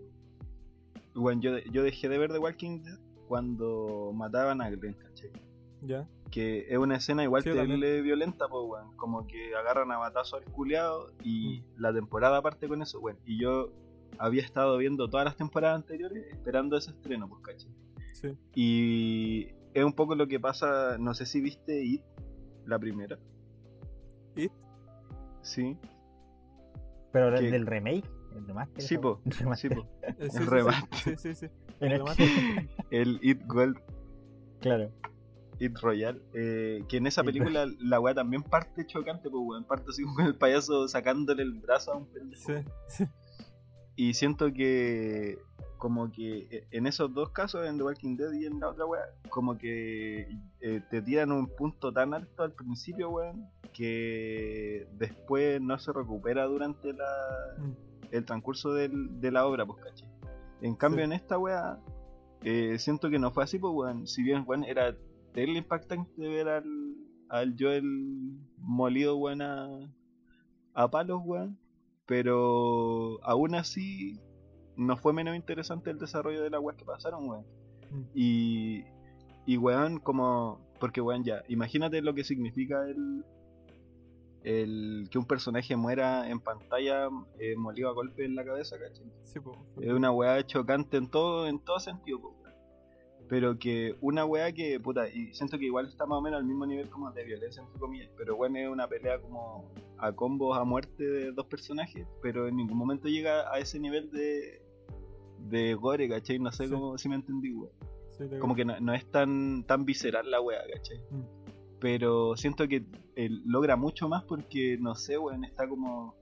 [1.15, 2.99] Bueno, yo, yo dejé de ver The Walking Dead
[3.29, 5.31] cuando mataban a Glenn, ¿cachai?
[5.83, 8.97] Ya, Que es una escena igual Sí, terrible violenta, pues, weón.
[8.97, 11.65] Como que agarran a matazo al culiado y Mm.
[11.81, 13.19] la temporada parte con eso, weón.
[13.25, 13.71] Y yo
[14.19, 17.71] había estado viendo todas las temporadas anteriores esperando ese estreno, pues, ¿cachai?
[18.13, 18.29] sí.
[18.55, 22.03] Y es un poco lo que pasa, no sé si viste It,
[22.67, 23.19] la primera.
[24.37, 24.53] ¿It?
[25.43, 25.77] Sí,
[27.13, 27.43] Pero ¿Qué?
[27.43, 28.83] del, del remake, el remaster.
[28.83, 29.73] sí, po, sí, Remaster.
[30.03, 31.19] Eh, sí, sí, El sí, remaster.
[31.19, 31.47] Sí, sí,
[31.81, 32.29] el- remaster.
[32.91, 33.79] El It Gold
[34.61, 34.91] Claro.
[35.61, 39.65] It Royal, eh, que en esa It película la weá también parte chocante, pues weón,
[39.65, 42.43] parte así como con el payaso sacándole el brazo a un pendejo.
[42.45, 42.55] Sí,
[42.89, 43.05] sí.
[43.97, 45.39] Y siento que
[45.85, 48.87] como que eh, en esos dos casos, en The Walking Dead y en la otra
[48.87, 50.27] weá, como que
[50.63, 56.45] eh, te tiran un punto tan alto al principio, weón, que después no se recupera
[56.47, 57.05] durante la,
[57.59, 57.73] Mm.
[58.13, 60.07] el transcurso del- de la obra, pues caché.
[60.63, 61.05] En cambio, Sí.
[61.05, 61.79] en esta weá,
[62.45, 64.07] eh, siento que no fue así, pues weón.
[64.07, 64.97] Si bien, weón, era
[65.35, 66.65] terrible impactante ver al,
[67.29, 69.69] al Joel molido, weón, a,
[70.73, 71.59] a palos, weón.
[72.07, 74.19] Pero aún así,
[74.77, 77.45] no fue menos interesante el desarrollo de la weá que pasaron, weón.
[77.91, 78.03] Mm.
[78.15, 78.85] Y,
[79.47, 80.61] y weón, como.
[80.81, 83.25] Porque, weón, ya, imagínate lo que significa el.
[84.43, 89.11] El que un personaje muera en pantalla eh, molido a golpe en la cabeza, ¿cachai?
[89.23, 89.57] Sí, po.
[89.81, 92.53] Es una weá chocante en todo, en todo sentido, po, weón.
[93.27, 96.45] Pero que una weá que, puta, y siento que igual está más o menos al
[96.45, 98.11] mismo nivel como de violencia, entre comillas.
[98.19, 99.65] Pero bueno, es una pelea como
[99.97, 102.07] a combos a muerte de dos personajes.
[102.21, 104.64] Pero en ningún momento llega a ese nivel de,
[105.39, 106.39] de gore, ¿cachai?
[106.39, 106.73] No sé Sí.
[106.73, 107.73] cómo, si me entendí, weón.
[108.17, 110.99] Sí, Como que no, no es tan, tan visceral la weá, ¿cachai?
[111.11, 111.23] Mm.
[111.81, 112.85] Pero siento que
[113.17, 116.15] él logra mucho más porque, no sé, weón, está como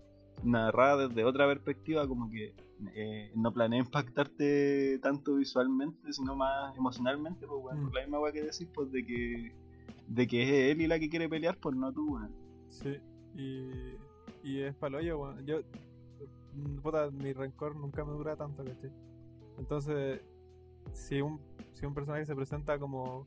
[0.43, 2.55] narrada desde otra perspectiva, como que
[2.97, 7.85] eh, no planea impactarte tanto visualmente, sino más emocionalmente, pues, weón, Mm.
[7.85, 9.53] por la misma weá que decís, pues, de que,
[10.09, 12.33] de que es él y la que quiere pelear, pues no tú, weón.
[12.71, 12.97] Sí,
[13.37, 13.69] y,
[14.43, 15.45] y es paloyo, weón.
[15.47, 15.61] Yo,
[16.83, 18.91] puta, mi rencor nunca me dura tanto, ¿cachai?
[19.59, 20.21] Entonces,
[20.93, 21.41] si un,
[21.73, 23.27] si un personaje se presenta como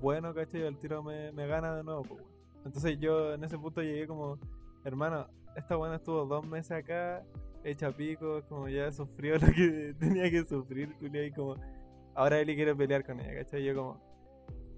[0.00, 0.62] bueno, ¿cachai?
[0.62, 2.24] El tiro me, me gana de nuevo, pues.
[2.64, 4.38] Entonces yo en ese punto llegué como,
[4.84, 5.26] hermano,
[5.56, 7.24] esta buena estuvo dos meses acá,
[7.64, 11.56] hecha pico, como ya sufrió lo que tenía que sufrir, culiao, y como,
[12.14, 13.64] ahora Eli quiere pelear con ella, ¿cachai?
[13.64, 14.08] Yo como,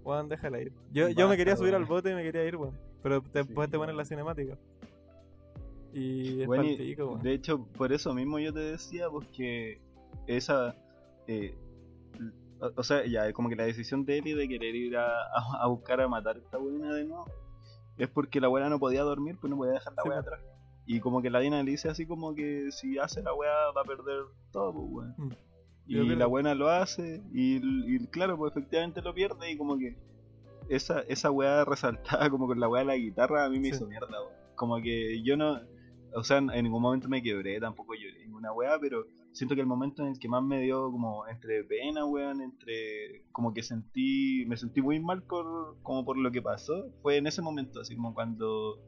[0.05, 0.73] Weón, déjala ir.
[0.93, 2.79] Yo, yo me quería subir al bote y me quería ir, weón.
[3.03, 4.59] Pero después Sí, te ponen la cinemática.
[5.93, 6.65] Y es Bueno,
[7.23, 9.81] de hecho, por eso mismo yo te decía, porque
[10.27, 10.77] esa.
[11.27, 11.55] eh,
[12.61, 15.63] o, o sea, ya, como que la decisión de Ellie de querer ir a, a-
[15.63, 17.25] a buscar a matar a esta buena de nuevo
[17.97, 20.19] es porque la buena no podía dormir, pues no podía dejar la Sí, pues.
[20.19, 20.41] atrás.
[20.87, 23.83] Y como que la Dina le dice así como que si hace la wea va
[23.83, 25.15] a perder todo, pues weón.
[25.19, 25.33] Mm.
[25.87, 27.57] Y la buena lo hace, y,
[27.97, 29.97] y claro, pues efectivamente lo pierde, y como que
[30.69, 33.75] esa, esa weá resaltada como con la weá de la guitarra a mí me Sí.
[33.77, 34.33] hizo mierda, weón.
[34.55, 35.61] Como que yo no,
[36.15, 39.67] o sea, en ningún momento me quebré, tampoco lloré ninguna weá, pero siento que el
[39.67, 44.45] momento en el que más me dio como entre pena, weón, entre como que sentí,
[44.47, 47.95] me sentí muy mal por, como por lo que pasó, fue en ese momento, así
[47.97, 48.79] como cuando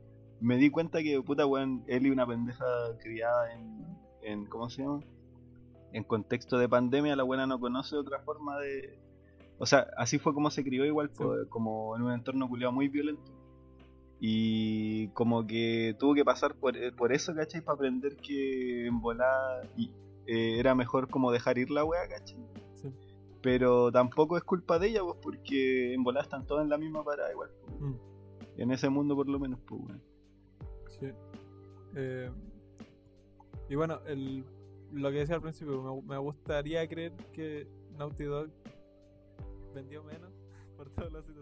[0.40, 2.64] me di cuenta que puta weón, Eli una pendeja
[3.00, 3.86] criada en,
[4.22, 5.00] en ¿cómo se llama?
[5.92, 8.98] En contexto de pandemia, la buena no conoce otra forma de...
[9.58, 11.22] O sea, así fue como se crió igual, Sí.
[11.50, 13.31] como en un entorno culiado muy violento.
[14.24, 17.60] Y como que tuvo que pasar por, eh, por eso, ¿cachai?
[17.60, 19.90] Para aprender que en volada y,
[20.28, 22.38] eh, era mejor como dejar ir la wea, ¿cachai?
[22.74, 22.88] Sí.
[23.42, 27.02] Pero tampoco es culpa de ella, pues, porque en volada están todos en la misma
[27.02, 27.50] parada igual.
[27.50, 27.84] po.
[27.84, 27.98] Mm.
[28.58, 30.02] En ese mundo por lo menos, pues, weón.
[31.00, 31.06] Sí.
[31.96, 32.30] Eh,
[33.68, 34.44] y bueno, el,
[34.92, 37.66] lo que decía al principio, me, me gustaría creer que
[37.98, 38.50] Naughty Dog
[39.74, 40.30] vendió menos
[40.76, 41.41] por toda la situación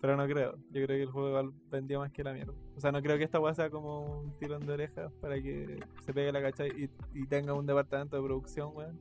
[0.00, 0.56] Pero no creo.
[0.70, 2.54] Yo creo que el juego igual vendió más que la mierda.
[2.74, 5.78] O sea, no creo que esta weá sea como un tirón de orejas para que
[6.00, 8.98] se pegue la cachai y, y tenga un departamento de producción, weón.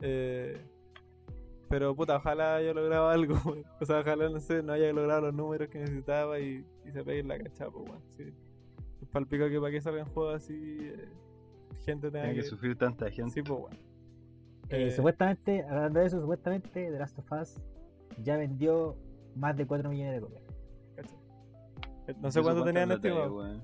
[0.00, 0.56] Eh,
[1.68, 3.64] pero puta, ojalá haya logrado algo, weón.
[3.80, 7.04] O sea, ojalá, no sé, no haya logrado los números que necesitaba y, y se
[7.04, 8.02] pegue la cachapa, weón.
[8.16, 8.32] Sí.
[9.02, 11.08] Es palpico que para que salgan juegos así, eh,
[11.84, 12.46] gente tenga Tiene que que...
[12.48, 13.32] sufrir tanta gente.
[13.34, 13.74] Sí, pues, weón.
[14.70, 17.60] Eh, Eh, supuestamente, hablando de eso, supuestamente The Last of Us
[18.22, 18.96] ya vendió
[19.38, 20.42] más de 4 millones de copias.
[22.20, 23.60] No sé cuánto tenían estimado.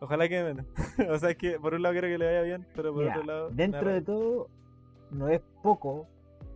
[0.00, 0.66] Ojalá que menos.
[1.10, 3.14] o sea, es que por un lado quiero que le vaya bien, pero por Mira,
[3.16, 3.50] otro lado.
[3.50, 4.48] dentro de todo,
[5.10, 6.06] no es poco,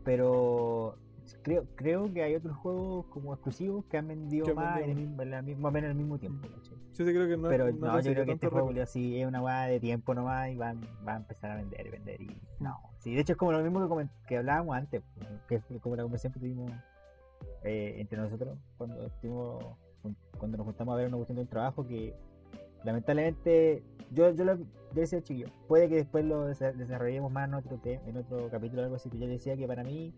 [0.05, 0.97] pero
[1.43, 4.97] creo, creo que hay otros juegos como exclusivos que han vendido Que más, en el
[4.97, 6.47] mismo, en la misma- menos al mismo tiempo.
[6.49, 6.77] ¿cachai?
[6.95, 7.49] Yo sí creo que no.
[7.49, 10.51] pero no no, yo creo que este juego así es una weá de tiempo nomás
[10.51, 12.81] y van, va a empezar a vender y vender y no.
[12.99, 15.03] Sí, de hecho es como lo mismo que, que hablábamos antes,
[15.49, 16.71] que fue como la conversación que tuvimos
[17.65, 19.65] eh, entre nosotros cuando estuvimos
[20.39, 22.15] cuando nos juntamos a ver una cuestión de un trabajo que
[22.85, 23.83] lamentablemente
[24.13, 27.81] yo yo, lo, yo decía chiquillo, puede que después lo desa- desarrollemos más en otro
[27.85, 30.15] en otro capítulo o algo así, pero yo decía que para mí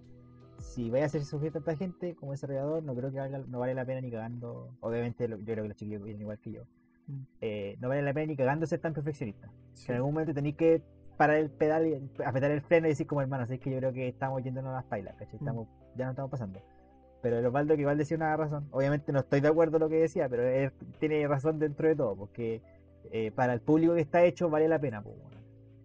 [0.58, 3.74] si vaya a hacer sufrir tanta gente como desarrollador, no creo que valga, no vale
[3.74, 4.76] la pena ni cagando.
[4.80, 6.64] Obviamente, yo creo que los chiquillos vienen igual que yo.
[7.06, 7.22] Mm.
[7.40, 9.50] Eh, no vale la pena ni cagando ser tan perfeccionista.
[9.72, 9.86] Sí.
[9.86, 10.82] Que en algún momento tenéis que
[11.16, 13.92] parar el pedal y apretar el freno y decir como hermano, es que yo creo
[13.94, 15.36] que estamos yéndonos a las pailas, ¿cachai?
[15.36, 15.38] Mm.
[15.38, 16.60] Estamos, ya no estamos pasando.
[17.22, 18.66] Pero el Osvaldo que igual decía una razón.
[18.70, 21.94] Obviamente no estoy de acuerdo en lo que decía, pero él tiene razón dentro de
[21.96, 22.62] todo, porque
[23.12, 25.30] eh, para el público que está hecho vale la pena, pues, weón.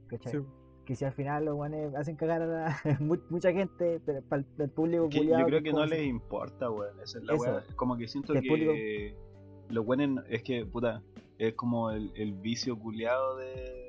[0.08, 0.32] ¿cachai?
[0.34, 0.40] Sí.
[0.86, 2.78] Que si al final los guanes hacen cagar a la-
[3.30, 6.70] mucha gente, pero para el, el público Que yo culiao, creo que no les importa,
[6.70, 7.00] weón.
[7.04, 7.44] Esa es la Eso.
[7.44, 7.64] weá.
[7.76, 11.02] Como que siento Que el que público- lo bueno es que, puta,
[11.40, 13.84] es como el, el vicio culiado de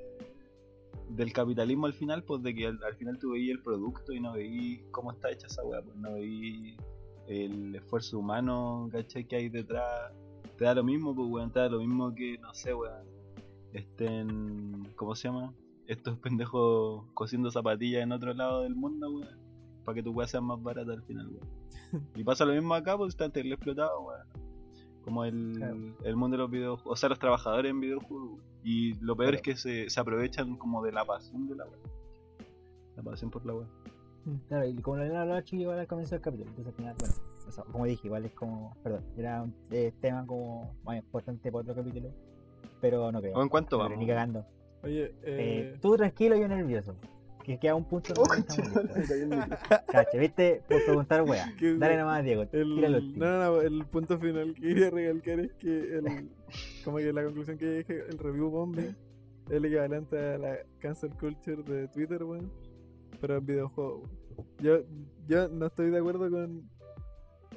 [1.11, 4.19] del capitalismo al final, pues de que al, al final tú veías el producto y
[4.19, 6.77] no veías cómo está hecha esa weá, pues no veías
[7.29, 9.25] el esfuerzo humano, ¿cachai?
[9.27, 10.13] Que hay detrás.
[10.57, 13.05] Te da lo mismo, pues weón, te da lo mismo que, no sé, weón,
[13.73, 15.53] estén, ¿cómo se llama?
[15.87, 19.39] Estos pendejos cosiendo zapatillas en otro lado del mundo, weón.
[19.85, 21.49] Para que tu weá sea más barata al final, weón.
[22.17, 24.27] Y pasa lo mismo acá, pues está terrible explotado, weón.
[25.05, 25.77] Como el, Claro.
[26.05, 28.31] el mundo de los videojuegos, o sea, los trabajadores en videojuegos.
[28.33, 28.47] weón.
[28.65, 29.37] Y lo peor Claro.
[29.37, 31.79] es que se, se aprovechan como de la pasión de la weá.
[32.97, 33.69] La pasión por la weá.
[34.49, 37.15] Claro, y como lo habían hablado igual al comienzo del capítulo, entonces al final, bueno,
[37.47, 41.51] o sea, como dije, igual es como, perdón, era un eh, tema como más importante
[41.53, 42.11] para otro capítulo,
[42.81, 43.37] pero no creo.
[43.37, 43.99] ¿O en cuánto no vamos?
[43.99, 44.45] Ni cagando.
[44.83, 46.97] Oye, Eh, eh, tú tranquilo, yo nervioso.
[47.45, 48.57] Que queda un punto listos.
[49.87, 50.63] Cache, ¿viste?
[50.69, 51.47] Por preguntar, wea.
[51.79, 52.45] Dale nomás, Diego.
[52.51, 56.31] el, no, no, no, el punto final que quería recalcar es que el,
[56.85, 58.97] como que la conclusión que dije, el review bombing
[59.47, 62.51] es el equivalente a la cancel culture de Twitter, weón,
[63.21, 64.03] pero en videojuegos.
[64.03, 64.49] weón.
[64.61, 64.79] Yo,
[65.27, 66.69] yo no estoy de acuerdo con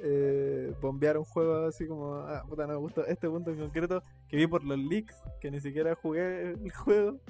[0.02, 4.02] eh, bombear un juego así como, ah, puta, no me gustó este punto en concreto
[4.28, 7.20] que vi por los leaks, que ni siquiera jugué el juego.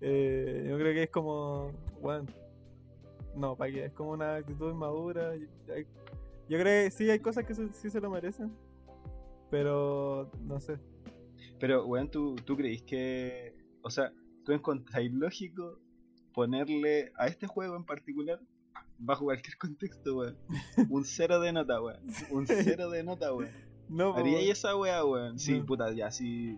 [0.00, 2.26] Eh, yo creo que es como, bueno,
[3.34, 5.36] no, para qué, es como una actitud inmadura.
[5.36, 8.52] Yo creo que sí hay cosas que sí se lo merecen,
[9.50, 10.78] pero no sé.
[11.60, 13.54] Pero, weón, ¿tú, tú creís que.
[13.82, 14.12] O sea,
[14.44, 15.78] ¿tú encontráis lógico
[16.38, 18.40] ponerle a este juego en particular
[18.96, 20.36] bajo cualquier contexto, weón.
[20.88, 21.98] Un cero de nota, weón.
[22.30, 23.50] Un cero de nota, weón.
[23.88, 24.50] No, ¿Haría weón.
[24.52, 25.36] esa weá, weón?
[25.36, 25.66] Sí, No.
[25.66, 26.56] puta, ya, si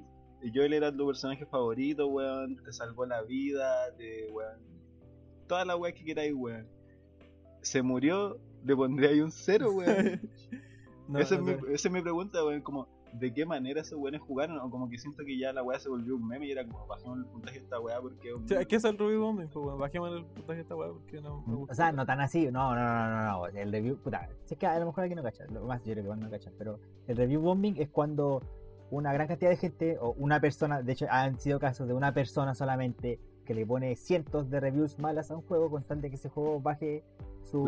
[0.54, 4.60] Joel era tu personaje favorito, weón, te salvó la vida, te, weón,
[5.48, 6.68] toda la weá que queráis, weón.
[7.62, 10.20] Se murió, le pondría ahí un cero, weón.
[11.08, 14.20] No, esa, es mi, esa es mi pregunta, weón, como, ¿de qué manera esos weones
[14.20, 14.58] jugaron?
[14.58, 16.86] O como que siento que ya la weá se volvió un meme y era como,
[16.86, 18.66] bajemos el puntaje de esta weá porque es un O sea, meme.
[18.66, 19.48] ¿Qué es el Ruby Bombing?
[19.48, 21.72] Pues, bajemos el puntaje de esta weá porque no me gusta.
[21.72, 24.58] O sea, no tan así, no, no, no, no, no, el review, puta, si es
[24.58, 26.52] que a lo mejor aquí no cachas, lo más yo creo que van no cachas,
[26.56, 28.42] pero el review bombing es cuando
[28.90, 32.12] una gran cantidad de gente o una persona, de hecho han sido casos de una
[32.12, 36.10] persona solamente que le pone cientos de reviews malas a un juego con tal de
[36.10, 37.04] que ese juego baje
[37.42, 37.64] su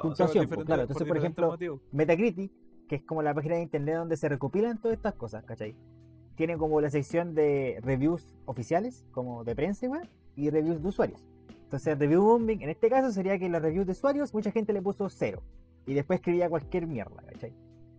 [0.00, 1.80] puntuación, pues, claro, entonces por diferentes ejemplo, motivos.
[1.92, 2.52] Metacritic,
[2.88, 5.74] que es como la página de internet donde se recopilan todas estas cosas, ¿cachai?
[6.36, 11.24] Tiene como la sección de reviews oficiales, como de prensa igual, y reviews de usuarios.
[11.64, 14.82] Entonces, review bombing, en este caso sería que los reviews de usuarios mucha gente le
[14.82, 15.42] puso cero.
[15.86, 17.52] Y después escribía cualquier mierda, ¿cachai?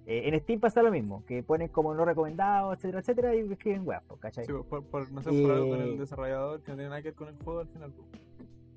[0.05, 3.83] Eh, en Steam pasa lo mismo, que ponen como no recomendado, etcétera, etcétera, y escriben
[3.83, 4.45] pues, ¿cachai?
[4.45, 7.01] Sí, por, por, no sé, por algo con Eh, el desarrollador que no tiene nada
[7.01, 7.93] que ver con el juego al final.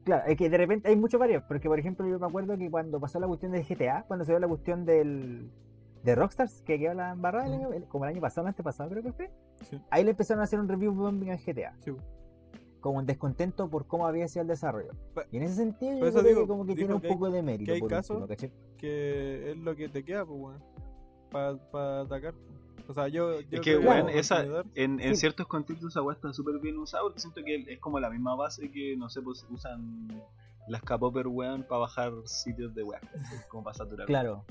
[0.05, 2.69] Claro, es que de repente hay muchos varios, porque por ejemplo yo me acuerdo que
[2.69, 5.51] cuando pasó la cuestión del GTA, cuando se dio la cuestión del
[6.03, 8.89] de Rockstars, que quedó la embarrada el año- el- como el año pasado, el antepasado
[8.91, 9.31] creo que fue,
[9.69, 9.81] Sí.
[9.91, 11.93] ahí le empezaron a hacer un review bombing en GTA, Sí.
[12.81, 14.93] como un descontento por cómo había sido el desarrollo.
[15.15, 17.13] Pa- Y en ese sentido yo creo digo- que como que tiene un que hay-
[17.13, 17.67] poco de mérito.
[17.67, 18.53] que hay por casos- último, ¿cachai?
[18.79, 20.63] Que es lo que te queda, pues, weón.
[21.31, 22.35] Para atacar.
[22.89, 23.35] O sea, yo.
[23.35, 25.21] yo Es que, creo weón, weón, como esa, consumidor- en, en Sí.
[25.21, 28.71] ciertos contextos esa está súper bien usada porque siento que es como la misma base
[28.71, 30.09] que, no sé, pues usan
[30.67, 33.01] las K-Popper, weón, para bajar sitios de weá,
[33.49, 34.07] como para saturar.
[34.07, 34.45] Claro,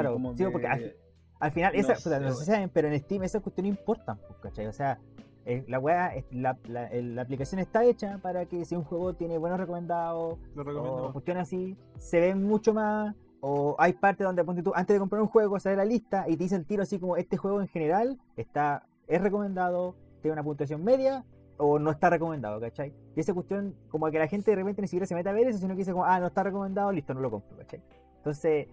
[0.00, 0.96] claro, Como sí, que- porque al,
[1.40, 2.36] al final, no esa, sé, no weón.
[2.36, 4.66] saben, pero en Steam esas cuestiones importan, pues, ¿cachai?
[4.66, 4.98] O sea,
[5.46, 9.58] eh, la, weá, la, la, aplicación está hecha para que si un juego tiene buenos
[9.60, 13.14] recomendados, o cuestiones así, se ven mucho más.
[13.46, 16.36] O hay partes donde ponte tú, antes de comprar un juego, sale la lista y
[16.38, 20.42] te dice el tiro así como este juego en general está es recomendado, tiene una
[20.42, 21.26] puntuación media
[21.58, 22.94] o no está recomendado, ¿cachai?
[23.14, 25.46] Y esa cuestión, como que la gente de repente ni siquiera se mete a ver
[25.46, 27.82] eso, sino que dice como, ah, no está recomendado, listo, no lo compro, ¿cachai?
[28.16, 28.66] Entonces,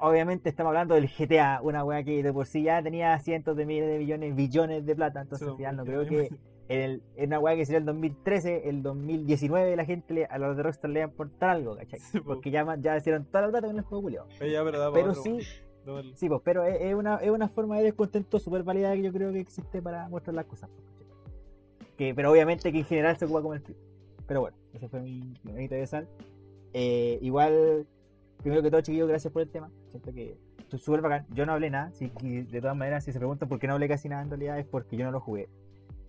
[0.00, 3.66] obviamente estamos hablando del GTA, una weá que de por sí ya tenía cientos de
[3.66, 6.28] miles de millones, billones de plata, entonces al final no creo que
[6.68, 10.38] en, el, en una weá que sería el 2013, el 2019 la gente le- a
[10.38, 11.98] los de Rockstar le va a importar algo, ¿cachai?
[12.00, 12.26] Sí, po.
[12.26, 15.38] Porque ya, ya hicieron toda la plata con el juego ya, pero Pero sí,
[16.14, 19.12] sí, pues, pero es, es una, es una forma de descontento súper válida que yo
[19.12, 20.70] creo que existe para mostrar las cosas.
[20.70, 21.94] ¿cachai?
[21.96, 23.62] Que, pero obviamente que en general se ocupa como el.
[24.26, 26.08] Pero bueno, ese fue mi, mi sal.
[26.72, 27.86] Eh, igual,
[28.44, 29.70] primero que todo, chiquillos, gracias por el tema.
[29.90, 31.26] Siento que estoy súper bacán.
[31.30, 31.90] Yo no hablé nada.
[32.20, 34.58] Y de todas maneras, si se preguntan por qué no hablé casi nada, en realidad
[34.58, 35.48] es porque yo no lo jugué.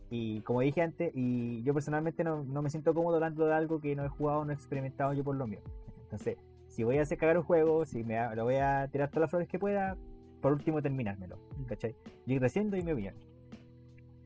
[0.10, 3.80] Y como dije antes, y yo personalmente no, no me siento cómodo hablando de algo
[3.80, 5.62] que no he jugado, no he experimentado yo por lo mío.
[6.03, 6.38] Entonces,
[6.68, 9.30] si voy a hacer cagar un juego, si me lo voy a tirar todas las
[9.30, 9.95] flores que pueda,
[10.41, 11.40] por último terminármelo.
[11.68, 11.95] ¿Cachai?
[12.26, 13.16] Yo ir recién doy mi opinión.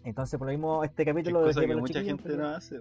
[0.04, 2.80] Entonces, por lo mismo, este es capítulo cosa dejé que mucha gente no hace,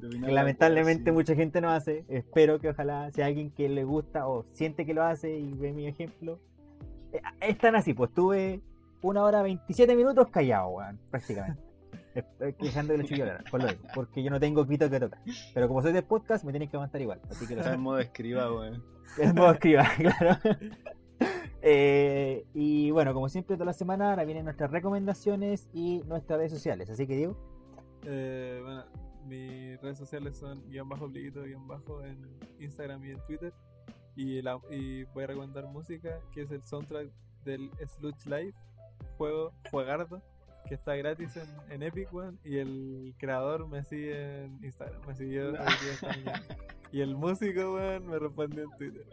[0.00, 2.04] que la lamentablemente mucha gente no hace.
[2.08, 5.72] Espero que ojalá sea alguien que le gusta o siente que lo hace y ve
[5.72, 6.38] mi ejemplo.
[7.12, 8.60] Eh, Están así, pues tuve
[9.02, 11.62] una hora 27 minutos callado, weón, prácticamente.
[12.14, 15.20] Estoy quejando de los hablar, por lo mismo, porque yo no tengo pito que tocar.
[15.52, 17.20] Pero como soy de podcast, me tienen que aguantar igual.
[17.30, 18.82] Así que lo en modo escriba, weón.
[19.18, 20.38] es modo escriba, claro.
[21.62, 26.52] Eh, y bueno, como siempre, toda la semana ahora vienen nuestras recomendaciones y nuestras redes
[26.52, 26.88] sociales.
[26.90, 27.36] Así que digo,
[28.04, 28.84] Eh, bueno,
[29.26, 32.26] mis redes sociales son guion bajo obliguito, guion bajo en
[32.58, 33.52] Instagram y en Twitter.
[34.14, 37.10] Y, la, y voy a recomendar música, que es el soundtrack
[37.44, 38.54] del Sludge Live,
[39.18, 40.22] juego Juegardo,
[40.66, 42.38] que está gratis en, en Epic One.
[42.44, 45.52] Y el creador me sigue en Instagram, me siguió
[46.02, 46.42] mañana.
[46.92, 49.06] Y el músico, weón, me respondió en Twitter.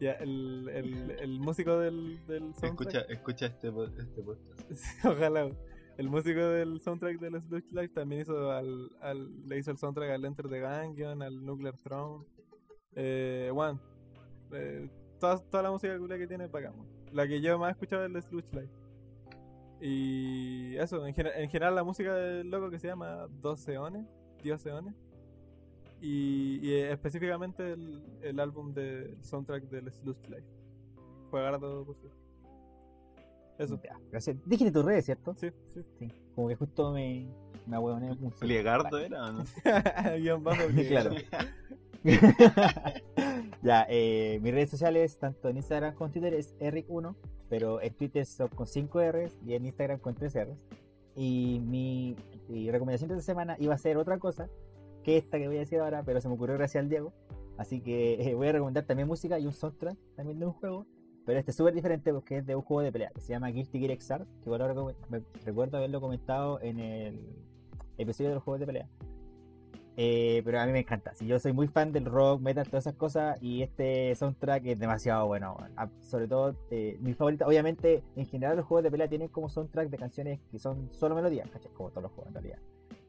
[0.00, 2.64] Ya, el, el, el músico del, del soundtrack.
[2.64, 3.68] Escucha, escucha este,
[3.98, 4.70] este podcast.
[5.04, 5.50] Ojalá.
[5.98, 10.10] El músico del soundtrack del Sludge Life también hizo al, al- le hizo el soundtrack
[10.12, 12.24] al Enter the Gungeon, al Nuclear Throne.
[12.94, 13.78] Eh, One.
[14.52, 14.88] Eh,
[15.18, 16.86] toda, toda la música que tiene weón.
[17.12, 18.72] La que yo más he escuchado es el Sludge Life.
[19.80, 24.06] Y eso, en, en general la música del loco que se llama Dos Eones,
[24.42, 24.94] Dios Eones.
[26.00, 30.46] Y, y específicamente el, el álbum del soundtrack del Sludge Life.
[31.30, 32.17] Juegardo, por cierto.
[33.58, 33.80] Eso.
[33.82, 34.36] ya, gracias.
[34.46, 35.34] Dijiste tus redes, ¿cierto?
[35.34, 35.80] Sí, sí.
[35.98, 36.12] Sí.
[36.34, 37.28] Como que justo me,
[37.66, 38.36] me ahueoné un segundo.
[38.38, 39.44] ¿Pliegardo era o no?
[40.18, 41.10] Guión bajo Claro.
[43.62, 47.16] ya, eh, mis redes sociales, tanto en Instagram como en Twitter, es Eric1,
[47.48, 50.58] pero en Twitter son con 5 R's y en Instagram con 3 R's.
[51.16, 52.14] Y mi,
[52.48, 54.48] mi recomendación de esta semana iba a ser otra cosa
[55.02, 57.12] que esta que voy a decir ahora, pero se me ocurrió gracias al Diego.
[57.56, 60.86] Así que eh, voy a recomendar también música y un soundtrack también de un juego.
[61.28, 63.48] Pero este es súper diferente porque es de un juego de pelea que se llama
[63.48, 64.72] Guilty Gear Xrd, que ahora
[65.44, 67.20] recuerdo haberlo comentado en el
[67.98, 68.88] episodio de los juegos de pelea.
[69.98, 71.12] Eh, pero a mí me encanta.
[71.14, 74.78] Si yo soy muy fan del rock, metal, todas esas cosas, y este soundtrack es
[74.78, 75.58] demasiado bueno.
[75.76, 79.50] Ah, Sobre todo, eh, mi favorita, obviamente, en general los juegos de pelea tienen como
[79.50, 81.70] soundtrack de canciones que son solo melodías, ¿cachai?
[81.72, 82.58] Como todos los juegos en realidad.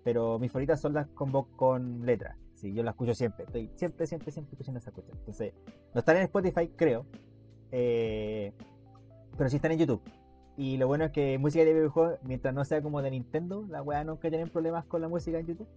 [0.03, 2.35] Pero mis favoritas son las con, vo- con letras.
[2.55, 3.45] Sí, yo las escucho siempre.
[3.45, 5.19] Estoy siempre, siempre, siempre escuchando esas cuestiones.
[5.21, 5.53] Entonces,
[5.93, 7.05] no están en Spotify, creo.
[7.71, 8.53] Eh,
[9.37, 10.01] pero sí están en YouTube.
[10.57, 13.81] Y lo bueno es que música de videojuegos, mientras no sea como de Nintendo, la
[13.81, 15.69] weá nunca tienen problemas con la música en YouTube.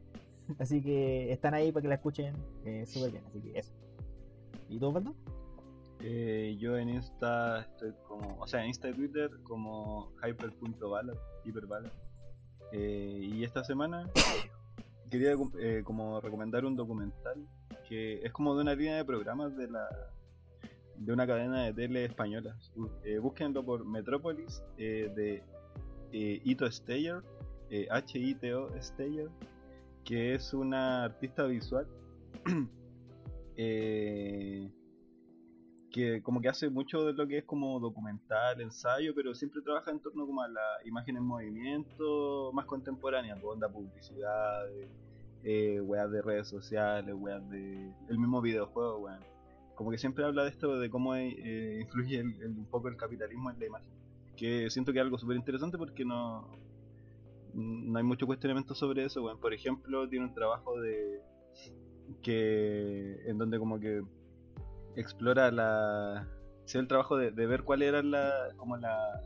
[0.58, 3.24] Así que están ahí para que la escuchen eh, súper bien.
[3.26, 3.72] Así que eso.
[4.68, 5.14] ¿Y tú, Osvaldo?
[6.04, 11.92] Eh, yo en Insta estoy como, o sea, en Insta y Twitter como hyper.ballad, hiperballad.
[12.72, 14.10] Eh, y esta semana
[15.10, 17.46] quería eh, como recomendar un documental
[17.88, 19.86] que es como de una línea de programas de la
[21.04, 22.56] de una cadena de tele española.
[23.04, 25.42] Eh, búsquenlo por Metrópolis eh, de
[26.12, 27.22] eh, Ito Steyer,
[27.70, 29.28] eh, H-I-T-O Steyer,
[30.04, 31.86] que es una artista visual.
[33.56, 34.70] eh,
[35.90, 39.90] que como que hace mucho de lo que es como documental, ensayo, pero siempre trabaja
[39.90, 44.64] en torno como a la imagen en movimiento más contemporánea, pues, onda publicidad,
[45.44, 49.31] eh, weas de redes sociales, weas de el mismo videojuego, weón.
[49.82, 53.58] Como que siempre habla de esto, de cómo eh, influye un poco el capitalismo en
[53.58, 53.88] la imagen.
[54.36, 56.48] Que siento que es algo súper interesante porque no,
[57.52, 59.40] no hay mucho cuestionamiento sobre eso, weón.
[59.40, 61.20] Por ejemplo, tiene un trabajo de
[62.22, 64.02] que en donde como que
[64.94, 66.28] explora la
[66.72, 69.20] el trabajo de, ver cuál era la como la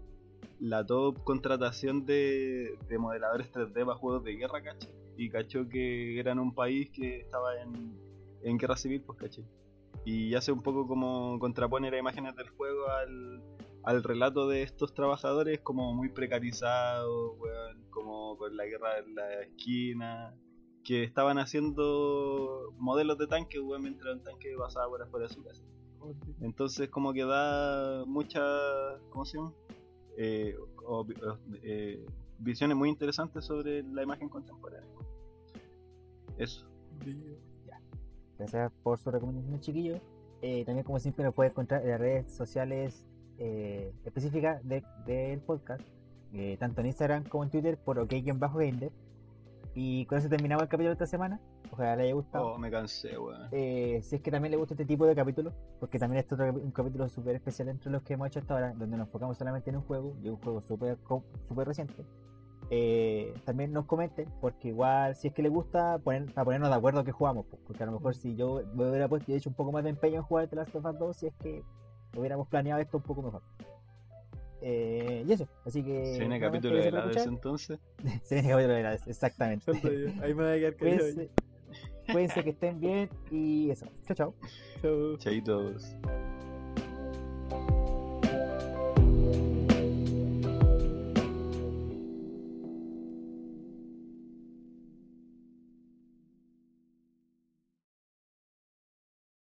[0.58, 4.90] la top contratación de, de modeladores 3D para juegos de guerra, ¿cachai?
[5.18, 7.94] Y cachó que eran un país que estaba en,
[8.42, 9.44] en guerra civil, pues caché.
[10.06, 13.42] Y hace un poco como contrapone las imágenes del juego al,
[13.82, 19.42] al relato de estos trabajadores como muy precarizados, weón, como con la guerra en la
[19.42, 20.32] esquina,
[20.84, 25.42] que estaban haciendo modelos de tanques, weón, mientras un tanque pasaba por afuera de su
[25.42, 25.64] casa.
[26.40, 28.40] Entonces como que da mucha,
[29.10, 29.52] ¿cómo se llama?
[30.16, 30.54] Eh,
[30.86, 31.04] o-
[31.64, 32.06] eh,
[32.38, 34.88] visiones muy interesantes sobre la imagen contemporánea.
[36.38, 36.64] Eso.
[38.38, 40.00] Gracias por su recomendación, chiquillos.
[40.42, 43.06] Eh, también, como siempre, nos puede encontrar en las redes sociales
[43.38, 45.82] eh, específicas de- del podcast,
[46.32, 48.90] eh, tanto en Instagram como en Twitter, por OK-Gamer.
[49.74, 51.38] Y con eso terminamos el capítulo de esta semana.
[51.70, 52.46] Ojalá le haya gustado.
[52.54, 53.48] Oh, me cansé, weón.
[53.52, 56.40] Eh, si es que también le gusta este tipo de capítulos, porque también este es
[56.40, 59.36] otro, un capítulo súper especial entre los que hemos hecho hasta ahora, donde nos enfocamos
[59.36, 60.96] solamente en un juego, y un juego súper
[61.46, 62.04] súper reciente.
[62.70, 66.74] Eh, también nos comenten, porque igual si es que le gusta, poner, para ponernos de
[66.74, 69.50] acuerdo que jugamos, pues, porque a lo mejor si yo me hubiera puesto y hecho
[69.50, 71.62] un poco más de empeño en jugar The Last of Us 2, si es que
[72.16, 73.42] hubiéramos planeado esto un poco mejor.
[74.62, 76.14] Eh, y eso, así que...
[76.14, 77.78] Se viene capítulo de entonces.
[78.24, 79.70] Se viene capítulo de Hades, exactamente.
[80.22, 80.76] Ahí me voy a quedar.
[80.76, 81.30] Cuídense,
[82.10, 83.86] cuídense que estén bien y eso.
[84.06, 84.34] Chao, chao.
[84.82, 85.16] Chau.
[85.18, 85.96] Chaitos.